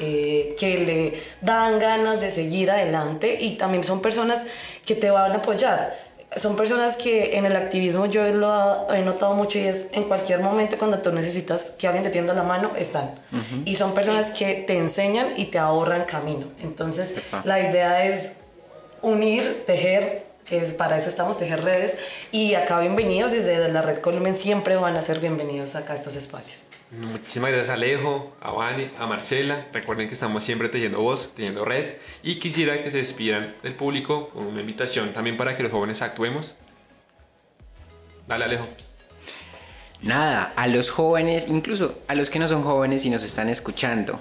eh, 0.00 0.56
que 0.58 0.78
le 0.78 1.22
dan 1.42 1.78
ganas 1.78 2.20
de 2.20 2.30
seguir 2.30 2.70
adelante 2.70 3.38
y 3.40 3.56
también 3.56 3.84
son 3.84 4.00
personas 4.00 4.46
que 4.86 4.94
te 4.94 5.10
van 5.10 5.32
a 5.32 5.36
apoyar. 5.36 5.94
Son 6.36 6.56
personas 6.56 6.96
que 6.96 7.36
en 7.36 7.44
el 7.44 7.56
activismo 7.56 8.06
yo 8.06 8.26
lo 8.28 8.92
he 8.92 9.02
notado 9.02 9.34
mucho 9.34 9.58
y 9.58 9.62
es 9.62 9.92
en 9.92 10.04
cualquier 10.04 10.40
momento 10.40 10.78
cuando 10.78 10.98
tú 10.98 11.12
necesitas 11.12 11.76
que 11.78 11.86
alguien 11.86 12.04
te 12.04 12.10
tienda 12.10 12.32
la 12.34 12.42
mano, 12.42 12.72
están. 12.76 13.14
Y 13.64 13.76
son 13.76 13.94
personas 13.94 14.30
que 14.30 14.64
te 14.66 14.76
enseñan 14.78 15.28
y 15.36 15.46
te 15.46 15.58
ahorran 15.58 16.04
camino. 16.04 16.46
Entonces 16.62 17.18
Epa. 17.18 17.42
la 17.44 17.60
idea 17.60 18.04
es 18.04 18.44
unir, 19.02 19.64
tejer, 19.66 20.31
que 20.52 20.58
es 20.58 20.74
para 20.74 20.98
eso 20.98 21.08
estamos, 21.08 21.38
tejer 21.38 21.64
redes. 21.64 21.98
Y 22.30 22.52
acá 22.52 22.78
bienvenidos 22.78 23.32
desde 23.32 23.70
la 23.70 23.80
Red 23.80 24.00
Colombia, 24.00 24.34
siempre 24.34 24.76
van 24.76 24.94
a 24.96 25.00
ser 25.00 25.18
bienvenidos 25.18 25.76
acá 25.76 25.94
a 25.94 25.96
estos 25.96 26.14
espacios. 26.14 26.66
Muchísimas 26.90 27.52
gracias 27.52 27.70
a 27.70 27.72
Alejo, 27.72 28.34
a 28.38 28.50
Vani, 28.50 28.90
a 28.98 29.06
Marcela. 29.06 29.68
Recuerden 29.72 30.08
que 30.08 30.14
estamos 30.14 30.44
siempre 30.44 30.68
tejiendo 30.68 31.00
voz, 31.00 31.32
tejiendo 31.34 31.64
red. 31.64 31.94
Y 32.22 32.34
quisiera 32.34 32.82
que 32.82 32.90
se 32.90 32.98
despidan 32.98 33.54
del 33.62 33.72
público 33.74 34.28
con 34.28 34.46
una 34.46 34.60
invitación 34.60 35.14
también 35.14 35.38
para 35.38 35.56
que 35.56 35.62
los 35.62 35.72
jóvenes 35.72 36.02
actuemos. 36.02 36.54
Dale, 38.28 38.44
Alejo. 38.44 38.68
Nada, 40.02 40.52
a 40.54 40.66
los 40.66 40.90
jóvenes, 40.90 41.46
incluso 41.48 41.98
a 42.08 42.14
los 42.14 42.28
que 42.28 42.38
no 42.38 42.46
son 42.46 42.62
jóvenes 42.62 43.06
y 43.06 43.10
nos 43.10 43.22
están 43.22 43.48
escuchando, 43.48 44.20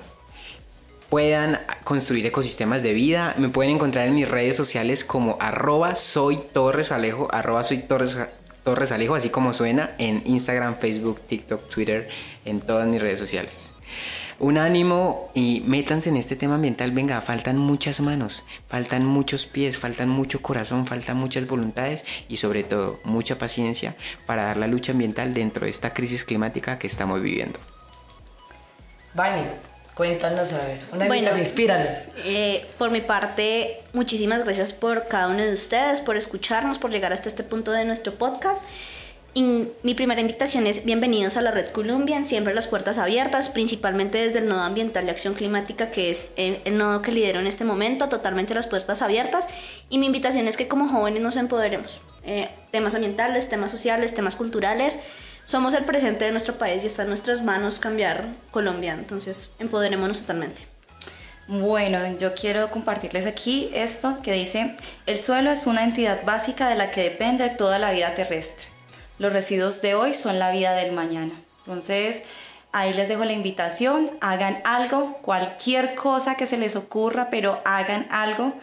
puedan 1.12 1.60
construir 1.84 2.26
ecosistemas 2.26 2.84
de 2.84 2.94
vida. 2.94 3.36
Me 3.38 3.50
pueden 3.50 3.74
encontrar 3.74 4.08
en 4.08 4.16
mis 4.16 4.30
redes 4.30 4.56
sociales 4.56 5.04
como 5.04 5.36
arroba 5.42 5.96
soy 5.96 6.38
Torres 6.38 6.94
Alejo, 6.94 7.28
arroba 7.34 7.66
soy 7.66 7.80
Torres, 7.80 8.92
Alejo, 8.94 9.16
así 9.16 9.30
como 9.30 9.54
suena 9.54 9.92
en 9.98 10.24
Instagram, 10.26 10.78
Facebook, 10.78 11.20
TikTok, 11.20 11.68
Twitter, 11.68 12.08
en 12.46 12.62
todas 12.62 12.88
mis 12.88 13.02
redes 13.02 13.20
sociales. 13.20 13.74
Un 14.40 14.58
ánimo 14.58 15.30
y 15.34 15.62
métanse 15.68 16.08
en 16.08 16.16
este 16.16 16.38
tema 16.38 16.56
ambiental. 16.56 16.92
Venga, 16.92 17.20
faltan 17.20 17.58
muchas 17.58 18.00
manos, 18.00 18.44
faltan 18.70 19.06
muchos 19.06 19.46
pies, 19.46 19.78
faltan 19.78 20.08
mucho 20.08 20.42
corazón, 20.42 20.86
faltan 20.86 21.18
muchas 21.18 21.46
voluntades 21.46 22.06
y 22.30 22.38
sobre 22.38 22.64
todo 22.64 23.02
mucha 23.04 23.38
paciencia 23.38 23.98
para 24.26 24.46
dar 24.46 24.56
la 24.56 24.68
lucha 24.68 24.94
ambiental 24.94 25.34
dentro 25.34 25.66
de 25.66 25.72
esta 25.72 25.94
crisis 25.94 26.24
climática 26.24 26.80
que 26.80 26.88
estamos 26.88 27.22
viviendo. 27.22 27.60
Vani, 29.14 29.44
cuéntanos 30.02 30.52
a 30.54 30.66
ver, 30.66 30.80
una 30.92 31.06
Bueno. 31.06 31.38
inspíranos. 31.38 31.96
Eh, 32.26 32.66
por 32.80 32.90
mi 32.90 33.02
parte, 33.02 33.84
muchísimas 33.94 34.44
gracias 34.44 34.74
por 34.74 35.08
cada 35.08 35.28
uno 35.28 35.44
de 35.44 35.54
ustedes, 35.54 36.02
por 36.02 36.18
escucharnos, 36.18 36.80
por 36.80 36.90
llegar 36.90 37.14
hasta 37.14 37.30
este 37.30 37.44
punto 37.44 37.72
de 37.72 37.86
nuestro 37.86 38.16
podcast. 38.16 38.68
Y 39.36 39.68
mi 39.84 39.94
primera 39.94 40.20
invitación 40.20 40.66
es 40.66 40.86
bienvenidos 40.86 41.38
a 41.38 41.44
la 41.44 41.52
Red 41.52 41.68
Colombian, 41.68 42.26
siempre 42.26 42.56
las 42.56 42.66
puertas 42.66 42.98
abiertas, 42.98 43.50
principalmente 43.50 44.18
desde 44.18 44.40
el 44.40 44.48
Nodo 44.48 44.62
Ambiental 44.62 45.06
de 45.06 45.12
Acción 45.12 45.36
Climática, 45.36 45.92
que 45.92 46.10
es 46.10 46.30
el 46.36 46.76
nodo 46.80 47.04
que 47.04 47.12
lidero 47.12 47.40
en 47.40 47.46
este 47.46 47.64
momento, 47.64 48.10
totalmente 48.10 48.56
las 48.56 48.66
puertas 48.66 49.04
abiertas. 49.04 49.50
Y 49.92 50.00
mi 50.00 50.08
invitación 50.08 50.48
es 50.48 50.58
que 50.58 50.68
como 50.68 50.90
jóvenes 50.90 51.22
nos 51.22 51.36
empoderemos. 51.36 52.02
Eh, 52.26 52.50
temas 52.72 52.96
ambientales, 52.96 53.50
temas 53.50 53.70
sociales, 53.70 54.16
temas 54.16 54.36
culturales. 54.36 54.98
Somos 55.44 55.74
el 55.74 55.86
presente 55.86 56.26
de 56.26 56.32
nuestro 56.32 56.58
país 56.58 56.84
y 56.84 56.88
está 56.88 57.02
en 57.02 57.10
nuestras 57.10 57.44
manos 57.44 57.80
cambiar 57.80 58.26
Colombia, 58.52 58.94
entonces 58.94 59.50
empoderémonos 59.60 60.22
totalmente. 60.22 60.72
Bueno, 61.48 62.00
yo 62.18 62.34
quiero 62.34 62.70
compartirles 62.70 63.26
aquí 63.26 63.70
esto 63.74 64.20
que 64.24 64.32
dice, 64.32 64.76
el 65.06 65.20
suelo 65.20 65.52
es 65.52 65.68
una 65.68 65.84
entidad 65.84 66.24
básica 66.24 66.70
de 66.70 66.76
la 66.76 66.92
que 66.92 67.04
depende 67.04 67.50
toda 67.50 67.80
la 67.80 67.92
vida 67.92 68.16
terrestre. 68.16 68.68
Los 69.18 69.34
residuos 69.34 69.82
de 69.82 69.96
hoy 69.96 70.14
son 70.14 70.40
la 70.40 70.52
vida 70.52 70.74
del 70.74 70.94
mañana. 70.94 71.34
Entonces, 71.60 72.24
ahí 72.72 72.94
les 72.94 73.10
dejo 73.10 73.26
la 73.26 73.34
invitación, 73.34 74.10
hagan 74.22 74.62
algo, 74.64 75.18
cualquier 75.22 75.96
cosa 75.96 76.36
que 76.36 76.46
se 76.46 76.58
les 76.58 76.76
ocurra, 76.76 77.30
pero 77.30 77.62
hagan 77.66 78.08
algo 78.12 78.54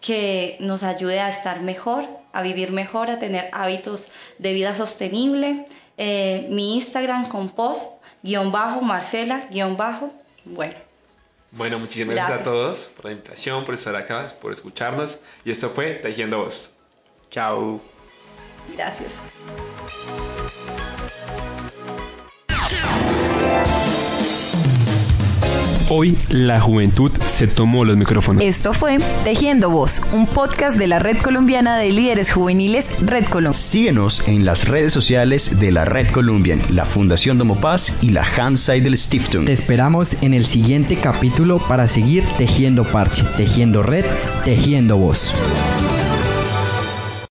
que 0.00 0.56
nos 0.60 0.82
ayude 0.82 1.20
a 1.20 1.28
estar 1.28 1.60
mejor, 1.60 2.08
a 2.32 2.42
vivir 2.42 2.72
mejor, 2.72 3.10
a 3.10 3.18
tener 3.18 3.50
hábitos 3.52 4.08
de 4.38 4.52
vida 4.52 4.74
sostenible. 4.74 5.66
Eh, 6.02 6.46
mi 6.48 6.76
Instagram 6.76 7.28
compost, 7.28 8.02
guion 8.22 8.50
bajo, 8.50 8.80
Marcela, 8.80 9.44
guion 9.50 9.76
bajo. 9.76 10.10
Bueno, 10.46 10.72
Bueno, 11.50 11.78
muchísimas 11.78 12.14
gracias. 12.14 12.38
Gracias. 12.38 12.48
a 12.48 12.50
todos 12.50 12.86
por 12.96 13.04
la 13.04 13.12
invitación, 13.12 13.64
por 13.66 13.74
estar 13.74 13.94
acá, 13.94 14.28
por 14.40 14.50
escucharnos. 14.50 15.20
Y 15.44 15.50
esto 15.50 15.68
fue 15.68 15.96
Tejiendo 15.96 16.38
Voz. 16.38 16.70
Chao. 17.30 17.82
gracias. 18.74 19.12
Hoy 25.92 26.16
la 26.28 26.60
juventud 26.60 27.10
se 27.26 27.48
tomó 27.48 27.84
los 27.84 27.96
micrófonos. 27.96 28.44
Esto 28.44 28.72
fue 28.72 28.98
Tejiendo 29.24 29.70
Voz, 29.70 30.02
un 30.12 30.28
podcast 30.28 30.78
de 30.78 30.86
la 30.86 31.00
Red 31.00 31.16
Colombiana 31.16 31.78
de 31.78 31.90
Líderes 31.90 32.30
Juveniles 32.30 32.92
Red 33.04 33.24
Colombia. 33.24 33.58
Síguenos 33.58 34.28
en 34.28 34.44
las 34.44 34.68
redes 34.68 34.92
sociales 34.92 35.58
de 35.58 35.72
la 35.72 35.84
Red 35.84 36.12
Colombian, 36.12 36.62
la 36.70 36.84
Fundación 36.84 37.38
Domopaz 37.38 37.92
y 38.02 38.10
la 38.10 38.22
Hanseidel 38.22 38.96
Stiftung. 38.96 39.46
Te 39.46 39.52
esperamos 39.52 40.16
en 40.22 40.32
el 40.32 40.46
siguiente 40.46 40.94
capítulo 40.94 41.58
para 41.58 41.88
seguir 41.88 42.24
tejiendo 42.38 42.84
parche, 42.84 43.24
tejiendo 43.36 43.82
red, 43.82 44.04
tejiendo 44.44 44.96
voz. 44.96 45.32